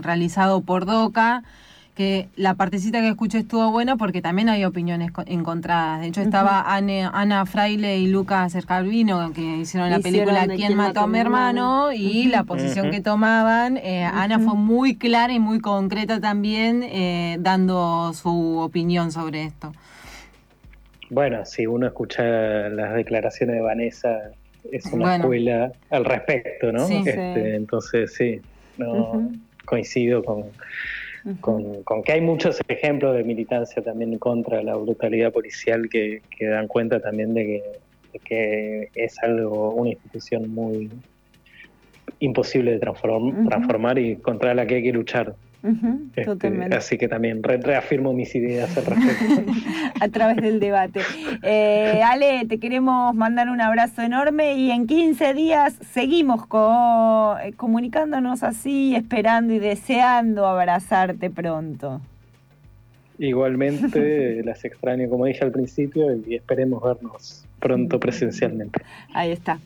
realizado 0.00 0.60
por 0.60 0.86
DOCA 0.86 1.42
que 1.94 2.28
la 2.34 2.54
partecita 2.54 3.00
que 3.00 3.08
escuché 3.08 3.38
estuvo 3.38 3.70
buena 3.70 3.96
porque 3.96 4.20
también 4.20 4.48
hay 4.48 4.64
opiniones 4.64 5.12
encontradas. 5.26 6.00
De 6.00 6.08
hecho, 6.08 6.20
estaba 6.22 6.64
Ana 6.66 7.46
Fraile 7.46 7.98
y 7.98 8.08
Lucas 8.08 8.54
Escalvino, 8.54 9.32
que 9.32 9.58
hicieron 9.58 9.90
la 9.90 10.00
película 10.00 10.46
¿Quién, 10.48 10.76
mató 10.76 11.00
a 11.00 11.06
mi 11.06 11.18
hermano? 11.18 11.92
y 11.92 12.26
la 12.26 12.44
posición 12.44 12.90
que 12.90 13.00
tomaban. 13.00 13.76
Eh, 13.76 14.04
Ana 14.04 14.40
fue 14.40 14.54
muy 14.54 14.96
clara 14.96 15.32
y 15.32 15.38
muy 15.38 15.60
concreta 15.60 16.20
también, 16.20 16.82
eh, 16.82 17.36
dando 17.38 18.12
su 18.12 18.58
opinión 18.58 19.12
sobre 19.12 19.44
esto. 19.44 19.72
Bueno, 21.10 21.44
si 21.44 21.66
uno 21.66 21.86
escucha 21.86 22.24
las 22.24 22.94
declaraciones 22.94 23.56
de 23.56 23.62
Vanessa, 23.62 24.30
es 24.72 24.86
una 24.86 25.16
escuela 25.16 25.70
al 25.90 26.04
respecto, 26.04 26.72
¿no? 26.72 26.88
Este, 26.88 27.54
entonces, 27.54 28.14
sí, 28.14 28.40
no 28.78 29.30
coincido 29.64 30.22
con, 30.24 30.44
con, 31.40 32.02
que 32.04 32.12
hay 32.12 32.20
muchos 32.20 32.60
ejemplos 32.68 33.16
de 33.16 33.24
militancia 33.24 33.82
también 33.82 34.18
contra 34.18 34.62
la 34.62 34.76
brutalidad 34.76 35.32
policial 35.32 35.88
que, 35.88 36.20
dan 36.40 36.68
cuenta 36.68 37.00
también 37.00 37.34
de 37.34 37.62
que, 38.24 38.90
es 38.94 39.22
algo, 39.22 39.70
una 39.74 39.90
institución 39.90 40.50
muy 40.50 40.90
imposible 42.20 42.72
de 42.72 42.78
transformar 42.78 43.98
y 43.98 44.16
contra 44.16 44.54
la 44.54 44.66
que 44.66 44.76
hay 44.76 44.82
que 44.82 44.92
luchar. 44.92 45.34
Este, 46.14 46.74
así 46.74 46.98
que 46.98 47.08
también 47.08 47.42
reafirmo 47.42 48.12
mis 48.12 48.34
ideas 48.34 48.76
al 48.76 48.84
respecto. 48.84 49.52
a 50.00 50.08
través 50.08 50.36
del 50.36 50.60
debate. 50.60 51.00
Eh, 51.42 52.02
Ale, 52.04 52.44
te 52.46 52.58
queremos 52.58 53.14
mandar 53.14 53.48
un 53.48 53.62
abrazo 53.62 54.02
enorme 54.02 54.54
y 54.54 54.70
en 54.70 54.86
15 54.86 55.32
días 55.32 55.74
seguimos 55.92 56.42
eh, 56.42 57.52
comunicándonos 57.56 58.42
así, 58.42 58.94
esperando 58.94 59.54
y 59.54 59.58
deseando 59.58 60.46
abrazarte 60.46 61.30
pronto. 61.30 62.02
Igualmente, 63.18 64.42
las 64.44 64.64
extraño 64.66 65.08
como 65.08 65.24
dije 65.24 65.44
al 65.44 65.52
principio 65.52 66.14
y 66.26 66.34
esperemos 66.34 66.82
vernos 66.82 67.46
pronto 67.58 67.98
presencialmente. 67.98 68.82
Ahí 69.14 69.32
está. 69.32 69.58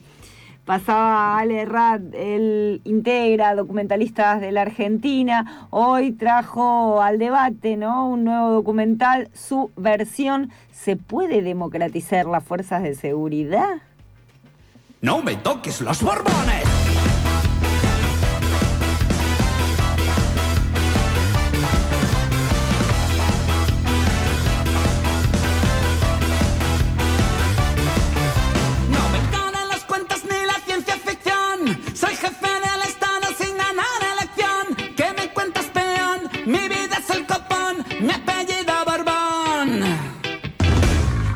Pasaba 0.69 1.39
Ale 1.39 1.65
Rad, 1.65 2.13
él 2.13 2.81
integra 2.83 3.55
documentalistas 3.55 4.39
de 4.39 4.51
la 4.51 4.61
Argentina. 4.61 5.67
Hoy 5.71 6.11
trajo 6.11 7.01
al 7.01 7.17
debate 7.17 7.75
¿no? 7.75 8.07
un 8.07 8.23
nuevo 8.23 8.51
documental, 8.51 9.29
su 9.33 9.71
versión. 9.75 10.51
¿Se 10.71 10.95
puede 10.95 11.41
democratizar 11.41 12.27
las 12.27 12.43
fuerzas 12.43 12.83
de 12.83 12.93
seguridad? 12.93 13.81
¡No 15.01 15.23
me 15.23 15.37
toques 15.37 15.81
los 15.81 16.03
borbones! 16.03 16.88